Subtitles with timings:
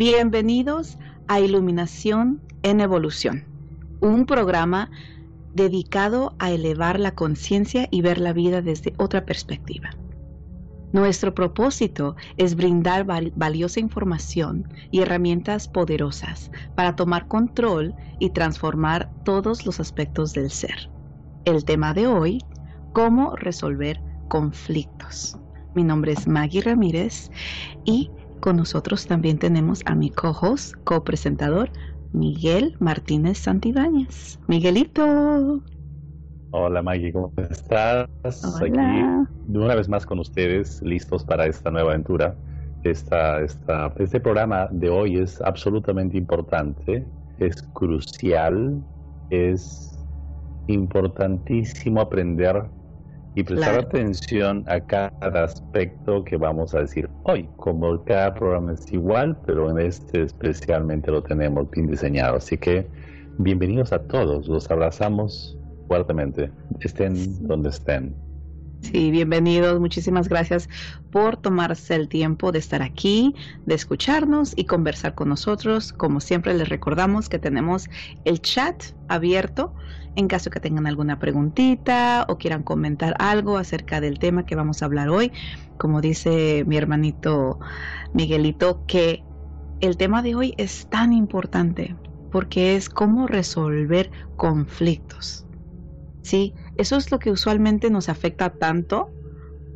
[0.00, 0.96] Bienvenidos
[1.28, 3.44] a Iluminación en Evolución,
[4.00, 4.90] un programa
[5.52, 9.90] dedicado a elevar la conciencia y ver la vida desde otra perspectiva.
[10.94, 19.66] Nuestro propósito es brindar valiosa información y herramientas poderosas para tomar control y transformar todos
[19.66, 20.90] los aspectos del ser.
[21.44, 22.42] El tema de hoy,
[22.94, 25.36] cómo resolver conflictos.
[25.74, 27.30] Mi nombre es Maggie Ramírez
[27.84, 31.70] y con nosotros también tenemos a mi co-host, co-presentador,
[32.12, 34.38] Miguel Martínez Santibáñez.
[34.48, 35.62] Miguelito.
[36.52, 38.08] Hola Maggie, ¿cómo estás?
[38.60, 39.26] Hola.
[39.28, 42.36] Aquí una vez más con ustedes, listos para esta nueva aventura.
[42.82, 47.06] Esta, esta, este programa de hoy es absolutamente importante,
[47.38, 48.82] es crucial,
[49.28, 49.98] es
[50.66, 52.64] importantísimo aprender
[53.34, 57.48] y prestar atención a cada aspecto que vamos a decir hoy.
[57.56, 62.36] Como cada programa es igual, pero en este especialmente lo tenemos bien diseñado.
[62.36, 62.86] Así que
[63.38, 66.50] bienvenidos a todos, los abrazamos fuertemente,
[66.80, 68.14] estén donde estén.
[68.82, 69.78] Sí, bienvenidos.
[69.78, 70.68] Muchísimas gracias
[71.12, 73.34] por tomarse el tiempo de estar aquí,
[73.66, 75.92] de escucharnos y conversar con nosotros.
[75.92, 77.90] Como siempre les recordamos que tenemos
[78.24, 79.74] el chat abierto
[80.16, 84.82] en caso que tengan alguna preguntita o quieran comentar algo acerca del tema que vamos
[84.82, 85.32] a hablar hoy.
[85.78, 87.58] Como dice mi hermanito
[88.12, 89.22] Miguelito, que
[89.80, 91.96] el tema de hoy es tan importante
[92.30, 95.46] porque es cómo resolver conflictos.
[96.22, 99.10] Sí, eso es lo que usualmente nos afecta tanto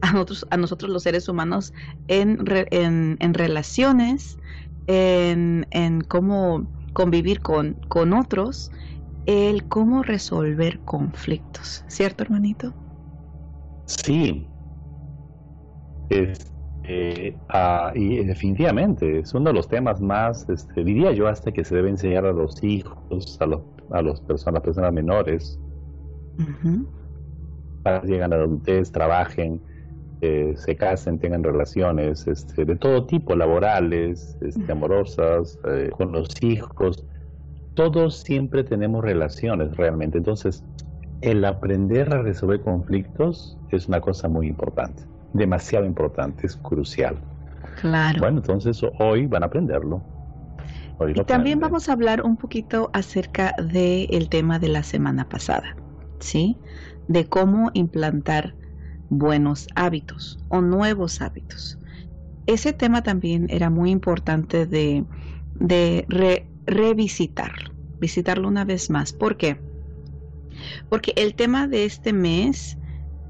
[0.03, 1.73] a nosotros, a nosotros los seres humanos
[2.09, 4.39] en, en, relaciones,
[4.87, 8.71] en, en, cómo convivir con, con otros
[9.27, 12.75] el cómo resolver conflictos, ¿cierto, hermanito?
[13.87, 14.51] Sí.
[16.09, 21.65] Este, ah, y definitivamente es uno de los temas más, este, diría yo, hasta que
[21.65, 25.59] se debe enseñar a los hijos, a, los, a los personas, personas menores,
[27.83, 29.63] para que lleguen a la adultez, trabajen,
[30.21, 36.29] eh, se casen, tengan relaciones este, de todo tipo, laborales, este, amorosas, eh, con los
[36.43, 37.05] hijos
[37.75, 40.19] todos siempre tenemos relaciones realmente.
[40.19, 40.65] Entonces,
[41.21, 47.17] el aprender a resolver conflictos es una cosa muy importante, demasiado importante, es crucial.
[47.81, 48.21] Claro.
[48.21, 50.03] Bueno, entonces hoy van a aprenderlo.
[51.09, 55.75] y también vamos a hablar un poquito acerca del tema de la semana pasada,
[56.21, 56.57] ¿sí?
[57.09, 58.55] De cómo implantar
[59.09, 61.79] buenos hábitos o nuevos hábitos.
[62.47, 65.05] Ese tema también era muy importante de,
[65.55, 66.07] de
[66.67, 69.13] revisitarlo, visitarlo una vez más.
[69.13, 69.61] ¿Por qué?
[70.89, 72.79] Porque el tema de este mes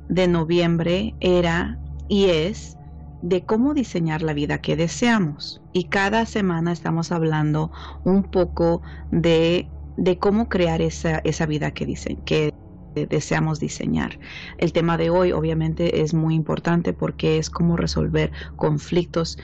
[0.09, 1.79] de noviembre era
[2.09, 2.77] y es
[3.23, 5.63] de cómo diseñar la vida que deseamos.
[5.73, 7.73] Y cada semana estamos hablando
[8.05, 12.53] un poco de, de cómo crear esa, esa vida que, dicen, que
[12.95, 14.19] deseamos diseñar.
[14.59, 19.39] El tema de hoy obviamente es muy importante porque es cómo resolver conflictos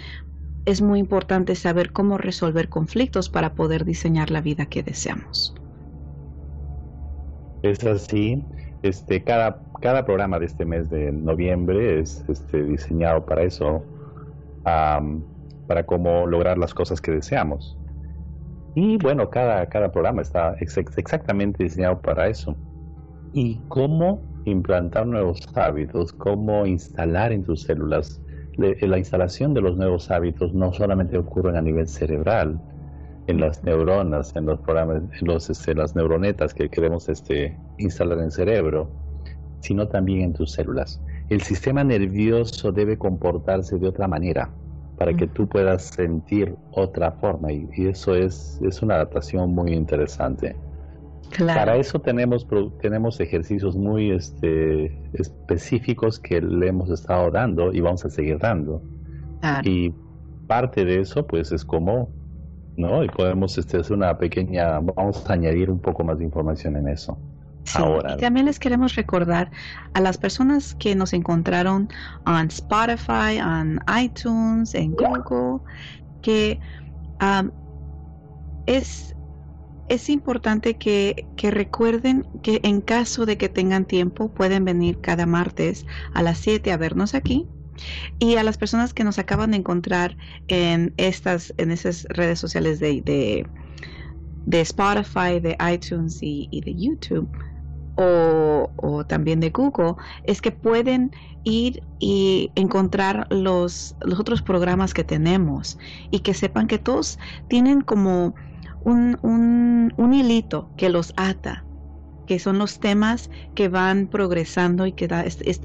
[0.66, 5.54] es muy importante saber cómo resolver conflictos para poder diseñar la vida que deseamos.
[7.62, 8.42] Es así.
[8.82, 13.84] Este, cada, cada programa de este mes de noviembre es este, diseñado para eso,
[14.64, 17.76] para cómo lograr las cosas que deseamos.
[18.74, 22.56] Y bueno, cada, cada programa está exactamente diseñado para eso.
[23.32, 28.22] Y cómo implantar nuevos hábitos, cómo instalar en tus células
[28.60, 32.60] la instalación de los nuevos hábitos no solamente ocurre a nivel cerebral,
[33.26, 38.18] en las neuronas, en los programas, en los, este, las neuronetas que queremos este, instalar
[38.18, 38.90] en el cerebro,
[39.60, 41.00] sino también en tus células.
[41.28, 44.50] El sistema nervioso debe comportarse de otra manera
[44.98, 49.72] para que tú puedas sentir otra forma y, y eso es, es una adaptación muy
[49.72, 50.56] interesante.
[51.38, 52.46] Para eso tenemos,
[52.80, 58.82] tenemos ejercicios muy este, específicos que le hemos estado dando y vamos a seguir dando.
[59.64, 59.94] Y
[60.46, 62.10] parte de eso, pues, es como,
[62.76, 63.04] ¿no?
[63.04, 66.88] Y podemos este, hacer una pequeña, vamos a añadir un poco más de información en
[66.88, 67.16] eso.
[67.74, 68.14] Ahora.
[68.14, 69.50] Y también les queremos recordar
[69.94, 71.88] a las personas que nos encontraron
[72.26, 75.60] en Spotify, en iTunes, en Google,
[76.22, 76.58] que
[77.20, 77.50] um,
[78.66, 79.14] es
[79.90, 85.84] es importante que, recuerden que en caso de que tengan tiempo pueden venir cada martes
[86.14, 87.46] a las 7 a vernos aquí.
[88.18, 90.16] Y a las personas que nos acaban de encontrar
[90.48, 93.02] en estas, en esas redes sociales de,
[94.46, 97.28] de, Spotify, de iTunes y, de YouTube,
[97.96, 99.94] o, también de Google
[100.24, 101.10] es que pueden
[101.42, 105.78] ir y encontrar los, los otros programas que tenemos
[106.10, 108.34] y que sepan que todos tienen como
[108.84, 109.18] un,
[109.96, 111.64] un, hilito que los ata
[112.26, 115.08] que son los temas que van progresando y que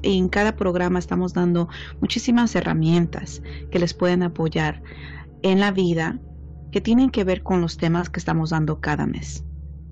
[0.02, 1.68] en cada programa estamos dando
[2.00, 3.40] muchísimas herramientas
[3.70, 4.82] que les pueden apoyar
[5.42, 6.18] en la vida
[6.72, 9.44] que tienen que ver con los temas que estamos dando cada mes.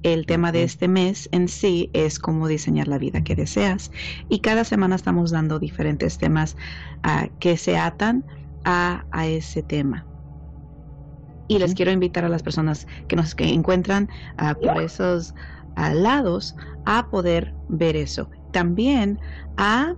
[0.03, 3.91] El tema de este mes en sí es cómo diseñar la vida que deseas
[4.29, 6.57] y cada semana estamos dando diferentes temas
[7.05, 8.25] ah, que se atan
[8.65, 10.07] a, ese tema.
[11.47, 15.35] Y les quiero invitar a las personas que nos que encuentran ah, por esos
[15.75, 18.31] ah, lados a poder ver eso.
[18.51, 19.21] También
[19.57, 19.95] a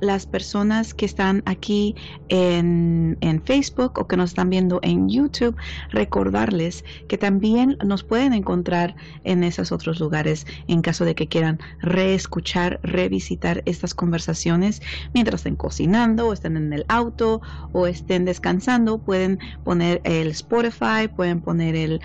[0.00, 1.94] las personas que están aquí
[2.28, 5.56] en, en, Facebook o que nos están viendo en YouTube,
[5.90, 8.94] recordarles que también nos pueden encontrar
[9.24, 14.82] en esos otros lugares en caso de que quieran reescuchar, revisitar estas conversaciones
[15.12, 17.40] mientras estén cocinando o estén en el auto
[17.72, 18.98] o estén descansando.
[18.98, 22.00] Pueden poner el Spotify, pueden poner el,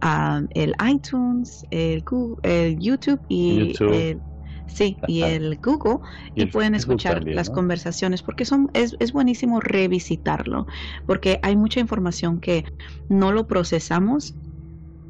[0.00, 2.04] ah, el iTunes, el,
[2.42, 4.20] el YouTube y el
[4.66, 5.98] Sí, y el Google,
[6.34, 10.66] y, pueden escuchar las conversaciones, porque son, es, es buenísimo revisitarlo,
[11.06, 12.64] porque hay mucha información que
[13.08, 14.34] no lo procesamos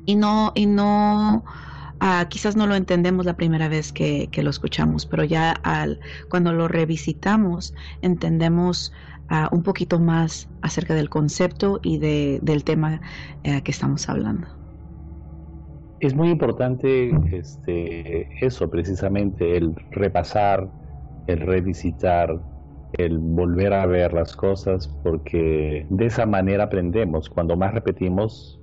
[0.06, 1.44] y no, y no,
[2.00, 6.52] ah, quizás no lo entendemos la primera vez que, lo escuchamos, pero ya al, cuando
[6.52, 8.92] lo revisitamos, entendemos
[9.28, 13.00] ah, un poquito más acerca del concepto y de, del tema
[13.44, 14.63] eh, que estamos hablando
[16.06, 20.68] es muy importante este, eso, precisamente, el repasar,
[21.26, 22.40] el revisitar,
[22.94, 27.28] el volver a ver las cosas, porque de esa manera aprendemos.
[27.28, 28.60] Cuando más repetimos,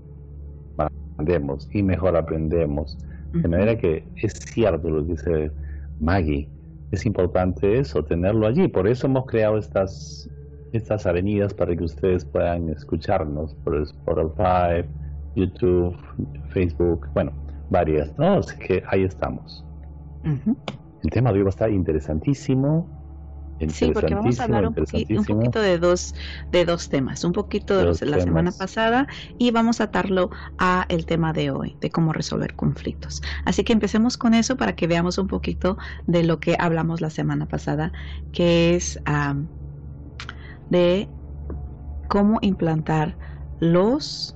[0.78, 2.98] más aprendemos y mejor aprendemos.
[3.34, 5.52] De manera que es cierto lo que dice
[6.00, 6.50] Maggie,
[6.92, 8.68] es importante eso, tenerlo allí.
[8.68, 10.30] Por eso hemos creado estas,
[10.74, 14.86] estas avenidas para que ustedes puedan escucharnos por Spotify,
[15.36, 15.96] YouTube,
[16.50, 17.32] Facebook, bueno,
[17.70, 18.34] varias, ¿no?
[18.34, 19.66] Así que ahí estamos.
[20.24, 23.02] El tema de hoy va a estar interesantísimo.
[23.70, 26.16] Sí, porque vamos a hablar un, poquito de dos,
[26.52, 29.08] de dos temas, un poquito de, la semana pasada
[29.38, 33.22] y vamos a atarlo a el tema de hoy, de cómo resolver conflictos.
[33.46, 37.12] Así que empecemos con eso para que veamos un poquito de lo que hablamos la
[37.12, 37.92] semana pasada,
[38.32, 39.00] que es
[40.72, 41.08] de
[42.08, 43.16] cómo implantar
[43.60, 44.36] los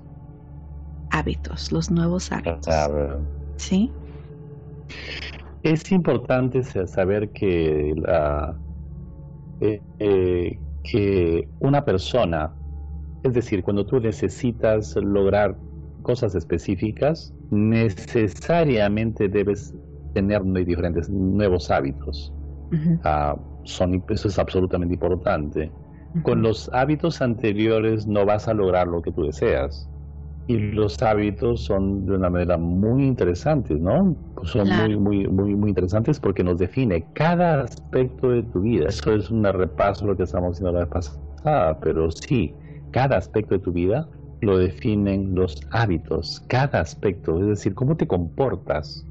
[1.09, 2.75] hábitos, los nuevos hábitos.
[3.57, 3.93] ¿Sí?
[5.63, 8.61] Es importante saber que, la,
[9.59, 12.55] eh, eh, que una persona,
[13.23, 15.59] es decir, cuando tú necesitas lograr
[16.01, 19.73] cosas específicas, necesariamente debes
[20.13, 22.33] tener diferentes nuevos hábitos.
[23.03, 25.73] Ah, son, eso es absolutamente importante.
[26.21, 29.89] Con los hábitos anteriores no vas a lograr lo que tú deseas
[30.47, 34.15] y los hábitos son de una manera muy interesantes, ¿no?
[34.43, 38.85] Son muy, muy, muy, muy interesantes porque nos define cada aspecto de tu vida.
[38.89, 42.55] Eso es un repaso de lo que estamos haciendo la vez pasada, pero sí,
[42.91, 44.07] cada aspecto de tu vida
[44.41, 49.07] lo definen los hábitos, cada aspecto, es decir, cómo te comportas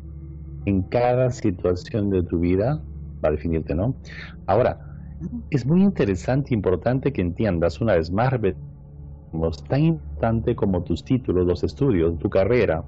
[0.66, 2.84] en cada situación de tu vida
[3.24, 3.96] va a definirte, ¿no?
[4.46, 4.80] Ahora,
[5.50, 8.32] es muy interesante e importante que entiendas una vez más
[9.68, 12.84] tan importante como tus títulos, los estudios, tu carrera,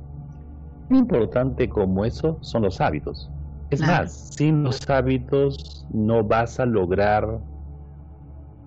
[0.89, 3.31] tan importante como eso son los hábitos.
[3.71, 7.41] Es más, sin los hábitos no vas a lograr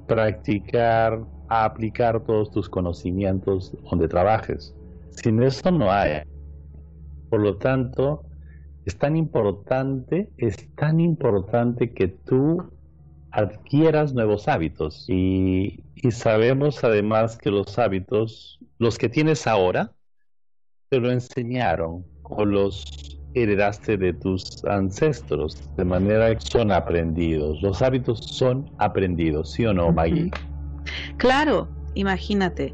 [0.06, 4.76] practicar, aplicar todos tus conocimientos donde trabajes.
[5.12, 6.22] Sin eso no hay.
[7.30, 8.24] Por lo tanto,
[8.86, 12.72] es tan importante, es tan importante que tú
[13.32, 15.06] adquieras nuevos hábitos.
[15.08, 19.92] Y, sabemos además que los hábitos, los que tienes ahora,
[20.90, 27.62] te lo enseñaron o los heredaste de tus ancestros, de manera que son aprendidos.
[27.62, 30.32] Los hábitos son aprendidos, ¿sí o no, Maggie?
[31.18, 32.74] Claro, imagínate,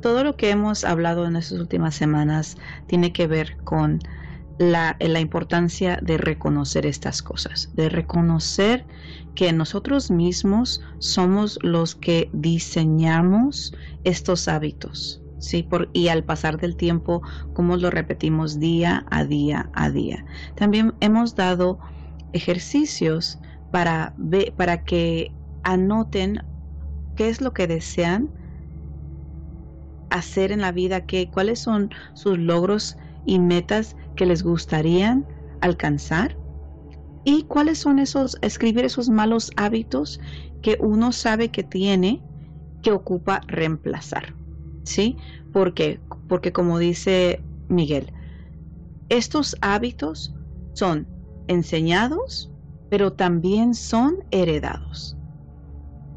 [0.00, 4.00] todo lo que hemos hablado en estas últimas semanas tiene que ver con
[4.58, 8.86] la, importancia de reconocer estas cosas, de reconocer
[9.34, 15.62] que nosotros mismos somos los que diseñamos estos hábitos, ¿sí?
[15.62, 20.24] Por, y al pasar del tiempo, como lo repetimos día a día a día.
[20.54, 21.80] También hemos dado
[22.32, 23.40] ejercicios
[23.72, 24.14] para,
[24.56, 25.32] para que
[25.64, 26.44] anoten
[27.16, 28.30] qué es lo que desean
[30.10, 32.96] hacer en la vida, que, cuáles son sus logros
[33.26, 35.26] y metas que les gustarían
[35.60, 36.38] alcanzar
[37.24, 40.20] ¿Y cuáles son esos, escribir esos malos hábitos
[40.60, 42.22] que uno sabe que tiene
[42.82, 44.36] que ocupa reemplazar?
[44.84, 45.16] ¿Sí?
[45.50, 46.02] ¿Por qué?
[46.26, 48.12] Porque como dice Miguel,
[49.08, 50.34] estos hábitos
[50.74, 51.08] son
[51.46, 52.52] enseñados,
[52.90, 55.16] pero también son heredados.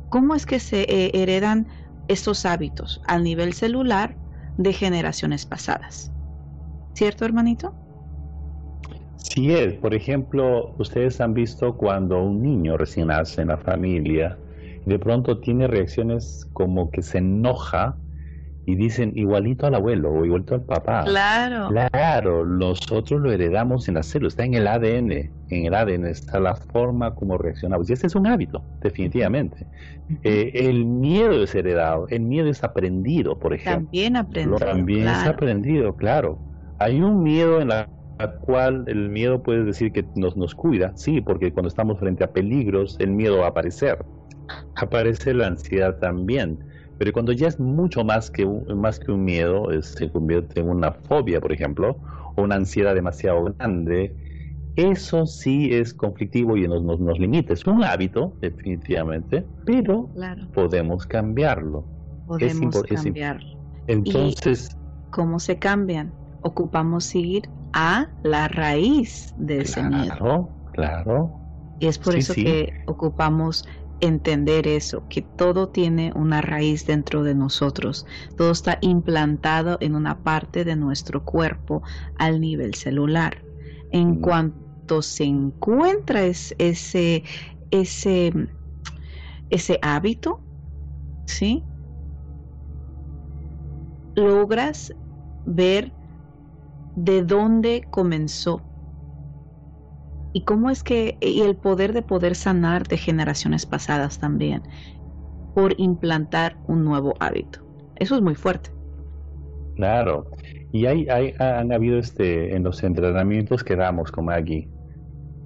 [0.10, 1.70] ¿Cómo es que se eh, heredan
[2.10, 4.18] estos hábitos al nivel celular
[4.58, 6.12] de generaciones pasadas?
[6.94, 7.78] ¿Cierto, hermanito?
[9.18, 9.74] Sí es.
[9.76, 14.38] Por ejemplo, ustedes han visto cuando un niño recién nace en la familia,
[14.86, 17.98] de pronto tiene reacciones como que se enoja
[18.66, 21.06] y dicen igualito al abuelo o igualito al papá.
[21.06, 21.70] Claro.
[21.70, 25.12] Claro, nosotros lo heredamos en la célula, está en el ADN.
[25.50, 27.90] En el ADN está la forma como reaccionamos.
[27.90, 29.66] Y ese es un hábito, definitivamente.
[30.24, 33.86] Eh, el miedo es heredado, el miedo es aprendido, por ejemplo.
[33.86, 34.58] También aprendido.
[34.58, 36.38] También es aprendido, claro.
[36.80, 37.88] Hay un miedo en la
[38.42, 42.32] cual el miedo puede decir que nos, nos cuida, sí, porque cuando estamos frente a
[42.32, 44.04] peligros, el miedo va a aparecer.
[44.76, 46.60] Aparece la ansiedad también
[46.98, 50.70] pero cuando ya es mucho más que un, más que un miedo, se convierte en
[50.70, 51.98] una fobia, por ejemplo,
[52.36, 54.16] o una ansiedad demasiado grande,
[54.76, 57.54] eso sí es conflictivo y nos, nos, limita.
[57.54, 60.10] Es un hábito, definitivamente, pero
[60.54, 61.86] podemos cambiarlo.
[62.28, 63.58] Podemos cambiarlo.
[63.88, 64.76] Entonces...
[65.12, 66.12] ¿Cómo se cambian?
[66.42, 70.16] Ocupamos ir a la raíz de ese miedo.
[70.18, 71.42] Claro, claro.
[71.80, 73.66] Y es por eso que ocupamos
[74.00, 78.06] entender eso, que todo tiene una raíz dentro de nosotros,
[78.36, 81.82] todo está implantado en una parte de nuestro cuerpo
[82.18, 83.44] al nivel celular.
[83.92, 87.24] En cuanto se encuentra ese,
[87.72, 88.34] ese,
[89.50, 90.42] ese hábito,
[91.26, 91.64] ¿sí?
[94.16, 94.94] Logras
[95.46, 95.97] ver
[96.98, 98.62] de dónde comenzó
[100.34, 104.64] y cómo es que, y el poder de poder sanar de generaciones pasadas también,
[105.56, 107.66] por implantar un nuevo hábito.
[107.96, 108.72] Eso es muy fuerte.
[109.76, 110.30] Claro.
[110.72, 114.68] Y hay, hay, han habido este, en los entrenamientos que damos como aquí,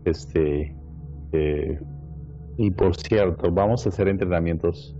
[0.05, 0.75] este,
[1.33, 1.79] eh,
[2.57, 4.95] y por cierto, vamos a hacer entrenamientos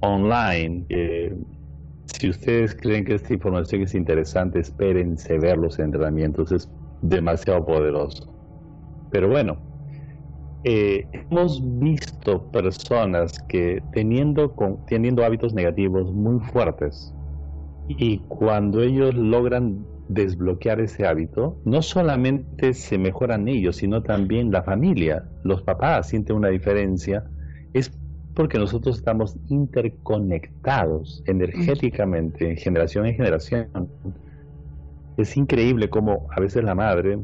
[0.00, 0.86] online.
[2.18, 6.68] Si ustedes creen que esta información es interesante, espérense ver los entrenamientos, es
[7.00, 8.34] demasiado poderoso.
[9.10, 9.60] Pero bueno,
[10.62, 14.54] eh, hemos visto personas que teniendo,
[14.86, 17.14] teniendo hábitos negativos muy fuertes
[17.88, 24.62] y cuando ellos logran desbloquear ese hábito, no solamente se mejoran ellos, sino también la
[24.62, 27.24] familia, los papás sienten una diferencia,
[27.72, 27.99] es
[28.40, 33.68] porque nosotros estamos interconectados energéticamente, generación en generación.
[35.18, 37.18] Es increíble cómo a veces la madre,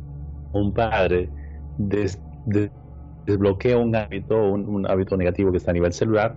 [0.52, 1.30] un padre,
[1.78, 6.36] desbloquea un hábito, un, hábito negativo que está a nivel celular,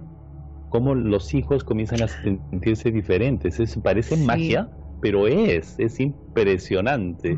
[0.69, 3.59] como los hijos comienzan a sentirse diferentes.
[3.59, 4.69] Es, parece magia,
[5.01, 7.37] pero es, es impresionante.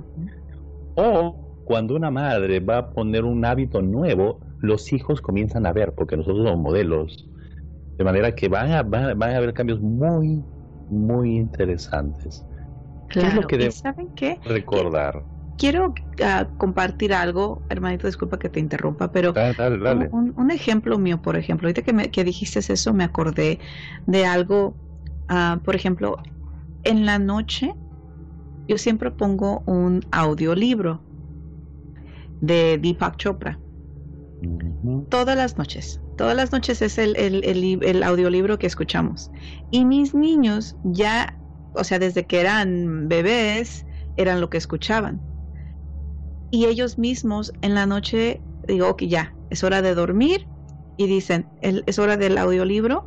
[0.94, 5.94] O cuando una madre va a poner un hábito nuevo, los hijos comienzan a ver,
[5.94, 7.31] porque nosotros somos modelos.
[8.02, 10.44] De manera que van a, van, a haber cambios muy,
[10.90, 12.44] muy interesantes.
[13.10, 13.84] ¿Qué es lo que debemos
[14.44, 15.24] recordar?
[15.62, 15.94] quiero
[16.24, 19.36] ah, compartir algo, hermanito, disculpa que te interrumpa, pero
[20.12, 23.60] Un, ejemplo mío, por ejemplo, ahorita que, me, que dijiste eso, me acordé
[24.08, 24.74] de algo,
[25.28, 26.18] ah, por ejemplo,
[26.84, 27.76] en la noche
[28.68, 31.04] yo siempre pongo un audiolibro
[32.42, 33.60] de Deepak Chopra.
[35.10, 39.32] Todas las noches, todas las noches es el, el, el, el audiolibro que escuchamos.
[39.70, 41.40] Y mis niños ya,
[41.72, 45.24] o sea, desde que eran bebés, eran lo que escuchaban
[46.50, 50.50] y ellos mismos en la noche digo, ok, ya, es hora de dormir
[50.98, 53.06] y dicen, es hora del audiolibro,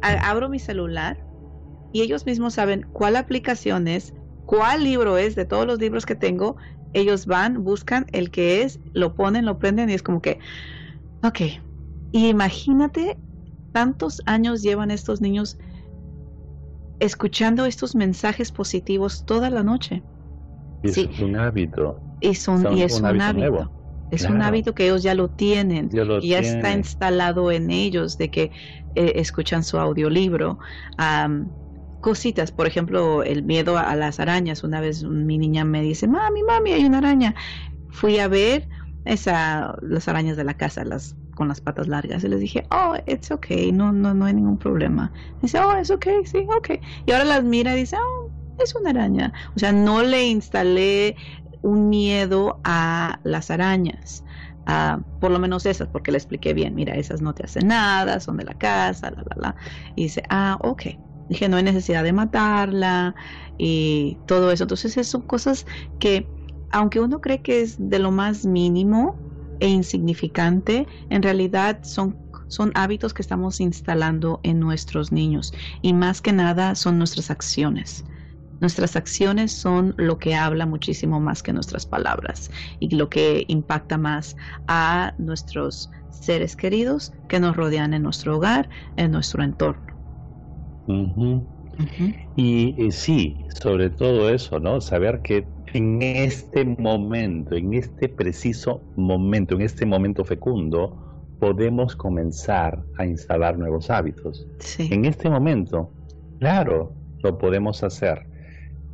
[0.00, 1.24] abro mi celular
[1.92, 6.16] y ellos mismos saben cuál aplicación es, cuál libro es de todos los libros que
[6.16, 6.56] tengo,
[6.92, 10.40] ellos van, buscan el que es, lo ponen, lo prenden y es como que,
[11.22, 11.40] ok,
[12.12, 13.18] y imagínate
[13.72, 15.58] tantos años llevan estos niños
[16.98, 20.02] escuchando estos mensajes positivos toda la noche.
[20.82, 22.00] Es un hábito.
[22.20, 23.70] Y, son, y es un, hábito.
[24.10, 25.90] Es un hábito que ellos ya lo tienen.
[25.90, 28.50] ya está instalado en ellos de que
[28.94, 30.58] eh, escuchan su audiolibro.
[32.00, 34.64] cositas, por ejemplo, el miedo a, las arañas.
[34.64, 37.34] Una vez mi niña me dice, mami, mami, hay una araña.
[37.90, 38.68] Fui a ver
[39.06, 42.24] esa, las arañas de la casa, las con las patas largas.
[42.24, 45.12] Y les dije, oh, it's okay, no, no, no hay ningún problema.
[45.42, 46.80] dice, oh, it's okay, sí, okay.
[47.06, 49.32] Y ahora las mira y dice, oh, es una araña.
[49.54, 51.16] O sea, no le instalé
[51.62, 54.24] un miedo a las arañas.
[55.20, 58.36] por lo menos esas, porque le expliqué bien, mira, esas no te hacen nada, son
[58.38, 59.56] de la casa, la, la, la.
[59.94, 60.82] Y dice, ah, ok.
[61.28, 63.14] Dije, no hay necesidad de matarla
[63.58, 64.64] y todo eso.
[64.64, 65.66] Entonces, son cosas
[65.98, 66.35] que,
[66.70, 69.22] aunque uno cree que es de lo más mínimo
[69.60, 72.18] e insignificante, en realidad son
[72.48, 78.04] son hábitos que estamos instalando en nuestros niños y más que nada son nuestras acciones.
[78.60, 83.98] Nuestras acciones son lo que habla muchísimo más que nuestras palabras y lo que impacta
[83.98, 89.82] más a nuestros seres queridos que nos rodean en nuestro hogar, en nuestro entorno.
[92.34, 94.80] Y eh, sí, sobre todo eso, ¿no?
[94.80, 100.96] Saber que en este momento, en este preciso momento, en este momento fecundo,
[101.38, 104.46] podemos comenzar a instalar nuevos hábitos.
[104.78, 105.90] En este momento,
[106.38, 108.26] claro, lo podemos hacer.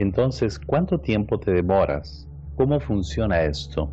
[0.00, 2.28] Entonces, ¿cuánto tiempo te demoras?
[2.56, 3.88] ¿Cómo funciona esto?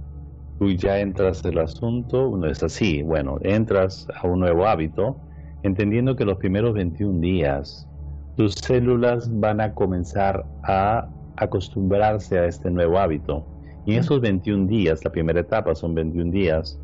[0.58, 5.16] Tú ya entras el asunto, no es así, bueno, entras a un nuevo hábito,
[5.62, 7.88] entendiendo que los primeros 21 días
[8.36, 11.08] tus células van a comenzar a
[11.40, 13.46] acostumbrarse a este nuevo hábito.
[13.86, 16.80] Y en esos 21 días, la primera etapa son 21 días,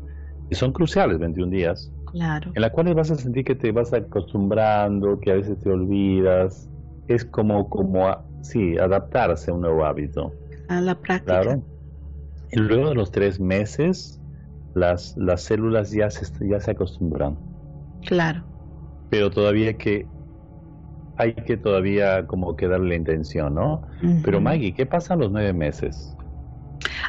[0.50, 2.52] y son cruciales 21 días, claro.
[2.54, 6.68] en la cuales vas a sentir que te vas acostumbrando, que a veces te olvidas.
[7.08, 8.08] Es como, como
[8.42, 10.32] sí, adaptarse a un nuevo hábito.
[10.68, 11.42] A la práctica.
[11.42, 11.62] Claro.
[12.52, 14.20] Y luego de los tres meses,
[14.74, 17.36] las, las células ya se, ya se acostumbran.
[18.04, 18.44] Claro.
[19.10, 20.06] Pero todavía que
[21.16, 23.82] hay que todavía como que darle intención, ¿no?
[24.22, 26.16] Pero Maggie, ¿qué pasa a los nueve meses?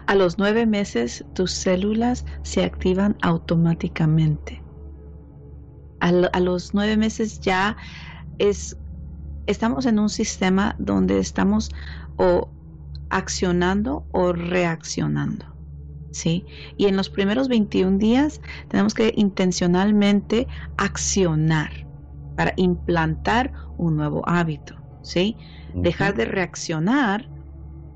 [0.05, 4.61] A los nueve meses tus células se activan automáticamente.
[5.99, 7.75] A, a los nueve meses ya
[8.39, 8.77] es
[9.47, 11.71] estamos en un sistema donde estamos
[12.17, 12.49] o
[13.09, 15.45] accionando o reaccionando.
[16.11, 16.45] ¿Sí?
[16.77, 21.86] Y en los primeros 21 días tenemos que intencionalmente accionar
[22.37, 25.35] para implantar un nuevo hábito, ¿sí?
[25.73, 27.27] Dejar de reaccionar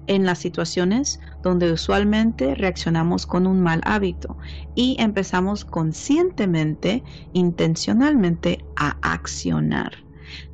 [0.08, 4.38] en las situaciones donde usualmente reaccionamos con un mal hábito
[4.76, 9.94] y empezamos conscientemente, intencionalmente a accionar.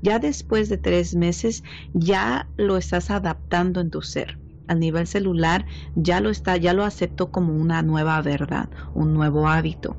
[0.02, 4.38] Ya después de tres meses ya lo estás adaptando en tu ser.
[4.68, 9.48] Al nivel celular ya lo está, ya lo acepto como una nueva verdad, un nuevo
[9.48, 9.96] hábito.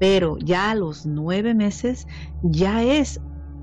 [0.00, 2.08] Pero ya a los nueve meses
[2.42, 3.20] ya es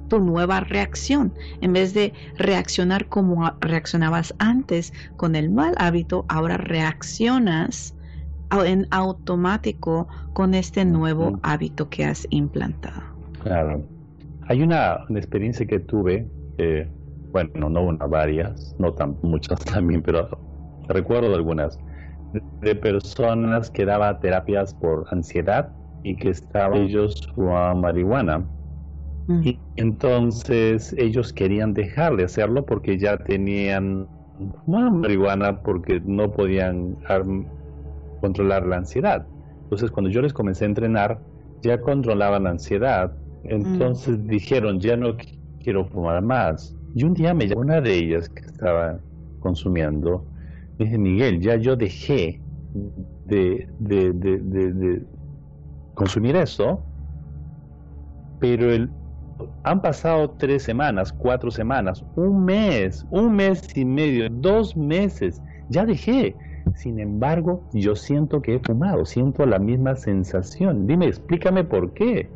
[0.07, 1.33] tu nueva reacción.
[1.59, 7.93] En vez de reaccionar como reaccionabas antes con el mal hábito, ahora reaccionas
[8.65, 13.01] en automático con este nuevo hábito que has implantado.
[13.43, 13.83] Claro.
[14.47, 16.25] Hay una, experiencia que tuve,
[17.31, 20.29] bueno, no una, varias, no tan muchas también, pero
[20.87, 21.77] recuerdo algunas,
[22.61, 25.69] de, personas que daban terapias por ansiedad
[26.09, 28.39] y que estaban ellos fumaban marihuana.
[29.27, 29.41] Mm.
[29.43, 34.07] Y entonces ellos querían dejar de hacerlo porque ya tenían
[34.67, 36.95] marihuana porque no podían
[38.21, 39.25] controlar la ansiedad.
[39.63, 41.19] Entonces cuando yo les comencé a entrenar,
[41.61, 43.11] ya controlaban la ansiedad
[43.47, 44.27] entonces mm.
[44.27, 45.15] dijeron, ya no
[45.63, 46.75] quiero fumar más.
[46.95, 48.99] Y un día me llamó una de ellas que estaba
[49.39, 50.25] consumiendo.
[50.77, 52.41] Me dice, Miguel, ya yo dejé
[53.25, 55.03] de, de, de,
[55.97, 56.79] consumir eso,
[58.39, 58.87] pero
[59.63, 65.85] han pasado tres semanas, cuatro semanas, un mes, un mes y medio, dos meses, ya
[65.85, 66.35] dejé.
[66.75, 70.85] Sin embargo, yo siento que he fumado, siento la misma sensación.
[70.85, 72.29] Dime, explícame por qué.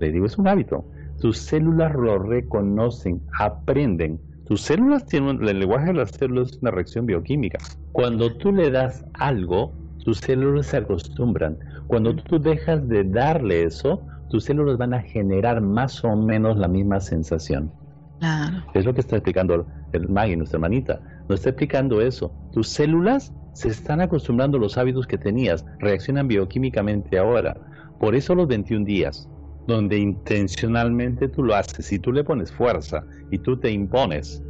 [0.00, 0.84] Le digo, es un hábito.
[1.20, 4.18] Tus células lo reconocen, aprenden.
[4.46, 7.58] Tus células tienen, el lenguaje de las células es una reacción bioquímica.
[7.92, 9.72] Cuando tú le das algo,
[10.04, 11.58] tus células se acostumbran.
[11.92, 14.00] Cuando tú dejas de darle eso,
[14.30, 17.70] tus células van a generar más o menos la misma sensación.
[18.72, 21.02] Es lo que está explicando el Maggie, nuestra hermanita.
[21.28, 22.32] Nos está explicando eso.
[22.54, 27.58] Tus células se están acostumbrando a los hábitos que tenías, reaccionan bioquímicamente ahora.
[28.00, 29.28] Por eso los 21 días
[29.66, 34.42] donde intencionalmente tú lo haces y tú le pones fuerza y tú te impones,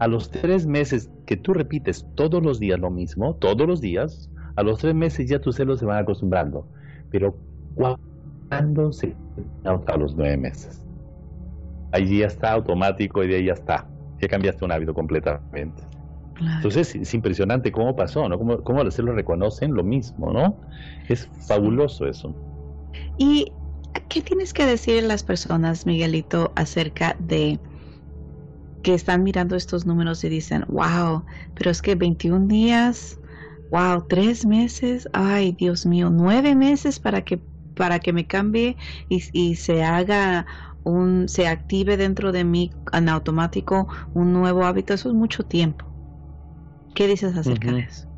[0.00, 4.28] a los tres meses que tú repites todos los días lo mismo, todos los días,
[4.56, 6.66] a los tres meses ya tus celos se van acostumbrando.
[7.10, 7.36] Pero
[7.74, 9.14] cuando se
[9.64, 10.82] a los nueve meses,
[11.92, 13.86] allí ya está automático y de ahí ya está,
[14.20, 15.82] ya cambiaste un hábito completamente.
[16.56, 18.36] Entonces es impresionante cómo pasó, ¿no?
[18.38, 20.56] Cómo, cómo los celos reconocen lo mismo, ¿no?
[21.08, 22.34] Es fabuloso eso.
[23.18, 23.52] Y
[24.08, 27.58] ¿Qué tienes que decir a las personas, Miguelito, acerca de
[28.82, 33.18] que están mirando estos números y dicen, wow, pero es que 21 días
[33.70, 37.40] wow, tres meses, ay Dios mío, nueve meses para que
[37.74, 38.76] para que me cambie
[39.08, 40.46] y, y se haga
[40.84, 45.86] un, se active dentro de mí en automático un nuevo hábito, eso es mucho tiempo.
[46.94, 48.08] ¿Qué dices acerca de eso?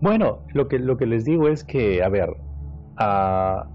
[0.00, 3.68] Bueno, lo que, lo que les digo es que, a ver, uh,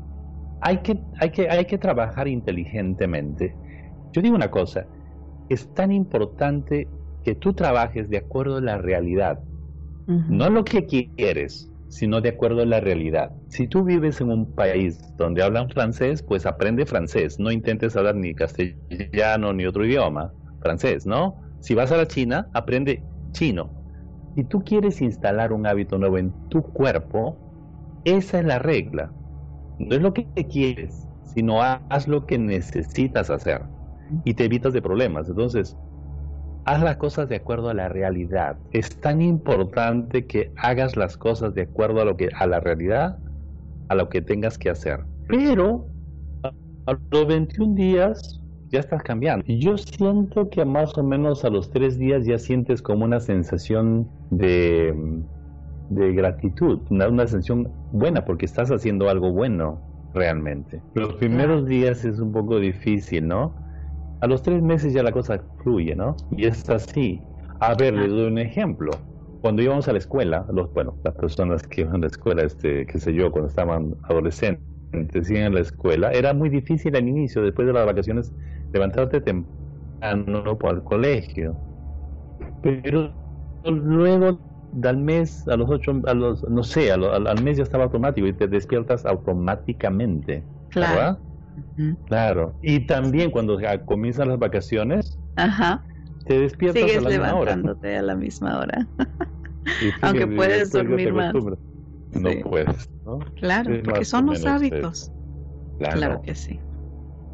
[0.61, 3.55] hay, que, hay, que, hay que trabajar inteligentemente.
[4.13, 4.87] Yo digo una cosa,
[5.49, 6.87] es tan importante
[7.23, 9.39] que tú trabajes de acuerdo a la realidad,
[10.27, 13.33] no lo que quieres, sino de acuerdo a la realidad.
[13.47, 18.15] Si tú vives en un país donde hablan francés, pues aprende francés, no intentes hablar
[18.15, 21.37] ni castellano ni otro idioma, francés, ¿no?
[21.59, 23.75] Si vas a la China, aprende chino.
[24.35, 27.41] Si tú quieres instalar un hábito nuevo en tu cuerpo,
[28.03, 29.13] esa es la regla.
[29.77, 33.63] No es lo que quieres, sino haz lo que necesitas hacer
[34.23, 35.29] y te evitas de problemas.
[35.29, 35.77] Entonces,
[36.65, 38.57] haz las cosas de acuerdo a la realidad.
[38.71, 43.17] Es tan importante que hagas las cosas de acuerdo a lo que a la realidad,
[43.89, 45.01] a lo que tengas que hacer.
[45.27, 45.87] Pero
[46.85, 49.43] a los 21 días ya estás cambiando.
[49.47, 53.19] Y yo siento que más o menos a los tres días ya sientes como una
[53.19, 54.93] sensación de,
[55.89, 59.81] de gratitud, una, una sensación buena porque estás haciendo algo bueno
[60.13, 60.81] realmente.
[60.93, 63.53] Los primeros días es un poco difícil, ¿no?
[64.21, 66.15] A los tres meses ya la cosa fluye, ¿no?
[66.31, 67.19] Y es así.
[67.59, 68.91] A ver, les doy un ejemplo.
[69.41, 72.85] Cuando íbamos a la escuela, los, bueno, las personas que iban a la escuela, este,
[72.85, 77.41] qué sé yo, cuando estaban adolescentes, iban a la escuela, era muy difícil al inicio,
[77.41, 78.31] después de las vacaciones,
[78.71, 81.55] levantarte temprano para el colegio.
[82.61, 83.11] Pero
[83.65, 84.39] luego
[84.83, 88.33] al mes, a los ocho, a los, no sé, al, mes ya estaba automático y
[88.33, 90.43] te despiertas automáticamente.
[90.69, 90.95] Claro.
[90.95, 91.19] ¿verdad?
[92.05, 92.53] Claro.
[92.61, 95.17] Y también cuando comienzan las vacaciones,
[96.25, 97.55] te despiertas Sigues a la misma hora.
[97.55, 98.87] levantándote a la misma hora.
[100.01, 101.33] Aunque puedes dormir más.
[101.33, 102.89] No puedes,
[103.35, 105.11] Claro, porque son los hábitos.
[105.79, 106.21] Claro.
[106.21, 106.59] que sí.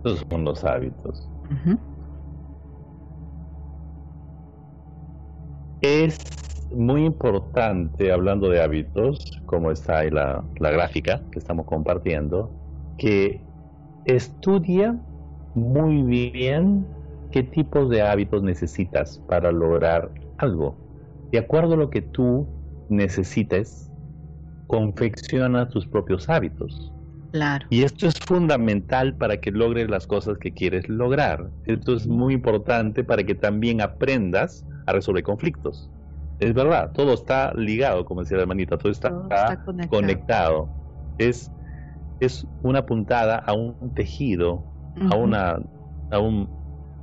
[0.06, 1.28] Esos son los hábitos.
[5.82, 6.18] Es
[6.72, 12.52] muy importante, hablando de hábitos, como está ahí la, la gráfica que estamos compartiendo,
[12.98, 13.47] que
[14.08, 14.98] Estudia
[15.54, 16.88] muy bien
[17.32, 20.78] qué tipos de hábitos necesitas para lograr algo.
[21.34, 22.48] De acuerdo a lo que tú
[22.88, 23.92] necesites,
[24.68, 26.94] confecciona tus propios hábitos.
[27.34, 27.66] Claro.
[27.70, 31.50] Y esto es fundamental para que logres las cosas que quieres lograr.
[31.66, 35.92] Esto es muy importante para que también aprendas a resolver conflictos.
[36.40, 39.90] Es verdad, todo está ligado, como decía la hermanita, todo está, conectado.
[39.90, 40.70] conectado.
[41.18, 41.52] Es
[42.20, 44.64] es una puntada a un tejido,
[45.12, 45.60] a una,
[46.12, 46.50] a un,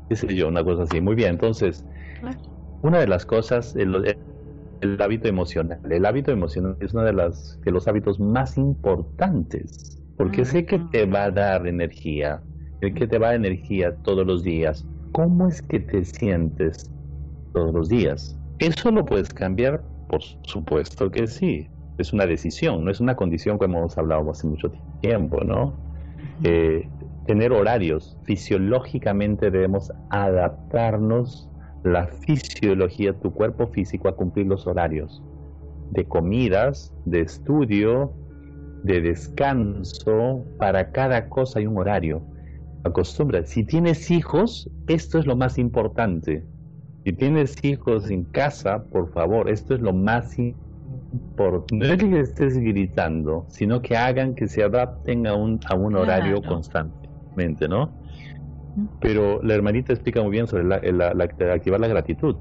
[0.09, 1.01] qué sé yo, una cosa así.
[1.01, 1.85] Muy bien, entonces,
[2.83, 4.17] una de las cosas, el,
[4.81, 5.81] el, hábito emocional.
[5.91, 10.79] El hábito emocional es uno de, las, de los hábitos más importantes, porque sé que
[10.91, 12.43] te va a dar energía,
[12.81, 14.87] el que te va a dar energía todos los días.
[15.13, 16.91] ¿Cómo es que te sientes
[17.53, 18.37] todos los días?
[18.59, 19.83] ¿Eso lo puedes cambiar?
[20.09, 24.47] Por supuesto que sí es una decisión, no es una condición como hemos hablado hace
[24.47, 25.75] mucho tiempo, ¿no?
[26.43, 26.89] Eh,
[27.27, 31.49] tener horarios, fisiológicamente debemos adaptarnos
[31.85, 35.23] la fisiología de tu cuerpo físico a cumplir los horarios
[35.91, 38.13] de comidas, de estudio,
[38.83, 42.23] de descanso, para cada cosa hay un horario.
[42.85, 46.45] Acostumbra, si tienes hijos, esto es lo más importante.
[47.05, 50.64] Si tienes hijos en casa, por favor, esto es lo más importante
[51.37, 55.75] por, no es que estés gritando, sino que hagan que se adapten a un, a
[55.75, 57.93] un horario constantemente, ¿no?
[59.01, 60.77] Pero la hermanita explica muy bien sobre la,
[61.53, 62.37] activar la gratitud.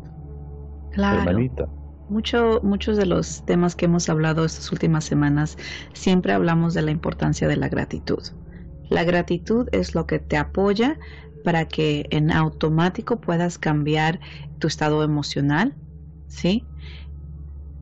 [0.92, 1.20] Claro.
[1.20, 1.68] hermanita.
[2.10, 5.58] Mucho, muchos de los temas que hemos hablado estas últimas semanas,
[5.94, 8.22] siempre hablamos de la importancia de la gratitud.
[8.90, 11.00] La gratitud es lo que te apoya
[11.44, 14.20] para que en automático puedas cambiar
[14.60, 15.76] tu estado emocional,
[16.28, 16.66] ¿sí?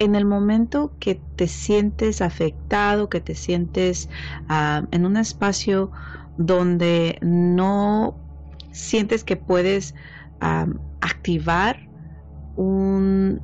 [0.01, 4.09] En el momento que te sientes afectado, que te sientes
[4.49, 5.91] ah, en un espacio
[6.37, 8.15] donde no
[8.71, 9.93] sientes que puedes
[10.39, 10.65] ah,
[11.01, 11.79] activar
[12.55, 13.43] un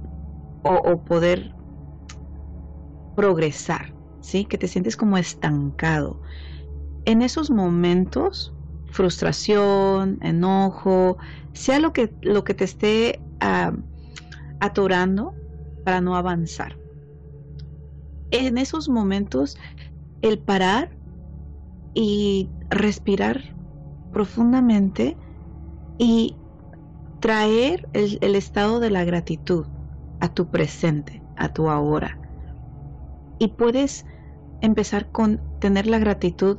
[0.64, 1.54] o, poder
[3.16, 4.44] progresar, ¿sí?
[4.44, 6.20] Que te sientes como estancado.
[7.06, 8.52] En esos momentos,
[8.88, 11.20] frustración, enojo,
[11.54, 13.74] sea lo que, lo que te esté ah,
[14.60, 15.37] atorando,
[15.88, 16.76] para no avanzar.
[18.32, 19.58] En esos momentos,
[20.22, 20.90] el parar
[21.94, 23.56] y respirar
[24.12, 25.16] profundamente
[25.98, 26.36] y
[27.22, 29.66] traer el, estado de la gratitud
[30.20, 32.20] a tu presente, a tu ahora.
[33.40, 34.06] Y puedes
[34.60, 36.58] empezar con tener la gratitud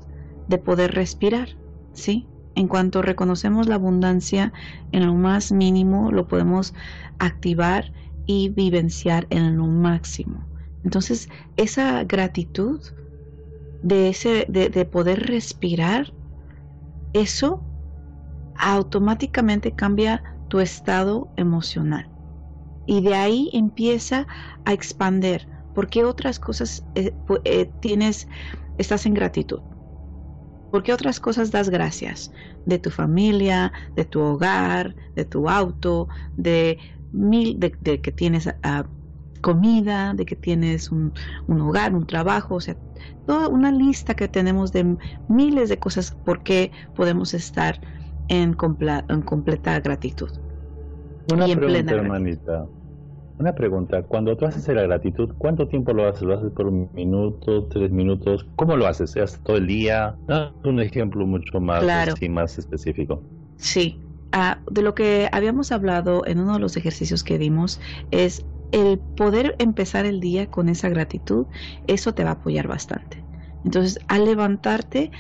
[0.49, 1.51] de poder respirar,
[1.93, 2.27] ¿sí?
[2.55, 4.55] En cuanto reconocemos la abundancia
[4.93, 6.73] en lo más mínimo, lo podemos
[7.19, 7.93] activar
[8.29, 10.51] y vivenciar en lo máximo.
[10.85, 12.83] Entonces, esa gratitud
[13.83, 16.15] de, ese, de, de poder respirar,
[17.13, 17.67] eso
[18.57, 22.11] automáticamente cambia tu estado emocional.
[22.87, 24.27] Y de ahí empieza
[24.65, 25.49] a expander.
[25.73, 28.29] porque otras cosas eh, eh, tienes,
[28.79, 29.63] estás en gratitud?
[30.71, 32.33] ¿Por qué otras cosas das gracias?
[32.65, 36.79] De tu familia, de tu hogar, de tu auto, de
[37.13, 38.87] mil, de, que tienes ah,
[39.41, 41.13] comida, de que tienes un,
[41.49, 42.77] hogar, un trabajo, o sea,
[43.27, 44.97] toda una lista que tenemos de
[45.29, 47.81] miles de cosas por qué podemos estar
[48.29, 48.57] en,
[49.09, 50.31] en completa gratitud.
[51.33, 52.67] Una pregunta, hermanita.
[53.39, 54.03] Una pregunta.
[54.03, 56.23] Cuando tú haces la gratitud, ¿cuánto tiempo lo haces?
[56.23, 58.45] ¿Lo haces por un minuto, tres minutos?
[58.57, 59.17] ¿Cómo lo haces?
[59.17, 60.17] ¿Haces todo el día?
[60.65, 61.85] un ejemplo mucho más,
[62.29, 63.23] más específico.
[63.57, 64.01] Sí.
[64.33, 69.01] Ah, de lo que habíamos hablado en uno de los ejercicios que dimos es el
[69.01, 71.47] poder empezar el día con esa gratitud,
[71.85, 73.25] eso te va a apoyar bastante.
[73.65, 75.11] Entonces, al levantarte,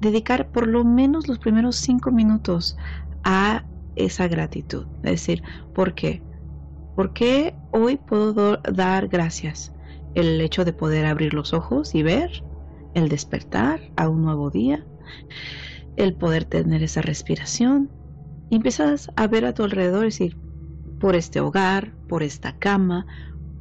[0.00, 2.76] dedicar por lo menos los primeros cinco minutos
[3.24, 4.88] a esa gratitud.
[5.02, 5.42] Es decir,
[5.72, 6.24] ¿por qué?
[6.94, 9.74] ¿Por qué hoy puedo dar gracias?
[10.14, 12.44] El hecho de poder abrir los ojos y ver,
[12.94, 14.86] el despertar a un nuevo día,
[15.96, 17.92] el poder tener esa respiración.
[18.50, 20.36] Empiezas a ver a tu alrededor y decir,
[20.98, 23.06] por este hogar, por esta cama,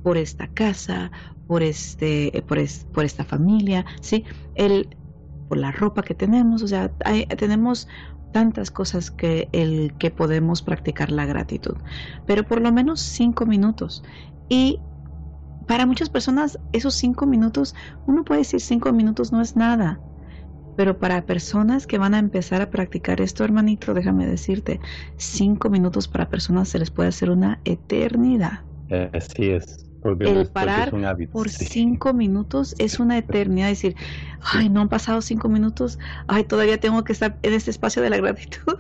[0.02, 1.12] por esta casa,
[1.47, 2.60] por este, por,
[2.91, 4.25] por esta familia, ¿sí?
[4.56, 4.97] El,
[5.47, 6.91] por la ropa que tenemos, o sea,
[7.38, 7.88] tenemos
[8.32, 11.78] tantas cosas que el que podemos practicar la gratitud,
[12.25, 14.04] pero por lo menos cinco minutos.
[14.47, 14.80] Y
[15.65, 17.75] para muchas personas esos cinco minutos,
[18.06, 19.99] uno puede decir cinco minutos no es nada,
[20.80, 24.80] pero para personas que van a empezar a practicar esto, hermanito, déjame decirte,
[25.18, 28.62] cinco minutos para personas se les puede hacer una eternidad.
[29.12, 29.86] Así es
[30.22, 30.94] el parar
[31.34, 33.68] por cinco minutos es una eternidad.
[33.68, 33.98] Decir,
[34.42, 38.12] ay, no han pasado cinco minutos, ay, todavía tengo que estar en este espacio de
[38.12, 38.78] la gratitud.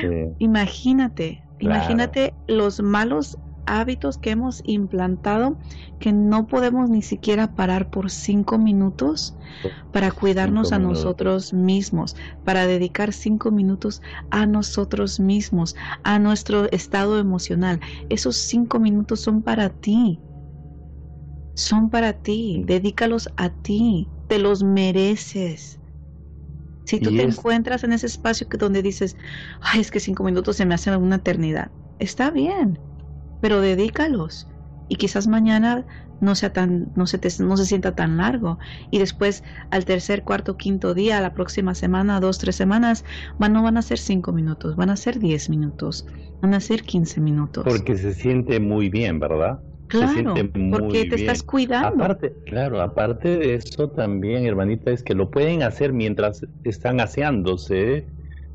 [0.38, 5.58] Imagínate, imagínate los malos hábitos que hemos implantado
[5.98, 9.36] que no podemos ni siquiera parar por cinco minutos
[9.90, 17.18] para cuidarnos a nosotros mismos, para dedicar cinco minutos a nosotros mismos, a nuestro estado
[17.18, 17.80] emocional.
[18.08, 20.22] Esos cinco minutos son para ti.
[21.56, 25.80] Son para ti, dedícalos a ti, te los mereces.
[26.84, 29.16] Si tú te encuentras en ese espacio que donde dices,
[29.60, 32.80] ay, es que cinco minutos se me hacen una eternidad, está bien,
[33.42, 34.46] pero dedícalos
[34.88, 35.84] y quizás mañana
[36.20, 38.58] no sea tan, no se no se sienta tan largo
[38.90, 43.04] y después al tercer, cuarto, quinto día, la próxima semana, dos, tres semanas,
[43.38, 46.06] van, no van a ser cinco minutos, van a ser diez minutos,
[46.40, 47.64] van a ser quince minutos.
[47.64, 49.58] Porque se siente muy bien, ¿verdad?
[49.88, 50.34] Claro,
[50.70, 52.04] porque te estás cuidando.
[52.04, 58.06] Aparte, claro, aparte de eso también, hermanita, es que lo pueden hacer mientras están aseándose,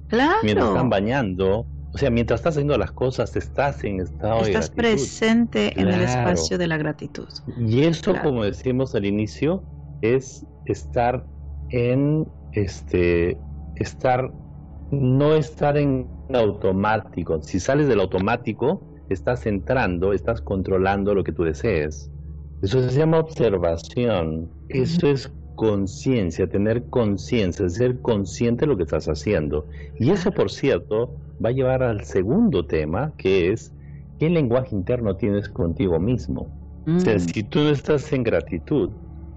[0.08, 0.38] claro.
[0.41, 1.67] mientras están bañando.
[1.93, 6.02] O sea, mientras estás haciendo las cosas, estás en estado de Estás presente en el
[6.02, 7.28] espacio de la gratitud.
[7.58, 9.63] Y eso, como decimos al inicio,
[10.02, 11.26] es estar
[11.69, 13.38] en este
[13.76, 14.32] estar
[14.91, 17.41] no estar en automático.
[17.41, 22.12] Si sales del automático, estás entrando, estás controlando lo que tú desees.
[22.62, 24.50] Eso se llama observación.
[24.69, 29.67] Eso es conciencia, tener conciencia, ser consciente de lo que estás haciendo.
[30.00, 33.73] Y eso, por cierto, va a llevar al segundo tema, que es
[34.19, 36.47] qué lenguaje interno tienes contigo mismo.
[36.88, 37.19] O sea, mm.
[37.19, 38.89] si tú no estás en gratitud,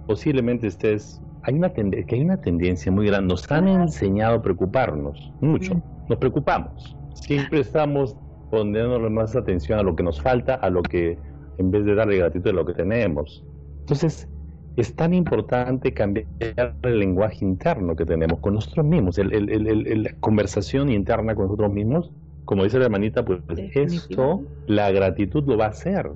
[0.07, 1.21] posiblemente estés...
[1.43, 3.29] Hay una, que hay una tendencia muy grande.
[3.29, 5.75] Nos han enseñado a preocuparnos mucho.
[5.75, 5.83] Mm.
[6.09, 6.97] Nos preocupamos.
[7.15, 8.15] Siempre estamos
[8.51, 11.19] poniéndole más atención a lo que nos falta, a lo que,
[11.59, 13.45] en vez de darle gratitud a lo que tenemos.
[13.81, 14.29] Entonces,
[14.77, 16.27] es tan importante cambiar
[16.83, 22.11] el lenguaje interno que tenemos con nosotros mismos, el, la conversación interna con nosotros mismos.
[22.45, 23.41] Como dice la hermanita, pues
[23.75, 26.11] esto, la gratitud lo va a hacer.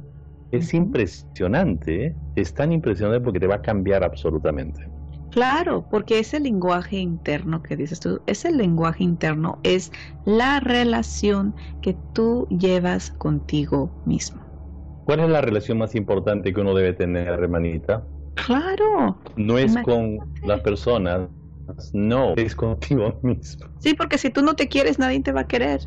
[0.51, 2.17] Es impresionante, ¿eh?
[2.37, 4.88] es tan impresionante porque te va a cambiar absolutamente.
[5.31, 9.90] Claro, porque ese lenguaje interno que dices tú, ese lenguaje interno es
[10.25, 14.40] la relación que tú llevas contigo mismo.
[15.07, 18.05] ¿Cuál es la relación más importante que uno debe tener, hermanita?
[18.35, 19.18] Claro.
[19.37, 21.29] No es con las personas,
[21.92, 23.66] no, es contigo mismo.
[23.81, 25.81] Sí, porque si tú no te quieres, nadie te va a querer.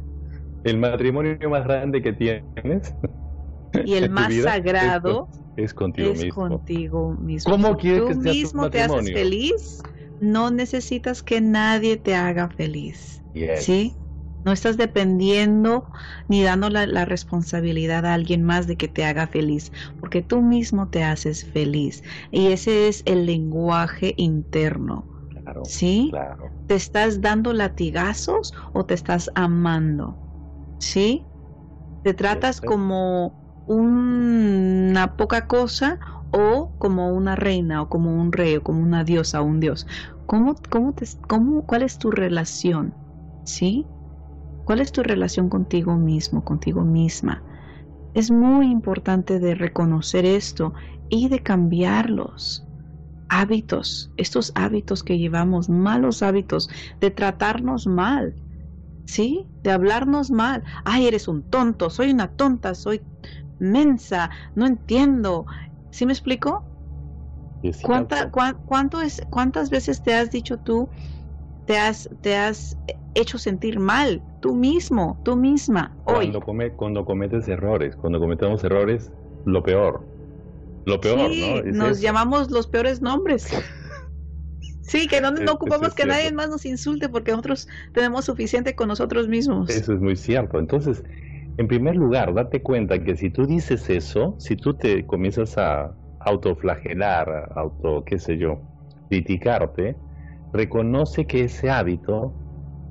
[0.64, 2.96] El matrimonio más grande que tienes.
[3.86, 6.48] Y el más sagrado Es contigo es mismo.
[6.48, 7.52] contigo mismo.
[7.52, 9.82] ¿Cómo quieres tú que sea mismo tu te haces feliz,
[10.20, 13.22] no necesitas que nadie te haga feliz.
[13.34, 13.66] Yes.
[13.66, 13.96] ¿Sí?
[14.48, 15.90] No estás dependiendo
[16.30, 20.42] ni dando la, la responsabilidad a alguien más de que te haga feliz, porque tú
[20.42, 22.04] mismo te haces feliz.
[22.32, 25.10] Y ese es el lenguaje interno.
[25.30, 26.10] Claro, ¿Sí?
[26.10, 26.54] claro.
[26.68, 30.20] ¿Te estás dando latigazos o te estás amando?
[30.80, 31.30] ¿Sí?
[32.02, 36.00] ¿Te tratas como una poca cosa
[36.32, 39.88] o como una reina o como un rey o como una diosa o un dios?
[40.26, 42.98] ¿Cómo, cómo te, cómo, ¿Cuál es tu relación?
[43.44, 43.92] ¿Sí?
[44.68, 47.46] ¿Cuál es tu relación contigo mismo, contigo misma?
[48.14, 50.74] Es muy importante de reconocer esto
[51.10, 52.68] y de cambiarlos
[53.30, 58.36] hábitos, estos hábitos que llevamos, malos hábitos, de tratarnos mal,
[59.06, 59.48] ¿sí?
[59.64, 60.66] De hablarnos mal.
[60.86, 63.06] Ay, eres un tonto, soy una tonta, soy
[63.60, 65.48] mensa, no entiendo.
[65.92, 66.66] ¿Sí me explico?
[67.82, 68.32] ¿Cuánta,
[68.66, 70.90] cuánto es, ¿Cuántas veces te has dicho tú,
[71.66, 72.78] te has, te has
[73.16, 76.34] hecho sentir mal, tú mismo, tú misma, hoy?
[76.34, 80.10] Cuando, come- cuando cometes errores, cuando cometemos errores, lo peor.
[80.86, 81.62] Lo peor, Sí, ¿no?
[81.62, 82.02] Es nos eso.
[82.02, 83.48] llamamos los peores nombres.
[84.82, 88.76] Sí, que no, no ocupamos es que nadie más nos insulte porque nosotros tenemos suficiente
[88.76, 89.68] con nosotros mismos.
[89.68, 90.60] Eso es muy cierto.
[90.60, 91.04] Entonces,
[91.58, 95.98] en primer lugar, date cuenta que si tú dices eso, si tú te comienzas a
[96.20, 98.66] autoflagelar, auto, qué sé yo,
[99.10, 100.02] criticarte,
[100.52, 102.40] reconoce que ese hábito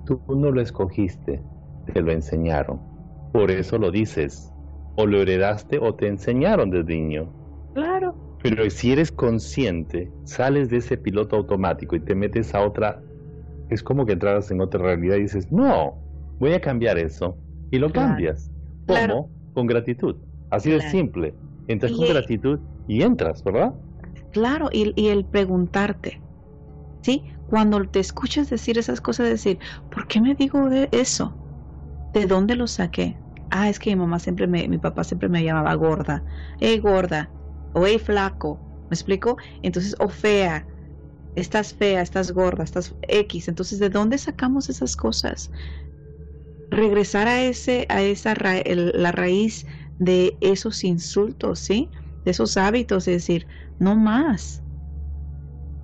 [0.07, 1.47] tú no lo escogiste,
[1.85, 2.87] te lo enseñaron.
[3.33, 4.55] Por eso lo dices.
[4.97, 7.37] O lo heredaste o te enseñaron desde niño.
[7.75, 13.05] Claro, Pero si eres consciente, sales de ese piloto automático y te metes a otra,
[13.69, 16.05] es como que entraras en otra realidad y dices, no,
[16.38, 17.42] voy a cambiar eso.
[17.71, 18.09] Y lo Claro.
[18.09, 18.53] cambias.
[18.87, 18.97] ¿Cómo?
[18.97, 19.33] Claro.
[19.55, 20.16] Con gratitud.
[20.51, 21.38] Así de simple.
[21.66, 23.75] Entras Y- con gratitud y entras, ¿verdad?
[24.31, 26.23] claro, y, y el preguntarte,
[27.03, 27.25] ¿sí?
[27.47, 31.39] Cuando te escuchas decir esas cosas, decir, ¿por qué me digo eso?
[32.13, 33.21] ¿De dónde lo saqué?
[33.51, 36.25] Ah, es que mi mamá siempre me, mi papá siempre me llamaba gorda.
[36.59, 37.35] Hey, gorda.
[37.73, 38.63] O hey, flaco.
[38.89, 39.37] ¿Me explico?
[39.63, 40.69] Entonces, o fea.
[41.35, 43.49] Estás fea, estás gorda, estás X.
[43.49, 45.51] Entonces, ¿de dónde sacamos esas cosas?
[46.71, 49.67] Regresar a ese, a esa ra- la raíz
[49.99, 51.91] de esos insultos, ¿sí?
[52.25, 53.47] De esos hábitos, es decir,
[53.79, 54.63] no más.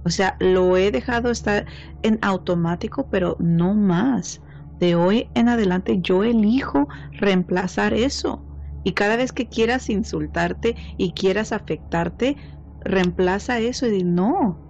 [0.04, 1.66] O sea, lo he dejado estar
[2.02, 4.42] en automático, pero no más.
[4.80, 8.46] De hoy en adelante yo elijo reemplazar eso.
[8.82, 12.36] Y cada vez que quieras insultarte y quieras afectarte,
[12.80, 14.60] reemplaza eso y di, no,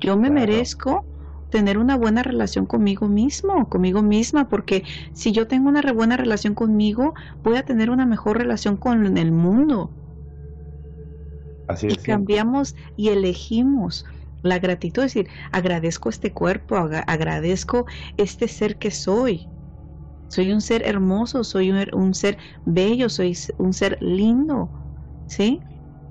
[0.00, 0.30] yo me Claro.
[0.30, 1.06] merezco
[1.50, 6.16] tener una buena relación conmigo mismo, conmigo misma, porque si yo tengo una re- buena
[6.16, 9.94] relación conmigo, voy a tener una mejor relación con el mundo
[11.66, 12.02] Así y es.
[12.02, 12.38] simple.
[12.38, 14.04] cambiamos y elegimos
[14.44, 19.50] la gratitud, es decir, agradezco este cuerpo, agradezco este ser que soy.
[20.28, 24.72] Soy un ser hermoso, soy un, un ser bello, soy un ser lindo,
[25.26, 25.60] ¿sí?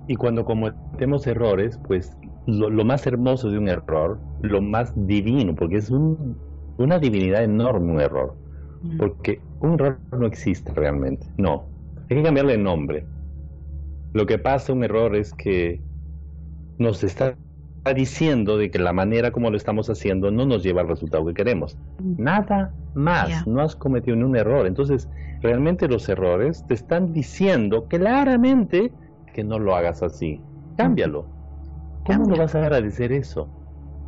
[0.07, 5.55] Y cuando cometemos errores, pues lo, lo más hermoso de un error, lo más divino,
[5.55, 6.41] porque es un-
[6.77, 8.39] una divinidad enorme un error.
[8.97, 11.27] Porque un error no existe realmente.
[11.37, 11.71] No.
[12.09, 13.09] Hay que cambiarle el nombre.
[14.13, 15.83] Lo que pasa un error es que
[16.77, 17.39] nos está
[17.91, 21.33] diciendo de que la manera como lo estamos haciendo no nos lleva al resultado que
[21.33, 21.77] queremos.
[21.99, 23.45] Nada más.
[23.45, 24.65] No has cometido ni un error.
[24.65, 25.09] Entonces,
[25.41, 28.93] realmente los errores te están diciendo claramente
[29.33, 30.39] que no lo hagas así.
[30.77, 31.25] Cámbialo.
[32.05, 33.49] ¿Cómo no vas a agradecer eso?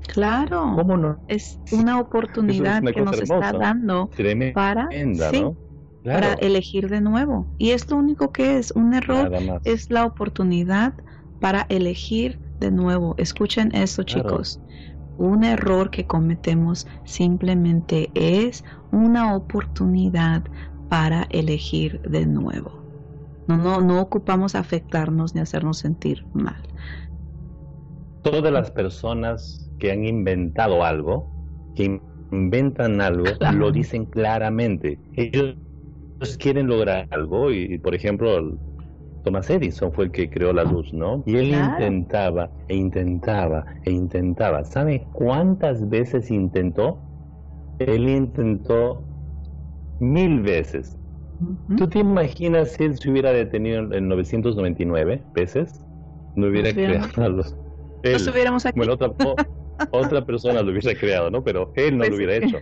[0.07, 1.17] Claro, ¿Cómo no?
[1.27, 4.87] es una oportunidad una que nos está dando Tremenda, para,
[5.31, 5.57] sí, ¿no?
[6.03, 7.47] para elegir de nuevo.
[7.57, 9.31] Y es lo único que es, un error
[9.63, 10.93] es la oportunidad
[11.39, 13.15] para elegir de nuevo.
[13.17, 14.29] Escuchen esto, Claro.
[14.29, 14.61] chicos.
[15.17, 20.43] Un error que cometemos simplemente es una oportunidad
[20.87, 22.85] para elegir de nuevo.
[23.47, 26.57] No, no, no ocupamos afectarnos ni hacernos sentir mal.
[28.21, 31.31] Todas las personas que han inventado algo,
[31.75, 32.01] que
[32.31, 33.57] inventan algo, Claro.
[33.59, 34.99] lo dicen claramente.
[35.13, 35.57] Ellos
[36.39, 38.57] quieren lograr algo y, por ejemplo,
[39.25, 41.23] Thomas Edison fue el que creó la luz, ¿no?
[41.25, 41.73] Y él Claro.
[41.73, 44.63] intentaba e intentaba e intentaba.
[44.63, 46.99] ¿Sabe cuántas veces intentó?
[47.79, 49.03] Él intentó
[49.99, 50.97] mil veces.
[51.41, 51.75] Ujú.
[51.75, 55.81] ¿Tú te imaginas si él se hubiera detenido en 999 veces?
[56.35, 57.55] No hubiera Nos hubiéramos- creado la luz.
[58.03, 58.77] Él, estuviéramos aquí.
[58.77, 59.11] bueno, otra,
[59.91, 61.43] otra persona lo hubiera creado, ¿no?
[61.43, 62.57] Pero él no Pues lo hubiera hecho.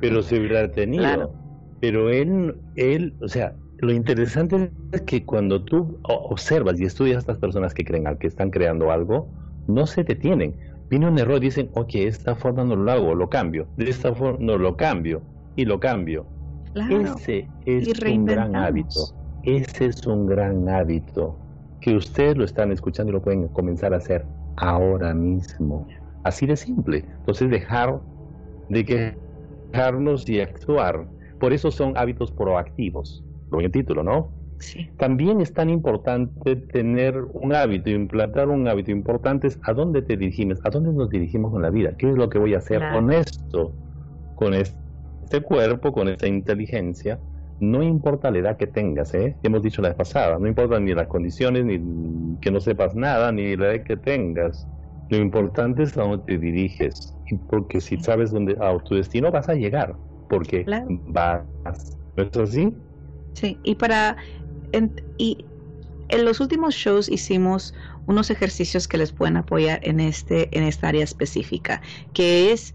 [0.00, 1.04] Pero se hubiera detenido.
[1.04, 1.32] Claro.
[1.80, 7.18] Pero él, él, o sea, lo interesante es que cuando tú observas y estudias a
[7.18, 9.28] estas personas que creen que están creando algo,
[9.66, 10.54] no se detienen.
[10.88, 13.66] Viene un error y dicen, ok, esta forma no lo hago, lo cambio.
[13.76, 15.20] De esta forma no lo cambio
[15.56, 16.26] y lo cambio.
[16.90, 19.00] Ese es un gran hábito.
[19.42, 21.36] Ese es un gran hábito
[21.80, 24.24] que ustedes lo están escuchando y lo pueden comenzar a hacer
[24.58, 25.88] ahora mismo.
[26.22, 27.04] Así de simple.
[27.18, 28.00] Entonces dejar
[28.68, 29.16] de
[29.72, 31.08] quejarnos y actuar.
[31.40, 33.24] Por eso son hábitos proactivos.
[33.52, 34.30] Lo en el título, ¿no?
[34.58, 34.88] Sí.
[34.96, 40.16] También es tan importante tener un hábito, implantar un hábito importante es a dónde te
[40.16, 42.82] dirigimos, a dónde nos dirigimos con la vida, qué es lo que voy a hacer
[42.92, 43.72] con esto,
[44.36, 47.18] con este cuerpo, con esta inteligencia,
[47.62, 49.36] no importa la edad que tengas, ¿eh?
[49.44, 53.30] hemos dicho la vez pasada, no importa ni las condiciones, ni que no sepas nada,
[53.30, 54.66] ni la edad que tengas.
[55.10, 57.16] Lo importante es a dónde te diriges,
[57.48, 59.94] porque si sabes dónde a tu destino vas a llegar,
[60.28, 60.64] porque
[61.06, 61.44] vas,
[62.16, 62.74] ¿no es así?
[63.34, 64.16] Sí, y para
[65.18, 65.46] y
[66.08, 67.74] en los últimos shows hicimos
[68.06, 72.74] unos ejercicios que les pueden apoyar en este en esta área específica, que es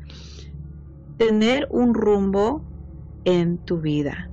[1.18, 2.68] tener un rumbo
[3.26, 4.32] en tu vida.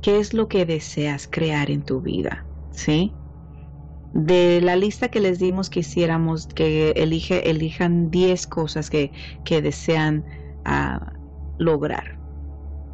[0.00, 2.48] ¿Qué es lo que deseas crear en tu vida?
[2.70, 3.12] ¿Sí?
[4.12, 9.12] De la lista que les dimos que hiciéramos, que elige, elijan 10 cosas que,
[9.44, 10.24] que desean
[10.66, 11.04] uh,
[11.58, 12.20] lograr.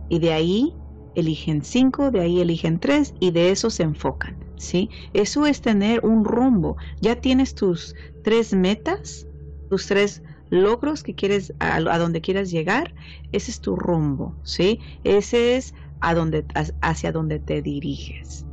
[0.08, 0.79] Y de ahí
[1.14, 4.90] eligen cinco, de ahí eligen tres y de eso se enfocan, ¿sí?
[5.12, 6.76] Eso es tener un rumbo.
[7.00, 9.26] Ya tienes tus tres metas,
[9.68, 12.94] tus tres logros que quieres, a, donde quieras llegar,
[13.32, 14.80] ese es tu rumbo, ¿sí?
[15.04, 16.44] Ese es a donde,
[16.80, 18.46] hacia donde te diriges.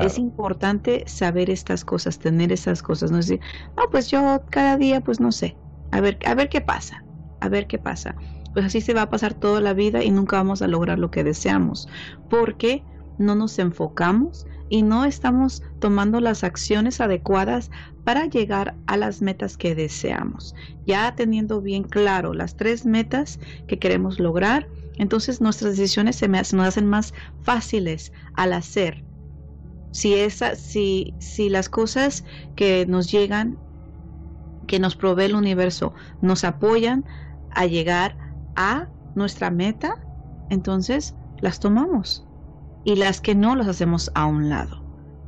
[0.00, 3.40] Es importante saber estas cosas, tener esas cosas, no decir,
[3.76, 5.56] no, pues yo cada día, pues no sé,
[5.90, 7.04] a ver, a ver qué pasa,
[7.40, 8.14] a ver qué pasa
[8.52, 11.10] pues así se va a pasar toda la vida y nunca vamos a lograr lo
[11.10, 11.88] que deseamos,
[12.28, 12.84] porque
[13.18, 17.70] no nos enfocamos y no estamos tomando las acciones adecuadas
[18.04, 20.54] para llegar a las metas que deseamos.
[20.86, 26.54] Ya teniendo bien claro las tres metas que queremos lograr, entonces nuestras decisiones se, nos
[26.54, 29.04] hacen más fáciles al hacer.
[29.92, 32.24] Si, esa, si, si las cosas
[32.54, 33.58] que nos llegan,
[34.68, 37.04] que nos provee el universo, nos apoyan
[37.50, 39.96] a llegar a nuestra meta,
[40.50, 42.26] entonces las tomamos.
[42.84, 44.82] Y las que no, las hacemos a un lado.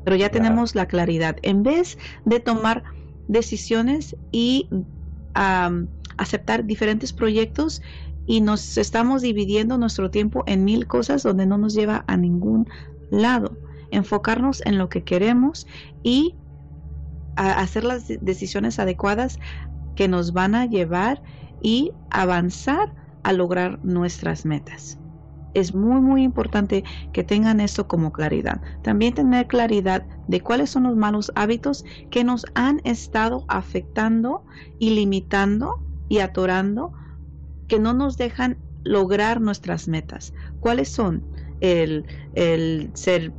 [0.05, 1.37] Pero ya tenemos la claridad.
[1.43, 2.83] En vez de tomar
[3.29, 4.69] decisiones y
[6.17, 7.83] aceptar diferentes proyectos
[8.27, 12.69] y nos estamos dividiendo nuestro tiempo en mil cosas donde no nos lleva a ningún
[13.11, 13.57] lado.
[13.91, 15.67] Enfocarnos en lo que queremos
[16.03, 16.35] y
[17.37, 19.39] hacer las decisiones adecuadas
[19.97, 21.23] que nos van a llevar
[21.61, 24.99] y avanzar a lograr nuestras metas.
[25.55, 28.63] Es muy, muy importante que tengan esto como claridad.
[28.83, 34.45] También tener claridad de cuáles son los malos hábitos que nos han estado afectando
[34.79, 36.93] y limitando y atorando,
[37.69, 40.33] que no nos dejan lograr nuestras metas.
[40.61, 41.23] ¿Cuáles son?
[41.61, 43.33] El, el ser,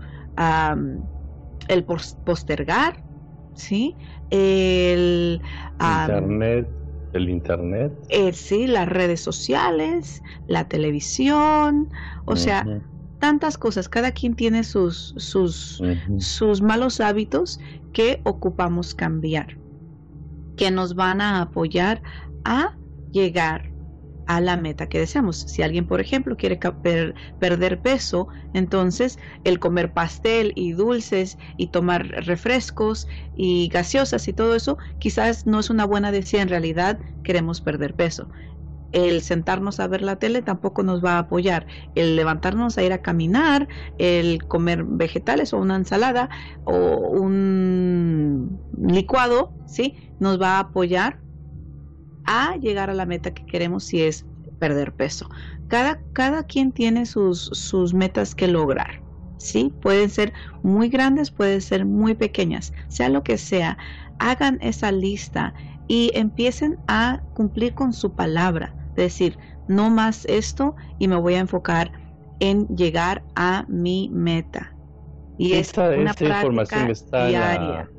[1.68, 3.04] el postergar,
[3.56, 3.96] ¿sí?
[4.30, 5.42] El...
[5.80, 6.83] Internet
[7.14, 7.94] el Internet.
[8.10, 11.90] Eh, sí, las redes sociales, la televisión,
[12.26, 12.66] o sea,
[13.20, 13.90] tantas cosas.
[13.90, 15.82] Cada quien tiene sus, sus,
[16.18, 17.60] sus malos hábitos
[17.94, 19.58] que ocupamos cambiar,
[20.58, 22.02] que nos van a apoyar
[22.44, 22.76] a
[23.12, 23.73] llegar
[24.26, 25.38] a la meta que deseamos.
[25.38, 26.60] Si alguien, por ejemplo, quiere
[27.40, 34.56] perder peso, entonces el comer pastel y dulces y tomar refrescos y gaseosas y todo
[34.56, 36.44] eso quizás no es una buena decisión.
[36.44, 38.30] En realidad queremos perder peso.
[38.92, 41.66] El sentarnos a ver la tele tampoco nos va a apoyar.
[41.96, 43.68] El levantarnos a ir a caminar,
[43.98, 46.30] el comer vegetales o una ensalada
[46.64, 49.98] o un licuado, ¿sí?
[50.20, 51.23] Nos va a apoyar
[52.26, 54.26] a llegar a la meta que queremos si es
[54.60, 55.30] perder peso.
[55.68, 59.02] Cada, cada quien tiene sus, sus metas que lograr.
[59.38, 59.74] ¿sí?
[59.82, 63.78] Pueden ser muy grandes, pueden ser muy pequeñas, sea lo que sea.
[64.20, 65.54] Hagan esa lista
[65.88, 68.74] y empiecen a cumplir con su palabra.
[68.96, 71.92] decir, no más esto y me voy a enfocar
[72.40, 74.76] en llegar a mi meta.
[75.38, 77.90] Y esta, es una práctica información está diaria.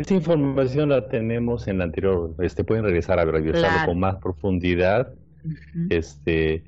[0.00, 5.12] Esta información la tenemos en la anterior, este pueden regresar a revisarlo con más profundidad.
[5.90, 6.64] Este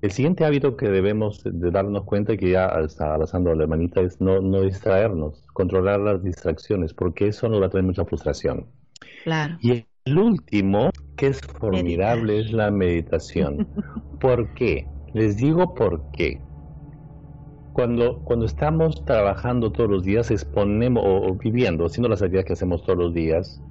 [0.00, 4.20] el siguiente hábito que debemos de darnos cuenta que ya está avanzando la hermanita es
[4.20, 8.66] no, no distraernos, controlar las distracciones, porque eso nos va a traer mucha frustración.
[9.24, 9.58] Claro.
[9.60, 13.66] Y el último, que es formidable, es la meditación.
[14.20, 14.86] ¿Por qué?
[15.14, 16.40] Les digo por qué.
[17.78, 22.82] Cuando, cuando estamos trabajando todos los días, exponemos o, viviendo, haciendo las actividades que hacemos
[22.82, 23.62] todos los días,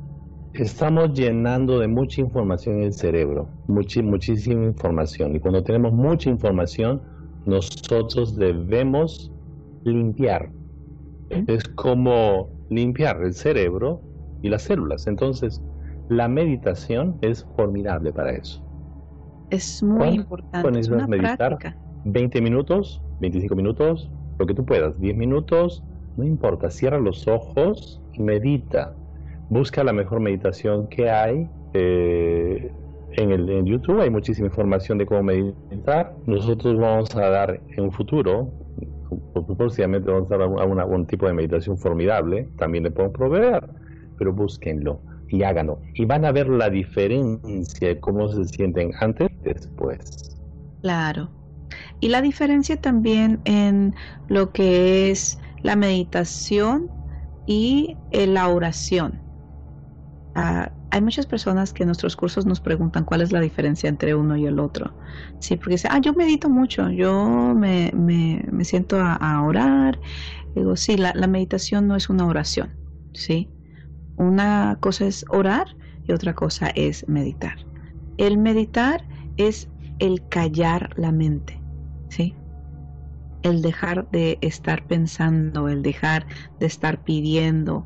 [0.54, 5.36] estamos llenando de mucha información el cerebro, muchísima información.
[5.36, 7.02] Y cuando tenemos mucha información,
[7.46, 9.30] nosotros debemos
[9.84, 10.52] limpiar.
[11.30, 14.00] Es como limpiar el cerebro
[14.42, 15.06] y las células.
[15.08, 15.62] Entonces,
[16.08, 18.66] la meditación es formidable para eso.
[19.50, 20.80] Es muy importante.
[20.80, 21.58] Es una meditar
[22.06, 24.10] 20 minutos, 25 minutos,
[24.40, 25.84] lo que tú puedas, 10 minutos,
[26.18, 28.96] no importa, cierra los ojos y medita.
[29.50, 31.50] Busca la mejor meditación que hay.
[31.74, 32.72] Eh,
[33.14, 36.16] en, el, en YouTube hay muchísima información de cómo meditar.
[36.26, 38.52] Nosotros vamos a dar en un futuro,
[39.58, 40.50] próximamente vamos a dar
[40.80, 43.64] algún tipo de meditación formidable, también le podemos proveer,
[44.18, 45.00] pero búsquenlo
[45.30, 45.80] y háganlo.
[45.94, 50.36] Y van a ver la diferencia de cómo se sienten antes y después.
[50.82, 51.30] Claro.
[52.00, 53.96] Y la diferencia también en
[54.28, 56.90] lo que es la meditación
[57.46, 59.20] y eh, la oración.
[60.36, 64.16] Ah, hay muchas personas que en nuestros cursos nos preguntan cuál es la diferencia entre
[64.16, 64.94] uno y el otro.
[65.40, 70.00] Sí, porque dicen, ah, yo medito mucho, yo me, me, siento a, orar.
[70.56, 72.72] Digo, sí, la, la meditación no es una oración,
[73.14, 73.50] ¿sí?
[74.16, 75.68] Una cosa es orar
[76.06, 77.56] y otra cosa es meditar.
[78.18, 79.04] El meditar
[79.36, 79.70] es
[80.00, 81.60] el callar la mente,
[82.10, 82.36] ¿sí?
[83.44, 86.26] El dejar de estar pensando, el dejar
[86.60, 87.86] de estar pidiendo,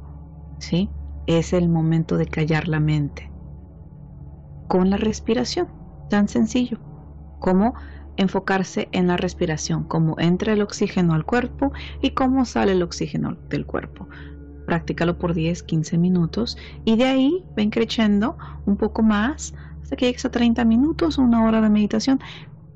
[0.60, 0.90] ¿sí?
[1.28, 3.32] Es el momento de callar la mente.
[4.68, 5.68] Con la respiración,
[6.10, 6.80] tan sencillo
[7.40, 7.74] como
[8.18, 13.38] enfocarse en la respiración, cómo entra el oxígeno al cuerpo y cómo sale el oxígeno
[13.50, 14.08] del cuerpo
[14.72, 20.06] practícalo por 10, 15 minutos y de ahí ven creciendo un poco más hasta que
[20.06, 22.22] llegues a 30 minutos una hora de meditación.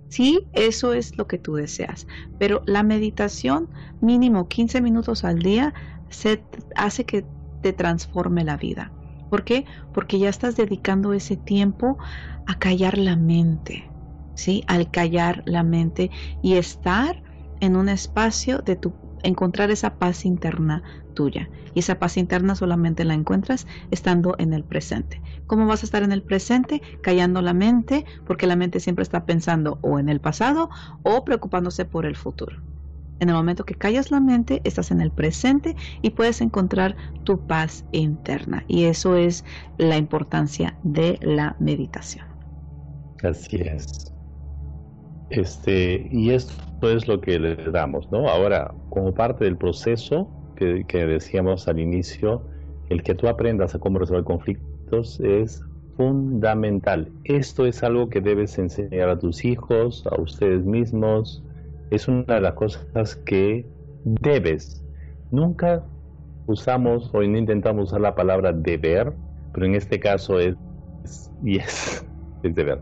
[0.08, 5.74] Sí, eso es lo que tú deseas, pero la meditación mínimo 15 minutos al día
[6.10, 7.30] se hace que
[7.62, 8.93] te transforme la vida.
[9.30, 9.66] ¿Por qué?
[9.91, 11.97] Porque ya estás dedicando ese tiempo
[12.45, 13.93] a callar la mente,
[14.36, 14.64] ¿sí?
[14.68, 17.22] Al callar la mente y estar
[17.60, 20.84] en un espacio de tu encontrar esa paz interna
[21.16, 21.49] tuya.
[21.74, 25.22] Y esa paz interna solamente la encuentras estando en el presente.
[25.47, 26.82] ¿Cómo vas a estar en el presente?
[27.01, 30.70] Callando la mente, porque la mente siempre está pensando o en el pasado
[31.01, 32.61] o preocupándose por el futuro.
[33.20, 37.39] En el momento que callas la mente, estás en el presente y puedes encontrar tu
[37.47, 38.66] paz interna.
[38.68, 39.45] Y eso es
[39.78, 42.26] la importancia de la meditación.
[43.24, 44.11] Así es.
[45.30, 48.28] Este, y esto es lo que le damos, ¿no?
[48.30, 52.41] Ahora, como parte del proceso que, decíamos al inicio,
[52.89, 55.64] el que tú aprendas a cómo resolver conflictos es
[55.97, 57.12] fundamental.
[57.24, 61.43] Esto es algo que debes enseñar a tus hijos, a ustedes mismos.
[61.91, 63.66] Es una de las cosas que
[64.03, 64.84] debes.
[65.32, 65.84] Nunca
[66.47, 69.14] usamos o no intentamos usar la palabra deber,
[69.53, 70.56] pero en este caso es,
[71.43, 72.06] yes,
[72.43, 72.80] es deber.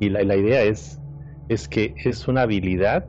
[0.00, 1.00] Y la, la idea es
[1.48, 3.06] es que es una habilidad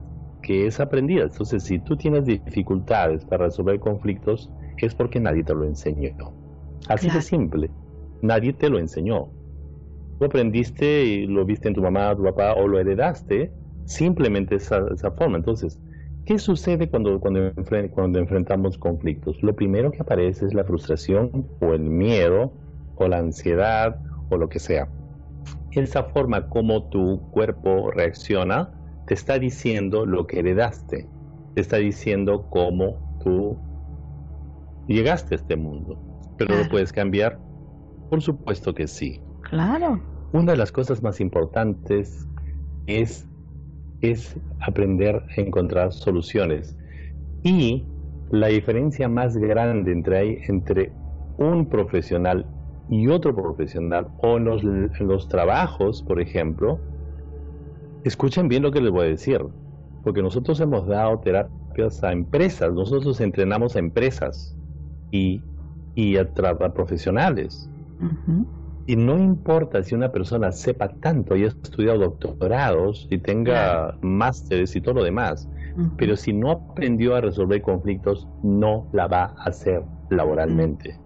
[0.47, 1.23] que es aprendida.
[1.23, 6.33] Entonces, si tú tienes dificultades para resolver conflictos, es porque nadie te lo enseñó.
[6.87, 7.69] Así de simple.
[8.21, 9.27] Nadie te lo enseñó.
[10.17, 13.51] Tú aprendiste y lo viste en tu mamá, tu papá o lo heredaste
[13.83, 15.37] simplemente esa, esa forma.
[15.37, 15.79] Entonces,
[16.25, 17.51] ¿qué sucede cuando, cuando,
[17.91, 19.43] cuando enfrentamos conflictos?
[19.43, 22.53] Lo primero que aparece es la frustración o el miedo
[22.95, 24.89] o la ansiedad o lo que sea
[25.71, 28.71] esa forma como tu cuerpo reacciona
[29.07, 31.07] te está diciendo lo que heredaste,
[31.55, 33.57] te está diciendo cómo tú
[34.87, 35.97] llegaste a este mundo.
[36.37, 37.39] ¿Pero lo puedes cambiar?
[38.09, 39.21] Por supuesto que sí.
[39.41, 40.01] Claro.
[40.33, 42.27] Una de las cosas más importantes
[42.85, 43.27] es,
[44.01, 46.77] es aprender a encontrar soluciones.
[47.43, 47.85] Y
[48.29, 50.91] la diferencia más grande entre, entre
[51.37, 52.45] un profesional
[52.89, 56.79] y otro profesional o en los, los trabajos, por ejemplo,
[58.03, 59.41] escuchen bien lo que les voy a decir,
[60.03, 64.55] porque nosotros hemos dado terapias a empresas, nosotros entrenamos a empresas
[65.11, 65.41] y,
[65.95, 66.25] y a,
[66.73, 67.69] profesionales.
[68.85, 74.75] Y no importa si una persona sepa tanto y ha estudiado doctorados y tenga másteres
[74.75, 75.49] y todo lo demás,
[75.97, 80.97] pero si no aprendió a resolver conflictos, no la va a hacer laboralmente.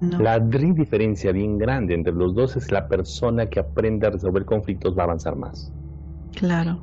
[0.00, 4.96] La diferencia bien grande entre los dos es la persona que aprende a resolver conflictos
[4.96, 5.72] va a avanzar más.
[6.32, 6.82] Claro.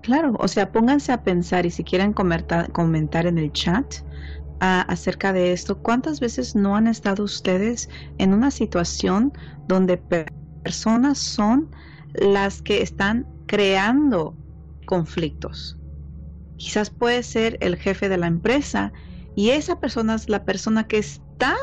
[0.00, 3.94] Claro, o sea, pónganse a pensar y si quieren comentar, comentar en el chat
[4.60, 9.32] acerca de esto, ¿cuántas veces no han estado ustedes en una situación
[9.66, 9.98] donde
[10.62, 11.70] personas son
[12.14, 14.36] las que están creando
[14.86, 15.78] conflictos?
[16.56, 18.92] quizás puede ser el jefe de la empresa
[19.34, 21.54] y esa persona es la persona que está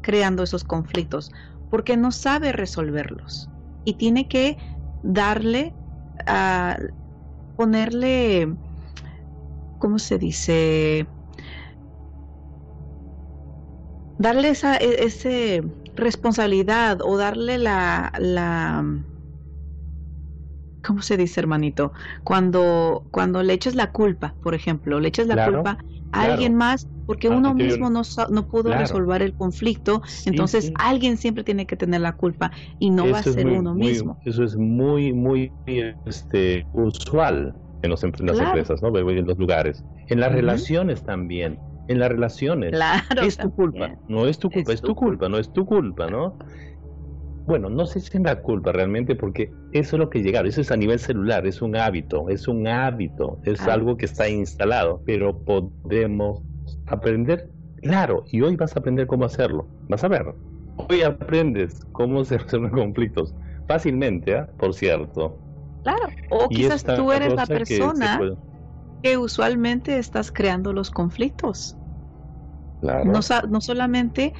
[0.00, 1.32] creando esos conflictos
[1.68, 3.50] porque no sabe resolverlos
[3.84, 4.58] y tiene que
[5.04, 5.74] darle
[6.26, 6.78] a
[7.56, 8.56] ponerle
[9.78, 11.06] ¿cómo se dice?
[14.18, 15.62] darle esa e, ese
[15.96, 18.84] responsabilidad o darle la, la
[20.82, 21.92] ¿cómo se dice, hermanito?
[22.24, 25.78] Cuando, cuando le echas la culpa, por ejemplo, le echas la culpa
[26.14, 31.44] alguien más porque ah, uno mismo no, no pudo resolver el conflicto, entonces alguien siempre
[31.44, 34.18] tiene que tener la culpa y no va a ser uno mismo.
[34.24, 38.88] Eso es muy, muy este, usual en, los, en las empresas, ¿no?
[38.98, 39.84] En los lugares.
[40.08, 41.58] En las relaciones también
[41.88, 42.70] en las relaciones.
[42.70, 46.08] Claro, es tu culpa, no es tu culpa, es, tu culpa, no es tu culpa,
[46.08, 46.36] ¿no?
[47.46, 50.70] Bueno, no si es la culpa realmente porque eso es lo que llegaron, eso es
[50.70, 55.42] a nivel celular, es un hábito, es un hábito, es algo que está instalado, pero
[55.42, 56.42] podemos
[56.86, 60.34] aprender, claro, y hoy vas a aprender cómo hacerlo, vas a ver,
[60.88, 63.34] hoy aprendes cómo se resuelven conflictos,
[63.66, 64.46] fácilmente, ¿eh?
[64.56, 65.38] por cierto.
[65.82, 68.20] Claro, o quizás tú eres la persona
[69.02, 71.76] que usualmente estás creando los conflictos.
[72.80, 74.32] No, no, solamente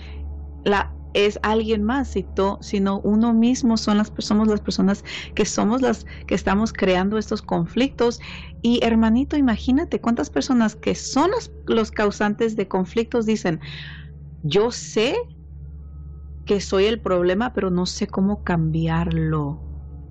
[0.64, 2.14] la, es alguien más,
[2.60, 5.04] sino uno mismo son las, somos las personas
[5.34, 8.20] que somos las que estamos creando estos conflictos.
[8.62, 13.60] Y hermanito, imagínate cuántas personas que son los, los causantes de conflictos dicen,
[14.42, 15.16] yo sé
[16.44, 19.58] que soy el problema, pero no sé cómo cambiarlo.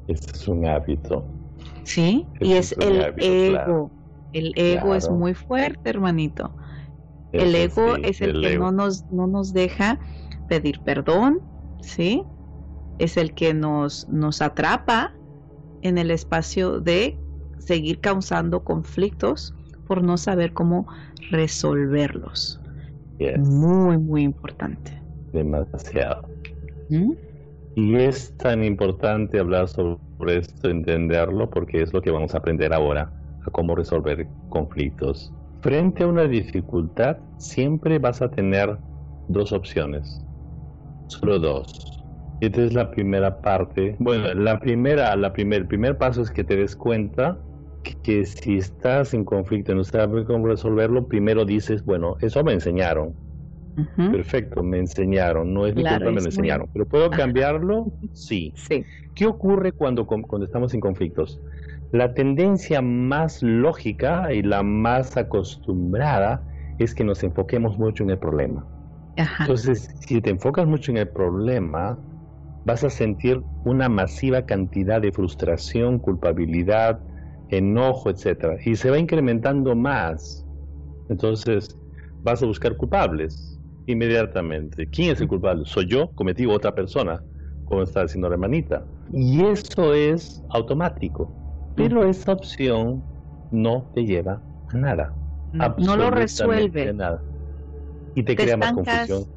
[0.08, 1.26] Este es un hábito.
[1.84, 3.92] Sí, y es, el ego.
[4.34, 6.56] El ego es muy fuerte, hermanito.
[7.32, 10.00] el ego es el, que no nos no nos deja
[10.48, 11.42] pedir perdón,
[11.82, 12.24] ¿sí?
[13.00, 15.14] Es el que nos nos atrapa
[15.82, 17.18] en el espacio de
[17.60, 19.54] seguir causando conflictos
[19.88, 20.88] por no saber cómo
[21.32, 22.60] resolverlos.
[23.38, 24.92] Muy, muy importante.
[25.32, 26.28] Demasiado.
[26.90, 27.14] ¿Mm?
[27.76, 32.74] Y es tan importante hablar sobre esto, entenderlo, porque es lo que vamos a aprender
[32.74, 33.12] ahora
[33.46, 35.34] a cómo resolver conflictos.
[35.62, 38.78] Frente a una dificultad, siempre vas a tener
[39.28, 40.22] dos opciones.
[41.20, 42.02] Solo dos.
[42.42, 43.96] Esta es la primera parte.
[44.00, 47.38] Bueno, la primera, la primer, el primer paso es que te des cuenta
[48.04, 52.54] que, si estás en conflicto y no sabes cómo resolverlo, primero dices, bueno, eso me
[52.54, 53.14] enseñaron.
[53.96, 56.68] Perfecto, me enseñaron, no es mi culpa, me lo enseñaron.
[56.74, 57.92] ¿Pero puedo cambiarlo?
[58.12, 58.54] Sí.
[58.56, 58.84] sí.
[59.16, 61.40] ¿Qué ocurre cuando, cuando estamos en conflictos?
[61.92, 66.44] La tendencia más lógica y la más acostumbrada
[66.80, 68.66] es que nos enfoquemos mucho en el problema.
[69.40, 72.02] Entonces, si te enfocas mucho en el problema,
[72.64, 77.04] vas a sentir una masiva cantidad de frustración, culpabilidad,
[77.50, 80.48] enojo, etcétera, y se va incrementando más.
[81.08, 81.80] Entonces,
[82.24, 84.90] vas a buscar culpables inmediatamente.
[84.90, 85.64] ¿Quién es el culpable?
[85.66, 86.14] ¿Soy yo?
[86.16, 87.24] ¿Cometí otra persona?
[87.64, 88.88] Como está diciendo la hermanita.
[89.08, 91.36] Y eso es automático.
[91.76, 93.06] Pero esa opción
[93.50, 95.18] no te lleva a nada.
[95.78, 96.94] No, lo resuelve.
[96.94, 97.26] Nada.
[98.16, 99.28] Y te, crea más confusión.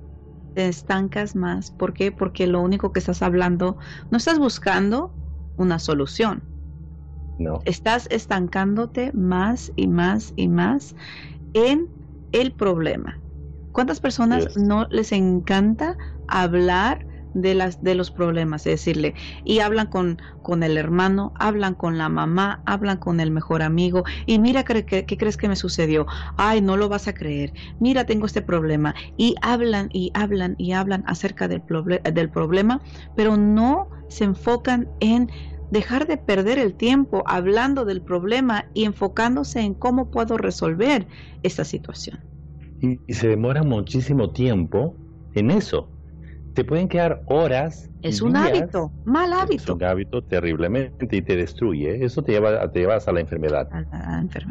[0.55, 1.71] Te estancas más.
[1.71, 2.13] ¿Por qué?
[2.13, 3.77] Porque lo único que estás hablando,
[4.11, 5.15] no estás buscando
[5.57, 6.45] una solución.
[7.39, 7.61] No.
[7.65, 10.95] Estás estancándote más y más y más
[11.53, 11.89] en
[12.33, 13.21] el problema.
[13.73, 17.06] ¿Cuántas personas no les encanta hablar
[17.43, 19.15] de, las, de los problemas, es decirle,
[19.45, 24.05] y hablan con, con el hermano, hablan con la mamá, hablan con el mejor amigo,
[24.27, 26.07] y mira, ¿qué, qué crees que me sucedió?
[26.37, 30.73] Ay, no lo vas a creer, mira, tengo este problema, y hablan y hablan y
[30.73, 31.65] hablan acerca del,
[32.13, 32.83] del problema,
[33.15, 35.31] pero no se enfocan en
[35.71, 41.09] dejar de perder el tiempo hablando del problema y enfocándose en cómo puedo resolver
[41.43, 42.25] esta situación.
[42.81, 45.01] y se demora muchísimo tiempo
[45.35, 45.96] en eso
[46.57, 47.91] te pueden quedar horas.
[48.01, 49.63] Es un hábito, mal hábito.
[49.63, 52.03] Es un hábito terriblemente y te destruye.
[52.03, 53.69] Eso te lleva, te llevas a la enfermedad.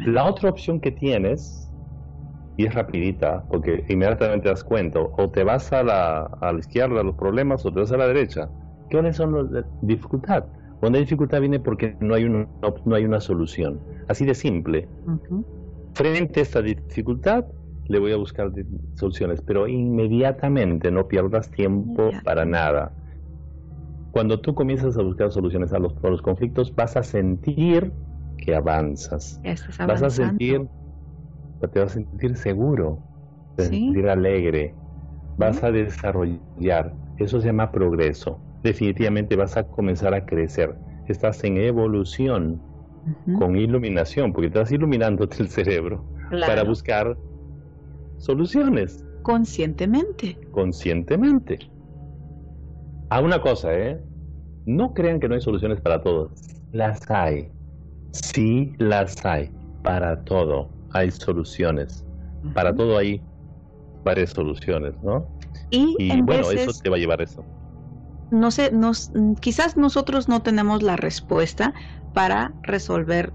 [0.06, 1.68] la otra opción que tienes,
[2.56, 7.02] y es rapidita, porque inmediatamente das cuenta, o te vas a la, a la izquierda
[7.02, 8.48] los problemas o te vas a la derecha.
[8.88, 10.44] ¿Cuáles son las dificultad?
[10.78, 12.46] Cuando hay dificultad viene porque no hay, una,
[12.84, 13.80] no hay una solución.
[14.06, 14.88] Así de simple.
[15.94, 17.46] Frente a esta dificultad,
[17.88, 18.52] le voy a buscar
[18.94, 22.96] soluciones, pero inmediatamente no pierdas tiempo para nada.
[24.10, 27.92] Cuando tú comienzas a buscar soluciones a los, los conflictos, vas a sentir
[28.38, 29.44] que avanzas.
[29.86, 30.68] Vas a sentir,
[31.72, 33.02] te vas a sentir seguro,
[33.56, 34.74] te vas a sentir alegre,
[35.36, 36.98] vas a desarrollar.
[37.16, 38.44] Eso se llama progreso.
[38.62, 40.78] Definitivamente vas a comenzar a crecer.
[41.06, 42.62] Estás en evolución.
[43.32, 46.06] con iluminación, porque estás iluminándote el cerebro
[46.44, 47.18] para buscar
[48.18, 49.04] soluciones.
[49.22, 50.38] Conscientemente.
[50.52, 51.58] Conscientemente.
[53.10, 54.00] A una cosa, ¿eh?
[54.66, 56.30] No crean que no hay soluciones para todo.
[56.72, 57.50] Las hay.
[58.12, 59.50] Sí las hay.
[59.82, 62.04] Para todo hay soluciones.
[62.54, 63.20] Para todo hay
[64.04, 65.26] varias soluciones, ¿no?
[65.70, 67.44] Y, bueno, eso te va a llevar eso.
[68.30, 71.74] No sé, nos, quizás nosotros no tenemos la respuesta
[72.12, 73.32] para resolver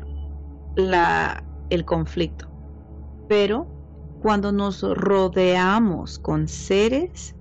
[0.75, 2.49] la, el conflicto,
[3.27, 3.67] pero
[4.21, 7.35] cuando nos rodeamos con seres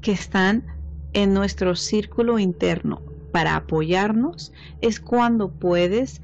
[0.00, 0.66] que están
[1.12, 3.02] en nuestro círculo interno
[3.32, 6.20] para apoyarnos, es cuando puedes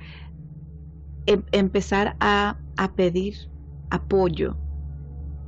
[1.26, 3.36] em, empezar a, a pedir
[3.90, 4.56] apoyo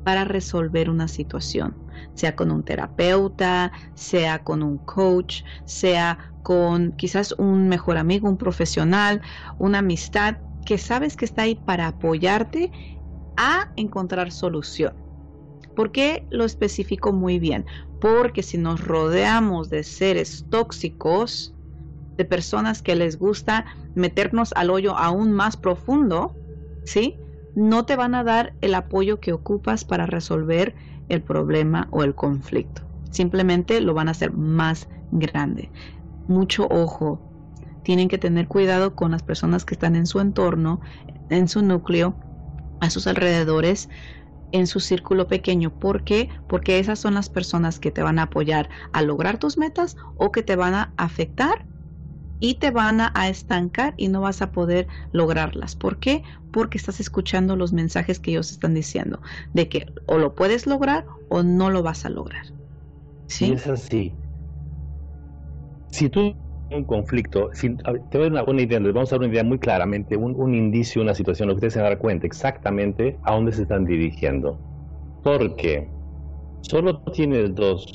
[0.05, 1.77] para resolver una situación,
[2.15, 8.39] sea con un terapeuta, sea con un coach, sea con quizás un mejor amigo, un
[8.39, 9.21] profesional,
[9.59, 12.71] una amistad que sabes que está ahí para apoyarte
[13.39, 14.93] a encontrar solución.
[15.75, 17.65] ¿Por qué lo especifico muy bien?
[18.01, 21.55] Porque si nos rodeamos de seres tóxicos,
[22.19, 23.65] de personas que les gusta
[23.95, 26.35] meternos al hoyo aún más profundo,
[26.85, 27.17] ¿sí?
[27.55, 30.75] No te van a dar el apoyo que ocupas para resolver
[31.09, 32.83] el problema o el conflicto.
[33.11, 35.71] Simplemente lo van a hacer más grande.
[36.27, 37.21] Mucho ojo.
[37.85, 40.81] Tienen que tener cuidado con las personas que están en su entorno,
[41.31, 42.17] en su núcleo,
[42.81, 43.89] a sus alrededores,
[44.53, 45.71] en su círculo pequeño.
[45.71, 46.29] ¿Por qué?
[46.47, 50.33] Porque esas son las personas que te van a apoyar a lograr tus metas o
[50.33, 51.67] que te van a afectar
[52.41, 55.75] y te van a, estancar y no vas a poder lograrlas.
[55.75, 56.23] ¿Por qué?
[56.53, 59.21] Porque estás escuchando los mensajes que ellos están diciendo
[59.53, 62.47] de que o lo puedes lograr o no lo vas a lograr.
[63.27, 63.53] ¿Sí?
[63.53, 64.15] es así.
[65.91, 66.35] Si tú
[66.71, 69.59] un conflicto, si, te voy a dar una idea, vamos a dar una idea muy
[69.59, 73.53] claramente, un, un indicio, una situación, lo que ustedes se dar cuenta exactamente a dónde
[73.53, 74.61] se están dirigiendo.
[75.23, 75.91] Porque
[76.63, 77.87] solo tienes dos,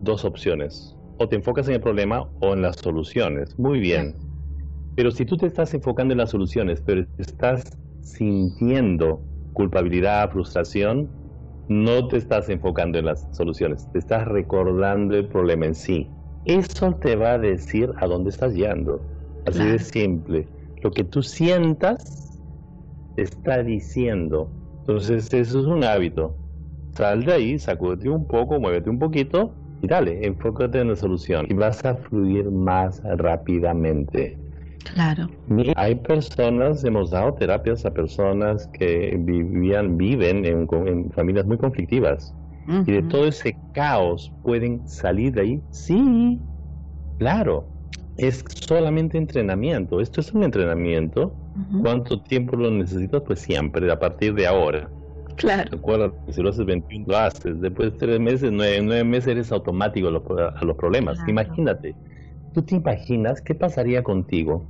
[0.00, 0.96] dos opciones.
[1.18, 3.58] O te enfocas en el problema o en las soluciones.
[3.58, 4.16] Muy bien.
[4.94, 7.62] Pero si tú te estás enfocando en las soluciones, pero estás
[8.00, 11.10] sintiendo culpabilidad, frustración,
[11.68, 16.10] no te estás enfocando en las soluciones, te estás recordando el problema en sí.
[16.44, 19.02] Eso te va a decir a dónde estás yendo.
[19.44, 20.48] Así de simple.
[20.82, 22.40] Lo que tú sientas
[23.14, 24.52] te está diciendo.
[24.80, 26.36] Entonces, eso es un hábito.
[26.96, 31.46] Sal de ahí, sacúdete un poco, muévete un poquito y dale, enfócate en la solución.
[31.48, 34.38] Y vas a fluir más rápidamente.
[34.92, 35.28] Claro.
[35.76, 42.34] Hay personas, hemos dado terapias a personas que vivían, viven en, en familias muy conflictivas
[42.86, 45.62] y de todo ese caos pueden salir de ahí.
[45.70, 46.40] Sí,
[47.18, 47.68] claro,
[48.16, 50.00] es solamente entrenamiento.
[50.00, 51.34] Esto es un entrenamiento.
[51.82, 53.22] ¿Cuánto tiempo lo necesitas?
[53.26, 54.88] Pues siempre, a partir de ahora.
[55.36, 55.70] Claro.
[55.70, 57.60] Recuerda si lo haces 21, lo haces.
[57.60, 61.18] Después de tres meses, nueve, nueve meses eres automático a los, a los problemas.
[61.26, 61.94] Imagínate.
[62.52, 64.66] ¿Tú te imaginas qué pasaría contigo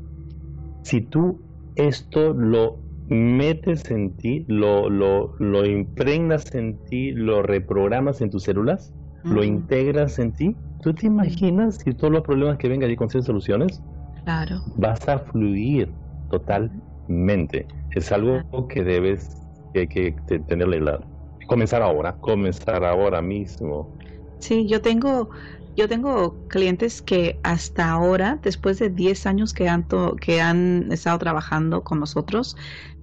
[0.82, 1.40] si tú
[1.76, 2.78] esto lo
[3.10, 8.92] metes en ti, lo, lo, lo impregnas en ti, lo reprogramas en tus células,
[9.24, 10.56] lo integras en ti.
[10.80, 13.82] ¿Tú te imaginas si todos los problemas que vengan y con soluciones?
[14.24, 14.62] Claro.
[14.76, 15.92] Vas a fluir
[16.30, 17.66] totalmente.
[17.90, 19.36] Es algo que debes
[19.74, 20.12] que, que
[20.48, 21.00] tenerle la...
[21.48, 23.92] Comenzar ahora, comenzar ahora mismo.
[24.38, 25.30] Sí, yo tengo
[25.76, 29.86] yo tengo clientes que hasta ahora, después de 10 años que han,
[30.20, 32.56] que han estado trabajando con nosotros,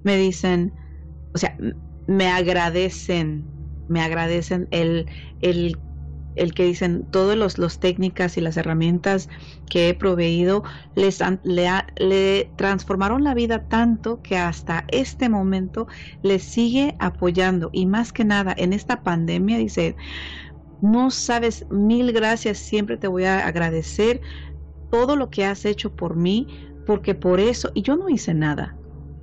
[0.04, 0.74] me dicen,
[1.34, 1.58] o sea,
[2.08, 3.46] me agradecen,
[3.90, 5.08] me agradecen el,
[5.42, 5.78] el,
[6.36, 9.30] el que dicen todas los, los, técnicas y las herramientas
[9.70, 10.64] que he proveído
[10.96, 15.88] les le, le, transformaron la vida tanto que hasta este momento
[16.24, 17.70] les sigue apoyando.
[17.74, 19.96] Y más que nada en esta pandemia dice
[20.82, 24.22] no sabes, mil gracias, siempre te voy a agradecer
[24.92, 26.48] todo lo que has hecho por mí,
[26.86, 28.78] porque por eso, y yo no hice nada,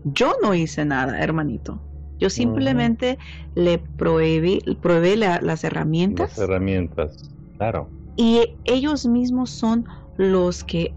[0.04, 1.80] yo no hice nada, hermanito.
[2.18, 3.18] Yo simplemente
[3.54, 6.30] le prohibí, probé las herramientas.
[6.30, 7.90] Las herramientas, claro.
[8.16, 9.86] Y ellos mismos son
[10.16, 10.94] los que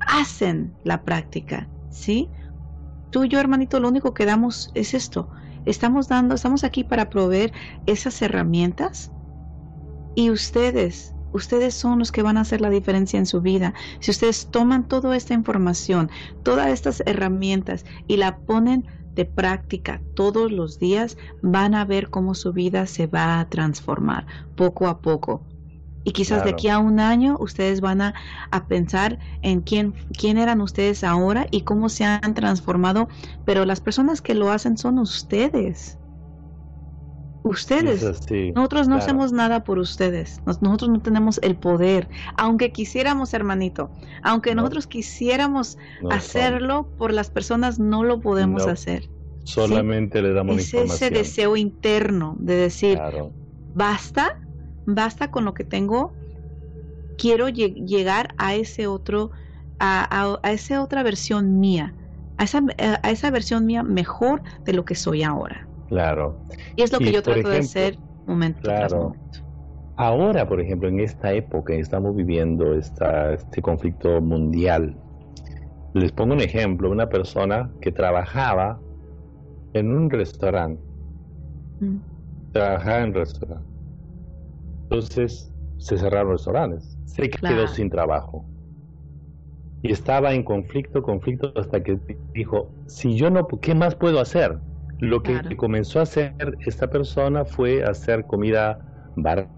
[0.00, 2.28] hacen la práctica, ¿sí?
[3.10, 5.28] Tú y yo, hermanito, lo único que damos es esto.
[5.66, 7.52] Estamos dando, estamos aquí para proveer
[7.86, 9.12] esas herramientas
[10.14, 13.74] y ustedes, ustedes son los que van a hacer la diferencia en su vida.
[14.00, 16.10] Si ustedes toman toda esta información,
[16.42, 22.34] todas estas herramientas y la ponen de práctica todos los días, van a ver cómo
[22.34, 24.26] su vida se va a transformar
[24.56, 25.42] poco a poco.
[26.02, 28.14] Y quizás de aquí a un año ustedes van a,
[28.50, 33.08] a, pensar en quién, quién eran ustedes ahora y cómo se han transformado,
[33.44, 35.99] pero las personas que lo hacen son ustedes.
[37.42, 38.02] Ustedes.
[38.54, 40.40] nosotros no hacemos nada por ustedes.
[40.46, 42.08] nosotros no tenemos el poder.
[42.36, 43.90] Aunque quisiéramos, hermanito,
[44.22, 45.78] aunque nosotros quisiéramos
[46.10, 49.08] hacerlo por las personas, no lo podemos hacer.
[49.44, 53.00] Solamente le damos es ese deseo interno de decir,
[53.74, 54.38] basta,
[54.84, 56.12] basta con lo que tengo,
[57.16, 59.30] quiero llegar a ese otro,
[59.78, 61.94] a, a, esa otra versión mía,
[62.36, 62.62] a esa,
[63.02, 65.69] a esa versión mía mejor de lo que soy ahora.
[65.90, 66.38] Claro.
[66.76, 69.12] Y es lo que yo trato de hacer momento claro.
[69.96, 74.96] Ahora, por ejemplo, en esta época estamos viviendo esta, este conflicto mundial.
[75.92, 78.80] Les pongo un ejemplo, una persona que trabajaba
[79.74, 80.80] en un restaurante.
[81.80, 81.96] Mm.
[82.52, 83.68] Trabajaba en un restaurante.
[84.84, 86.96] Entonces se cerraron los restaurantes.
[87.04, 88.46] Se quedó sin trabajo.
[89.82, 91.98] Y estaba en conflicto, conflicto, hasta que
[92.32, 94.58] dijo, si yo no, ¿qué más puedo hacer?
[95.00, 96.34] Lo que comenzó a hacer
[96.66, 98.78] esta persona fue hacer comida
[99.16, 99.50] barata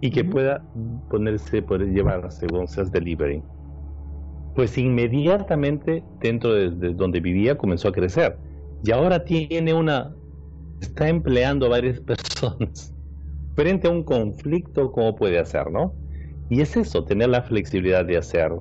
[0.00, 0.64] y que pueda
[1.08, 3.42] ponerse, poder llevar según seas delivery.
[4.54, 8.38] Pues inmediatamente dentro de, donde vivía comenzó a crecer.
[8.84, 10.14] Y ahora tiene una,
[10.80, 12.94] está empleando a varias personas.
[13.56, 15.94] Frente a un conflicto, ¿cómo puede hacer, no?
[16.50, 18.52] Y es eso, tener la flexibilidad de hacer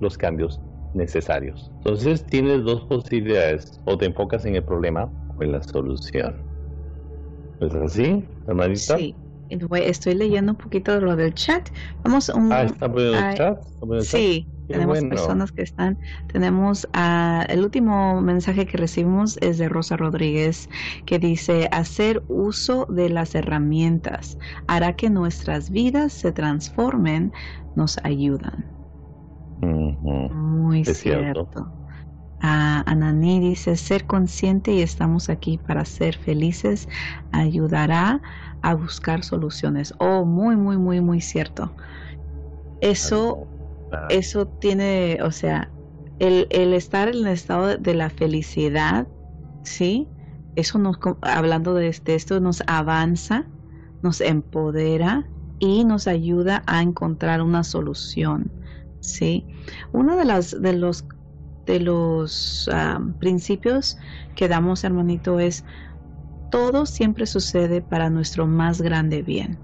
[0.00, 0.60] los cambios
[0.94, 1.70] necesarios.
[1.78, 6.42] Entonces tienes dos posibilidades, o te enfocas en el problema o en la solución.
[7.60, 8.96] ¿Es así, hermanita?
[8.96, 9.14] Sí.
[9.50, 11.70] Estoy leyendo un poquito de lo del chat.
[12.04, 13.58] Vamos un, ah, ¿está poniendo el chat?
[14.02, 15.98] sí, tenemos personas que están.
[16.32, 20.68] Tenemos a, el último mensaje que recibimos es de Rosa Rodríguez
[21.04, 24.38] que dice hacer uso de las herramientas
[24.68, 27.32] hará que nuestras vidas se transformen,
[27.74, 28.79] nos ayudan.
[30.28, 31.74] Muy cierto.
[32.40, 36.88] Ananí dice, ser consciente y estamos aquí para ser felices
[37.32, 38.22] ayudará
[38.62, 39.94] a buscar soluciones.
[39.98, 41.74] Oh, muy, muy, muy, muy cierto.
[42.80, 43.50] Eso,
[44.08, 45.74] eso tiene, o sea,
[46.18, 49.08] el, el estar en el estado de la felicidad,
[49.64, 50.12] ¿sí?
[50.54, 53.50] Eso nos, hablando de esto, nos avanza,
[54.02, 58.54] nos empodera y nos ayuda a encontrar una solución.
[59.00, 59.46] Sí,
[59.92, 61.04] uno de, las, de los,
[61.66, 62.68] de los
[63.18, 63.96] principios
[64.36, 65.64] que damos, hermanito, es
[66.50, 69.58] todo siempre sucede para nuestro más grande bien.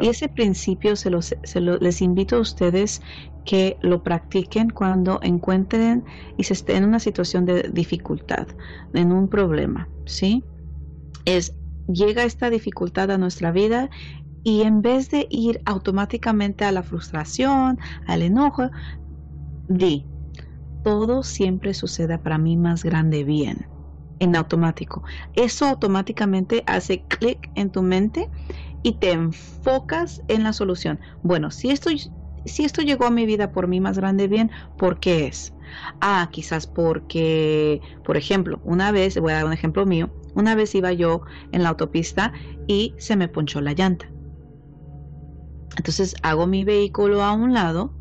[0.00, 3.00] Y ese principio se, los, se les invito a ustedes
[3.44, 6.04] que lo practiquen cuando encuentren
[6.36, 8.48] y se estén en una situación de dificultad,
[8.92, 10.42] en un problema, ¿sí?
[11.24, 11.54] Es,
[11.86, 13.88] llega esta dificultad a nuestra vida
[14.48, 18.70] y en vez de ir automáticamente a la frustración, al enojo,
[19.66, 20.08] di,
[20.82, 23.68] todo siempre sucede para mí más grande bien,
[24.18, 25.04] en automático.
[25.34, 28.30] Eso automáticamente hace clic en tu mente
[28.82, 30.98] y te enfocas en la solución.
[31.22, 31.90] Bueno, si esto,
[32.46, 35.54] si esto llegó a mi vida por mí más grande bien, ¿por qué es?
[36.00, 40.74] Ah, quizás porque, por ejemplo, una vez, voy a dar un ejemplo mío, una vez
[40.74, 41.20] iba yo
[41.52, 42.32] en la autopista
[42.66, 44.14] y se me ponchó la llanta.
[45.78, 47.94] Entonces hago mi vehículo a un lado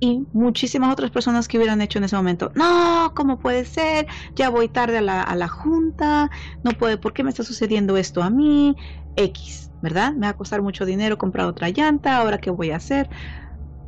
[0.00, 4.06] y muchísimas otras personas que hubieran hecho en ese momento, no, ¿cómo puede ser?
[4.34, 6.30] Ya voy tarde a la, a la junta,
[6.64, 8.76] no puede, ¿por qué me está sucediendo esto a mí?
[9.14, 10.12] X, ¿verdad?
[10.14, 13.08] Me va a costar mucho dinero comprar otra llanta, ahora qué voy a hacer.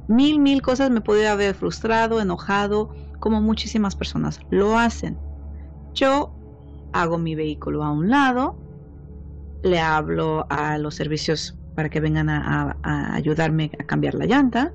[0.06, 5.20] Mil, mil cosas me podría haber frustrado, enojado, como muchísimas personas lo hacen.
[5.94, 6.38] Yo
[6.92, 8.60] hago mi vehículo a un lado,
[9.62, 12.76] le hablo a los servicios para que vengan a,
[13.14, 14.72] ayudarme a cambiar la llanta.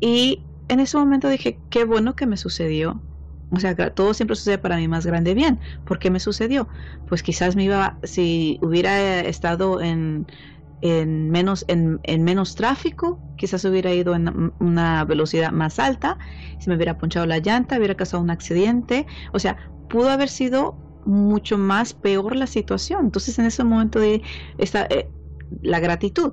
[0.00, 3.00] Y en ese momento dije, qué bueno que me sucedió.
[3.52, 5.58] O sea, todo siempre sucede para mí más grande bien.
[5.84, 6.68] ¿Por qué me sucedió?
[7.08, 10.26] Pues quizás me iba, si hubiera estado en,
[10.82, 16.16] en menos, en, en, menos tráfico, quizás hubiera ido en una velocidad más alta,
[16.60, 19.06] si me hubiera ponchado la llanta, hubiera causado un accidente.
[19.32, 19.56] O sea,
[19.88, 23.04] pudo haber sido mucho más peor la situación.
[23.06, 24.22] Entonces en ese momento de
[24.58, 25.12] esta, eh,
[25.62, 26.32] la gratitud,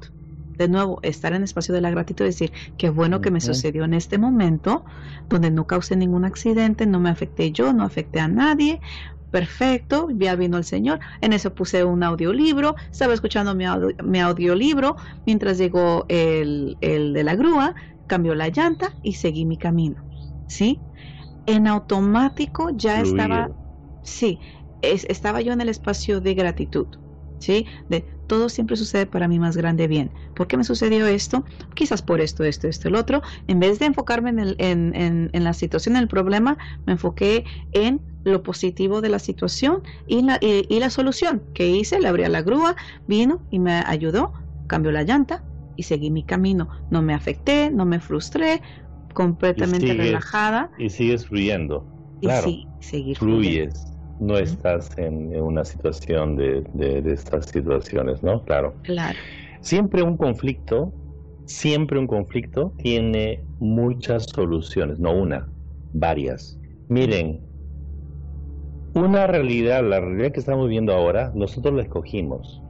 [0.57, 3.83] de nuevo, estar en el espacio de la gratitud, decir, qué bueno que me sucedió
[3.85, 4.85] en este momento,
[5.29, 8.81] donde no causé ningún accidente, no me afecté yo, no afecté a nadie,
[9.29, 13.65] perfecto, ya vino el Señor, en eso puse un audiolibro, estaba escuchando mi,
[14.03, 14.95] mi audiolibro
[15.25, 17.75] mientras llegó el, el de la grúa,
[18.07, 20.05] cambió la llanta y seguí mi camino,
[20.47, 20.83] ¿sí?
[21.45, 23.51] En automático ya estaba,
[24.01, 24.41] sí,
[24.81, 26.87] estaba yo en el espacio de gratitud.
[27.39, 27.65] ¿sí?
[27.89, 30.11] De todo siempre sucede para mí más grande bien.
[30.35, 31.45] ¿Por qué me sucedió esto?
[31.75, 33.21] Quizás por esto, esto, esto, el otro.
[33.47, 36.93] En vez de enfocarme en, el, en, en, en la situación, en el problema, me
[36.93, 42.09] enfoqué en lo positivo de la situación y la, y, la solución que hice, le
[42.09, 42.75] abrí a la grúa,
[43.07, 44.33] vino y me ayudó,
[44.67, 45.43] cambió la llanta
[45.77, 46.67] y seguí mi camino.
[46.91, 48.61] No me afecté, no me frustré,
[49.13, 50.69] completamente relajada.
[50.77, 51.87] Y sigues fluyendo.
[52.21, 53.96] Claro, y seguir fluyes.
[54.19, 58.43] No estás en, una situación de, de, de, estas situaciones, ¿no?
[58.43, 58.73] Claro.
[58.83, 59.17] Claro.
[59.61, 60.93] Siempre un conflicto,
[61.45, 65.47] siempre un conflicto tiene muchas soluciones, no una,
[65.93, 66.59] varias.
[66.89, 67.41] Miren,
[68.93, 72.61] una realidad, la realidad que estamos viendo ahora, nosotros la escogimos.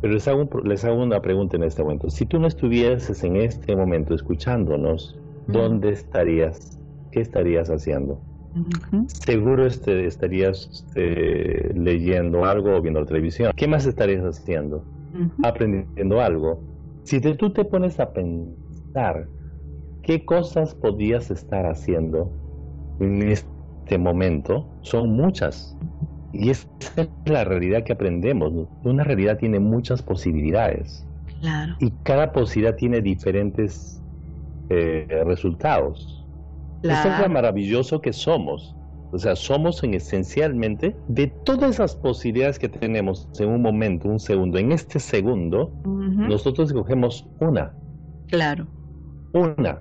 [0.00, 2.08] Pero les hago, les hago una pregunta en este momento.
[2.10, 6.78] Si tú no estuvieses en este momento escuchándonos, ¿dónde estarías?
[7.12, 8.29] ¿Qué estarías haciendo?
[9.24, 13.52] Seguro este, estarías este, leyendo algo o viendo televisión.
[13.56, 14.84] ¿Qué más estarías haciendo?
[15.42, 16.62] Aprendiendo algo.
[17.04, 19.28] Si tú te pones a pensar
[20.02, 22.32] qué cosas podías estar haciendo
[23.00, 25.76] en este este momento son muchas.
[26.32, 28.68] Y esa es la realidad que aprendemos.
[28.84, 31.04] Una realidad tiene muchas posibilidades.
[31.40, 31.74] Claro.
[31.80, 34.00] Y cada posibilidad tiene diferentes
[34.68, 36.19] eh, resultados.
[36.82, 38.74] Eso es lo maravilloso que somos.
[39.12, 44.20] O sea, somos en esencialmente de todas esas posibilidades que tenemos en un momento, un
[44.20, 47.74] segundo, en este segundo, nosotros escogemos una.
[48.28, 48.68] Claro.
[49.32, 49.80] Una.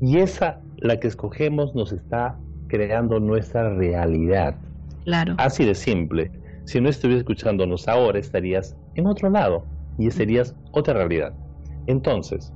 [0.00, 2.36] Y esa, la que escogemos, nos está
[2.66, 4.56] creando nuestra realidad.
[5.04, 5.34] Claro.
[5.38, 6.32] Así de simple.
[6.64, 9.64] Si no estuvieras escuchándonos ahora, estarías en otro lado
[9.98, 11.32] y serías otra realidad.
[11.86, 12.52] Entonces,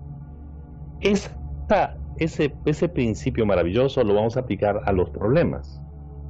[1.00, 5.80] esa, ese, ese principio maravilloso lo vamos a aplicar a los problemas.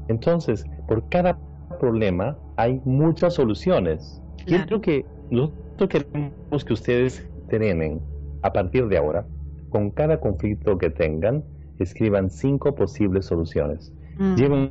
[0.09, 1.39] Entonces, por cada
[1.81, 4.23] problema hay muchas soluciones.
[4.47, 4.65] Claro.
[4.65, 8.01] Quiero que nosotros queremos que ustedes tienen
[8.43, 9.27] a partir de ahora,
[9.71, 11.45] con cada conflicto que tengan,
[11.79, 13.93] escriban cinco posibles soluciones.
[14.19, 14.35] Mm.
[14.35, 14.71] Lleven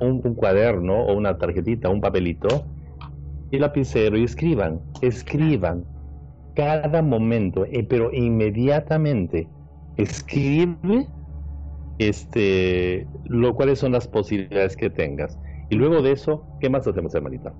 [0.00, 2.64] un, cuaderno o una tarjetita, un papelito
[3.50, 5.84] y lapicero y escriban, escriban
[6.54, 9.48] cada momento, eh, pero inmediatamente
[9.96, 11.08] escribe
[11.98, 15.38] este, lo cuáles son las posibilidades que tengas.
[15.70, 17.54] Y luego de eso, ¿qué más hacemos, hermanita?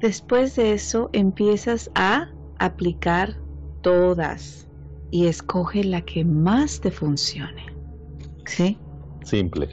[0.00, 2.28] Después de eso, empiezas a
[2.58, 3.36] aplicar
[3.80, 4.68] todas
[5.10, 7.66] y escoge la que más te funcione.
[8.46, 8.78] ¿Sí?
[9.24, 9.68] Simple.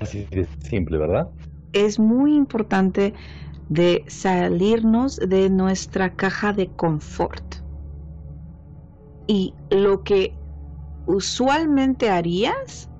[0.00, 1.28] Así de simple, ¿verdad?
[1.72, 3.14] Es muy importante
[3.68, 7.67] de salirnos de nuestra caja de confort.
[9.28, 10.42] Y lo que
[11.06, 12.90] usualmente harías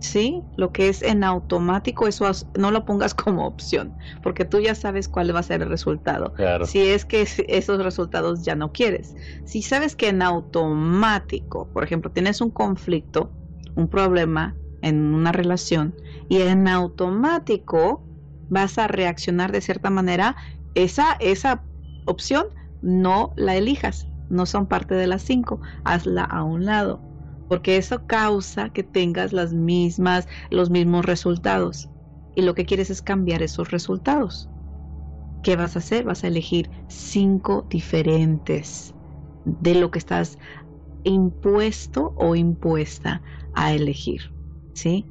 [0.00, 0.44] ¿sí?
[0.56, 5.08] Lo que es en automático, eso no lo pongas como opción, porque tú ya sabes
[5.08, 6.34] cuál va a ser el resultado.
[6.62, 9.16] Si es que esos resultados ya no quieres.
[9.44, 13.36] Si sabes que en automático, por ejemplo, tienes un conflicto,
[13.74, 15.96] un problema en una relación,
[16.28, 18.08] y en automático
[18.48, 20.36] vas a reaccionar de cierta manera,
[20.74, 21.66] esa, esa
[22.04, 22.46] opción
[22.80, 27.04] no la elijas, no son parte de las cinco, hazla a un lado
[27.48, 31.90] porque eso causa que tengas las mismas, los mismos resultados.
[32.34, 34.50] Y lo que quieres es cambiar esos resultados.
[35.42, 36.04] ¿Qué vas a hacer?
[36.04, 38.94] Vas a elegir cinco diferentes
[39.44, 40.38] de lo que estás
[41.04, 43.22] impuesto o impuesta
[43.52, 44.22] a elegir.
[44.74, 45.10] ¿Sí?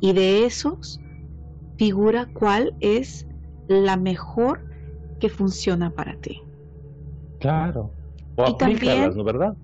[0.00, 1.02] Y de esos,
[1.78, 3.28] figura cuál es
[3.68, 4.66] la mejor
[5.18, 6.42] que funciona para ti.
[7.38, 7.95] Claro.
[8.36, 9.56] O y también, ¿no verdad?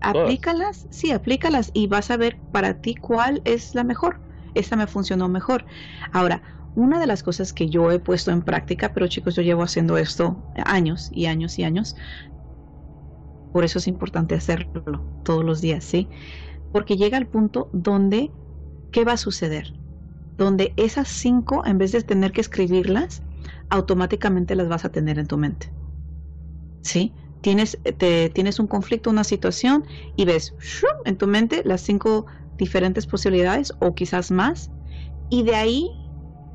[0.00, 4.20] Aplícalas, sí, aplícalas y vas a ver para ti cuál es la mejor.
[4.54, 5.66] Esta me funcionó mejor.
[6.12, 6.42] Ahora,
[6.74, 9.98] una de las cosas que yo he puesto en práctica, pero chicos, yo llevo haciendo
[9.98, 11.96] esto años y años y años.
[13.52, 16.10] Por eso es importante hacerlo todos los días, ¿sí?
[16.72, 18.32] Porque llega el punto donde,
[18.92, 19.74] ¿qué va a suceder?
[20.38, 23.22] Donde esas cinco, en vez de tener que escribirlas,
[23.70, 25.72] automáticamente las vas a tener en tu mente.
[26.82, 27.14] ¿Sí?
[27.44, 29.84] Tienes, te, tienes un conflicto, una situación
[30.16, 30.56] y ves
[31.04, 32.26] en tu mente las cinco
[32.58, 34.72] diferentes posibilidades o quizás más
[35.28, 35.90] y de ahí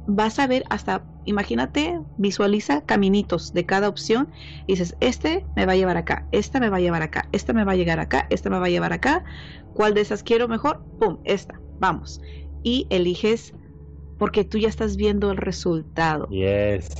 [0.05, 4.31] vas a ver hasta, imagínate, visualiza caminitos de cada opción
[4.65, 7.53] y dices, este me va a llevar acá, esta me va a llevar acá, esta
[7.53, 9.23] me va a llegar acá, esta me va a llevar acá,
[9.73, 10.85] ¿cuál de esas quiero mejor?
[10.97, 11.19] ¡Pum!
[11.25, 12.21] Esta, vamos.
[12.63, 13.53] Y eliges
[14.17, 16.27] porque tú ya estás viendo el resultado.
[16.29, 16.95] Yes.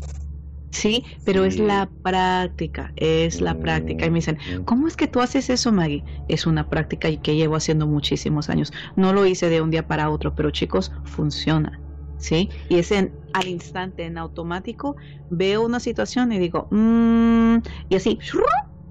[0.72, 4.06] Sí, pero es la práctica, es la práctica.
[4.06, 4.64] Y me dicen, mm.
[4.66, 6.04] ¿cómo es que tú haces eso, Maggie?
[6.28, 8.72] Es una práctica que llevo haciendo muchísimos años.
[8.96, 11.80] No lo hice de un día para otro, pero chicos, funciona.
[12.20, 12.50] ¿sí?
[12.70, 14.96] Y es en, al instante, en automático,
[15.30, 17.58] veo una situación y digo, mmm,
[17.90, 18.20] y así,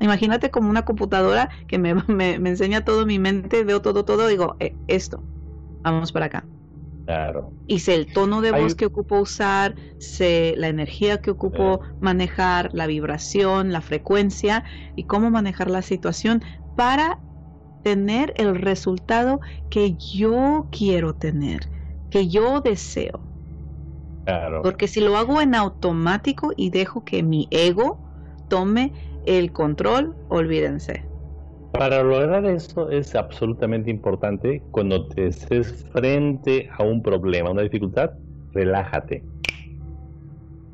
[0.01, 4.57] imagínate como una computadora que me, me, enseña todo mi mente, veo todo, todo, digo,
[4.59, 5.22] eh, esto,
[5.83, 6.47] vamos para acá.
[7.09, 7.55] Claro.
[7.67, 12.69] Y sé el tono de voz que ocupo usar, sé la energía que ocupo manejar,
[12.75, 14.63] la vibración, la frecuencia
[14.95, 16.43] y cómo manejar la situación
[16.75, 17.19] para
[17.83, 19.41] tener el resultado
[19.71, 21.61] que yo quiero tener,
[22.11, 23.23] que yo deseo.
[24.27, 24.61] Claro.
[24.63, 27.99] Porque si lo hago en automático y dejo que mi ego
[28.49, 28.93] tome
[29.25, 31.08] el control, olvídense.
[31.79, 38.11] Para lograr eso es absolutamente importante cuando te estés frente a un problema, una dificultad,
[38.53, 39.22] relájate.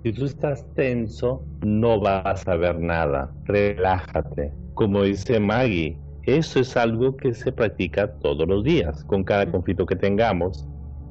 [0.03, 3.31] Si tú estás tenso, no vas a ver nada.
[3.45, 4.51] Relájate.
[4.73, 9.05] Como dice Maggie, eso es algo que se practica todos los días.
[9.05, 10.67] Con cada conflicto que tengamos,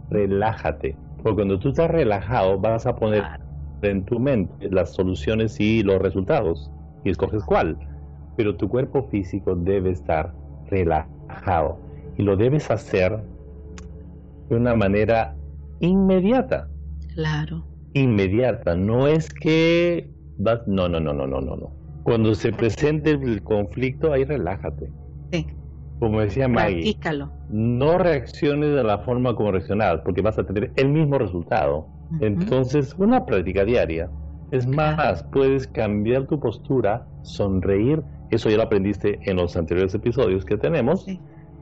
[0.10, 0.98] relájate.
[1.22, 3.24] Porque cuando tú estás relajado, vas a poner
[3.84, 6.72] en tu mente las soluciones y los resultados.
[7.04, 7.78] Y escoges cuál
[8.36, 10.34] pero tu cuerpo físico debe estar
[10.70, 11.80] relajado
[12.18, 13.20] y lo debes hacer
[14.50, 15.36] de una manera
[15.80, 16.68] inmediata.
[17.14, 17.66] Claro.
[17.94, 21.72] Inmediata, no es que vas, no, no, no, no, no, no, no.
[22.04, 24.92] Cuando se presente el conflicto, ahí relájate.
[25.32, 25.48] Sí.
[26.00, 26.98] Como decía Maggie,
[27.50, 31.88] no reacciones de la forma como reaccionabas, porque vas a tener el mismo resultado.
[32.20, 34.10] Entonces, una práctica diaria.
[34.52, 40.46] Es más, puedes cambiar tu postura, sonreír eso ya lo aprendiste en los anteriores episodios
[40.46, 41.04] que tenemos.
[41.06, 41.20] Sí.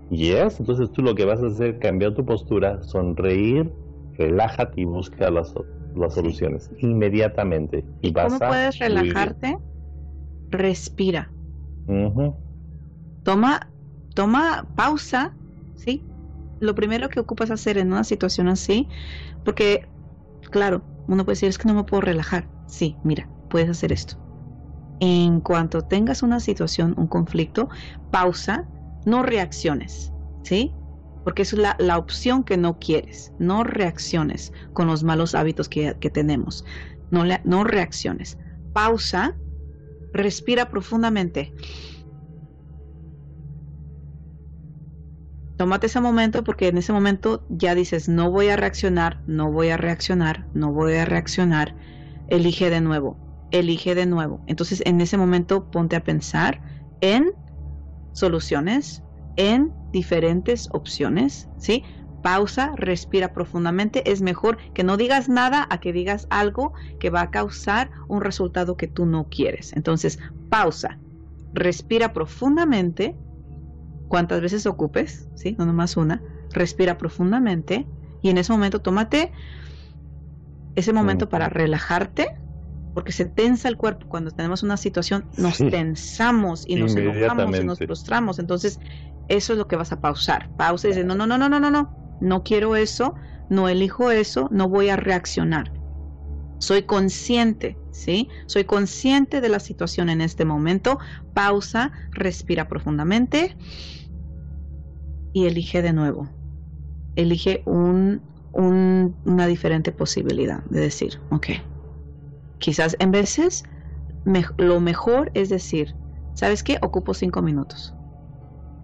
[0.09, 3.71] Yes, entonces tú lo que vas a hacer es cambiar tu postura, sonreír,
[4.17, 5.53] relájate y busca las,
[5.95, 7.85] las soluciones inmediatamente.
[8.01, 9.57] ¿Y, cómo puedes relajarte?
[10.49, 11.31] Respira.
[13.23, 13.69] Toma,
[14.13, 15.33] toma pausa,
[15.75, 16.03] ¿sí?
[16.59, 18.89] Lo primero que ocupas hacer en una situación así,
[19.45, 19.87] porque,
[20.51, 22.49] claro, uno puede decir, es que no me puedo relajar.
[22.65, 24.30] Sí, mira, puedes hacer esto
[25.01, 27.69] en cuanto tengas una situación, un conflicto,
[28.11, 28.67] pausa,
[29.03, 30.75] no reacciones, ¿sí?
[31.23, 35.95] Porque es la, la opción que no quieres, no reacciones con los malos hábitos que,
[36.13, 36.63] tenemos,
[37.09, 38.37] no, no reacciones.
[38.73, 39.35] Pausa,
[40.13, 41.51] respira profundamente.
[45.57, 49.69] Tómate ese momento porque en ese momento ya dices, no voy a reaccionar, no voy
[49.69, 51.75] a reaccionar, no voy a reaccionar.
[52.27, 54.41] Elige de nuevo elige de nuevo.
[54.47, 56.61] Entonces en ese momento ponte a pensar
[57.01, 57.31] en
[58.13, 59.03] soluciones,
[59.35, 61.83] en diferentes opciones, ¿sí?
[62.21, 64.09] Pausa, respira profundamente.
[64.09, 68.21] Es mejor que no digas nada a que digas algo que va a causar un
[68.21, 69.73] resultado que tú no quieres.
[69.73, 70.99] Entonces, pausa,
[71.53, 73.15] respira profundamente.
[74.07, 75.55] Cuantas veces ocupes, ¿sí?
[75.57, 76.21] No nomás una.
[76.53, 77.87] Respira profundamente
[78.21, 79.31] y en ese momento tómate
[80.75, 82.29] ese momento para relajarte
[82.93, 87.63] porque se tensa el cuerpo cuando tenemos una situación, nos tensamos y nos enojamos y
[87.63, 88.39] nos frustramos.
[88.39, 88.79] Entonces,
[89.27, 90.49] eso es lo que vas a pausar.
[90.57, 93.15] Pausa y dices, no, no, no, no, no, no, no, no quiero eso,
[93.49, 95.73] no elijo eso, no voy a reaccionar.
[96.59, 98.29] Soy consciente, ¿sí?
[98.45, 100.99] Soy consciente de la situación en este momento.
[101.33, 103.55] Pausa, respira profundamente
[105.33, 106.29] y elige de nuevo.
[107.15, 108.21] Elige un,
[108.53, 111.47] una diferente posibilidad de decir, ok,
[112.61, 113.63] Quizás en veces
[114.57, 115.97] lo mejor es decir,
[116.33, 116.77] ¿sabes qué?
[116.81, 117.97] Ocupo cinco minutos.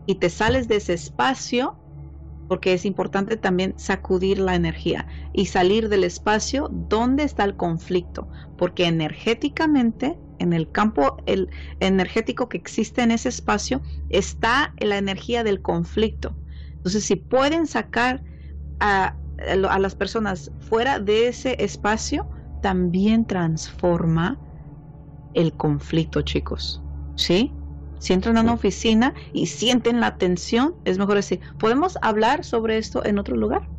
[0.05, 1.81] Y te sales de ese espacio
[2.47, 8.29] porque es importante también sacudir la energía y salir del espacio donde está el conflicto,
[8.55, 15.43] porque energéticamente, en el campo el energético que existe en ese espacio, está la energía
[15.43, 16.39] del conflicto.
[16.77, 18.23] Entonces, si pueden sacar
[18.79, 22.29] a, a las personas fuera de ese espacio,
[22.61, 24.39] también transforma
[25.34, 26.81] el conflicto, chicos.
[27.15, 27.53] ¿Sí?
[27.99, 32.77] Si entran a una oficina y sienten la tensión, es mejor decir, ¿podemos hablar sobre
[32.77, 33.69] esto en otro lugar?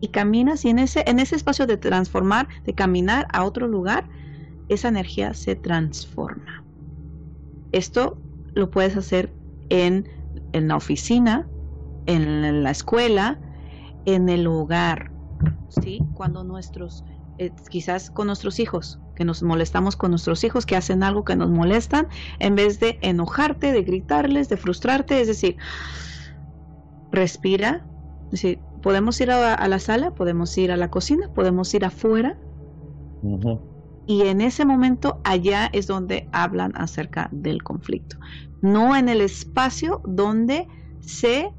[0.00, 4.08] Y caminas y en ese, en ese espacio de transformar, de caminar a otro lugar,
[4.68, 6.64] esa energía se transforma.
[7.72, 8.20] Esto
[8.54, 9.34] lo puedes hacer
[9.70, 10.08] en,
[10.52, 11.48] en la oficina,
[12.06, 13.40] en la escuela,
[14.04, 15.10] en el hogar,
[15.68, 16.00] ¿sí?
[16.14, 17.04] Cuando nuestros
[17.38, 21.36] eh, quizás con nuestros hijos, que nos molestamos con nuestros hijos, que hacen algo que
[21.36, 22.08] nos molestan,
[22.38, 25.56] en vez de enojarte, de gritarles, de frustrarte, es decir,
[27.10, 27.86] respira,
[28.24, 32.38] es decir, podemos ir a, la sala, podemos ir a la cocina, podemos ir afuera.
[34.06, 38.16] Y en ese momento allá es donde hablan acerca del conflicto,
[38.60, 40.66] no en el espacio donde
[41.00, 41.50] se,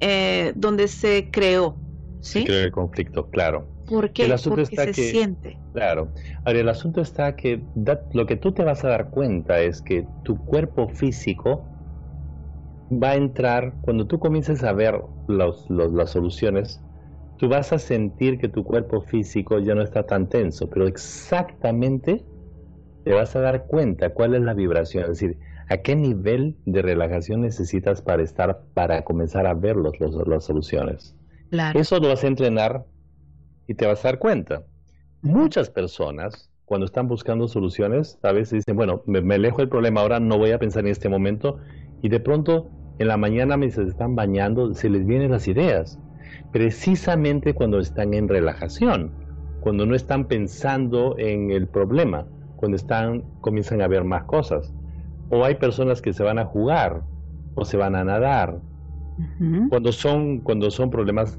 [0.00, 1.80] eh, donde se creó
[2.20, 2.44] ¿Sí?
[2.44, 3.69] Creo el conflicto, claro.
[3.90, 4.34] ¿Por qué?
[4.44, 5.60] Porque se siente.
[5.72, 6.12] Claro.
[6.44, 7.68] Ahora, el asunto está que
[8.12, 11.70] lo que tú te vas a dar cuenta es que tu cuerpo físico
[12.90, 16.84] va a entrar, cuando tú comiences a ver los, las soluciones,
[17.36, 22.26] tú vas a sentir que tu cuerpo físico ya no está tan tenso, pero exactamente
[23.04, 26.82] te vas a dar cuenta cuál es la vibración, es decir, a qué nivel de
[26.82, 29.94] relajación necesitas para estar, para comenzar a ver los,
[30.26, 31.16] las soluciones.
[31.72, 32.86] Eso lo vas a entrenar
[33.70, 34.64] y te vas a dar cuenta.
[35.22, 40.00] Muchas personas, cuando están buscando soluciones, a veces dicen, bueno, me, me alejo del problema
[40.00, 41.58] ahora, no voy a pensar en este momento,
[42.02, 42.68] y de pronto
[42.98, 46.00] en la mañana mientras están bañando, se les vienen las ideas.
[46.50, 49.12] Precisamente cuando están en relajación,
[49.60, 52.26] cuando no están pensando en el problema,
[52.56, 54.74] cuando están, comienzan a ver más cosas.
[55.30, 57.02] O hay personas que se van a jugar
[57.54, 58.58] o se van a nadar.
[59.68, 61.38] Cuando son, cuando son problemas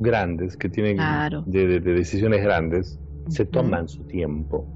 [0.00, 0.98] grandes que tienen
[1.46, 2.98] de, decisiones grandes,
[3.28, 4.66] se toman su tiempo.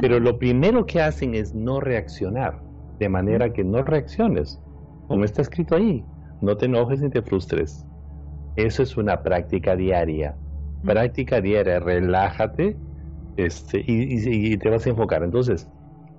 [0.00, 2.60] Pero lo primero que hacen es no reaccionar,
[2.98, 4.60] de manera que no reacciones
[5.08, 6.04] como está escrito ahí,
[6.40, 7.86] no te enojes ni te frustres.
[8.56, 10.36] Eso es una práctica diaria.
[10.82, 12.76] Práctica diaria, relájate
[13.36, 15.22] este, y, te vas a enfocar.
[15.22, 15.68] Entonces,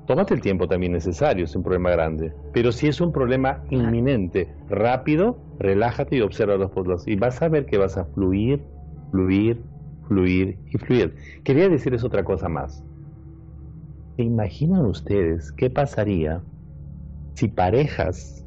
[0.05, 2.33] tómate el tiempo también necesario, es un problema grande.
[2.53, 7.07] Pero si es un problema inminente, rápido, relájate y observa los puntos.
[7.07, 8.63] Y vas a ver que vas a fluir,
[9.11, 9.63] fluir,
[10.07, 11.15] fluir y fluir.
[11.43, 12.83] Quería decirles otra cosa más.
[14.15, 16.41] ¿Se imaginan ustedes qué pasaría
[17.35, 18.45] si parejas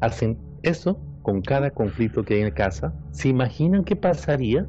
[0.00, 4.66] hacen eso con cada conflicto que hay en casa, ¿se imaginan qué pasaría?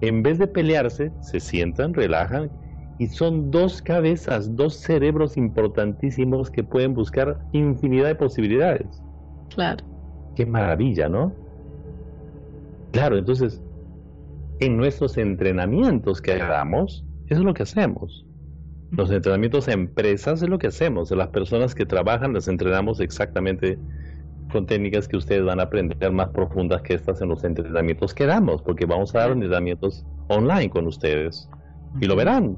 [0.00, 2.50] En vez de pelearse, se sientan, relajan
[2.98, 9.02] y son dos cabezas, dos cerebros importantísimos que pueden buscar infinidad de posibilidades.
[9.54, 9.84] Claro.
[10.34, 11.32] Qué maravilla, ¿no?
[12.92, 13.60] Claro, entonces,
[14.60, 18.24] en nuestros entrenamientos que damos, eso es lo que hacemos.
[18.92, 21.10] Los entrenamientos a empresas es lo que hacemos.
[21.10, 23.78] las personas que trabajan las entrenamos exactamente
[24.52, 28.26] con técnicas que ustedes van a aprender más profundas que estas en los entrenamientos que
[28.26, 31.48] damos, porque vamos a dar entrenamientos online con ustedes
[32.00, 32.56] y lo verán.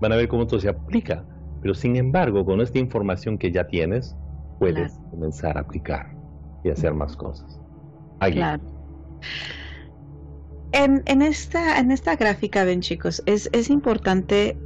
[0.00, 1.24] Van a ver cómo esto se aplica.
[1.60, 4.16] Pero sin embargo, con esta información que ya tienes,
[4.58, 6.14] puedes comenzar a aplicar
[6.62, 7.60] y hacer más cosas.
[8.20, 8.62] Claro.
[10.72, 14.56] En, en, esta, en esta gráfica, ven chicos, es, es importante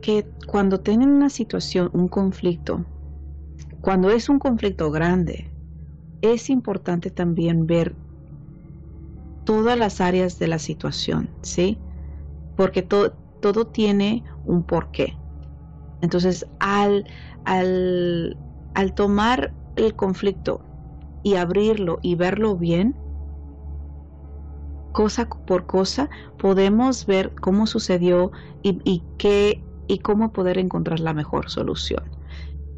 [0.00, 2.84] que cuando tienen una situación, un conflicto,
[3.80, 5.50] cuando es un conflicto grande,
[6.22, 7.94] es importante también ver
[9.44, 11.78] todas las áreas de la situación, ¿sí?
[12.56, 12.82] Porque
[13.40, 15.16] todo tiene un porqué.
[16.02, 17.04] Entonces, al,
[17.44, 18.36] al,
[18.74, 20.64] al tomar el conflicto
[21.22, 22.96] y abrirlo y verlo bien,
[24.92, 26.08] cosa por cosa,
[26.38, 32.02] podemos ver cómo sucedió y, qué, y cómo poder encontrar la mejor solución,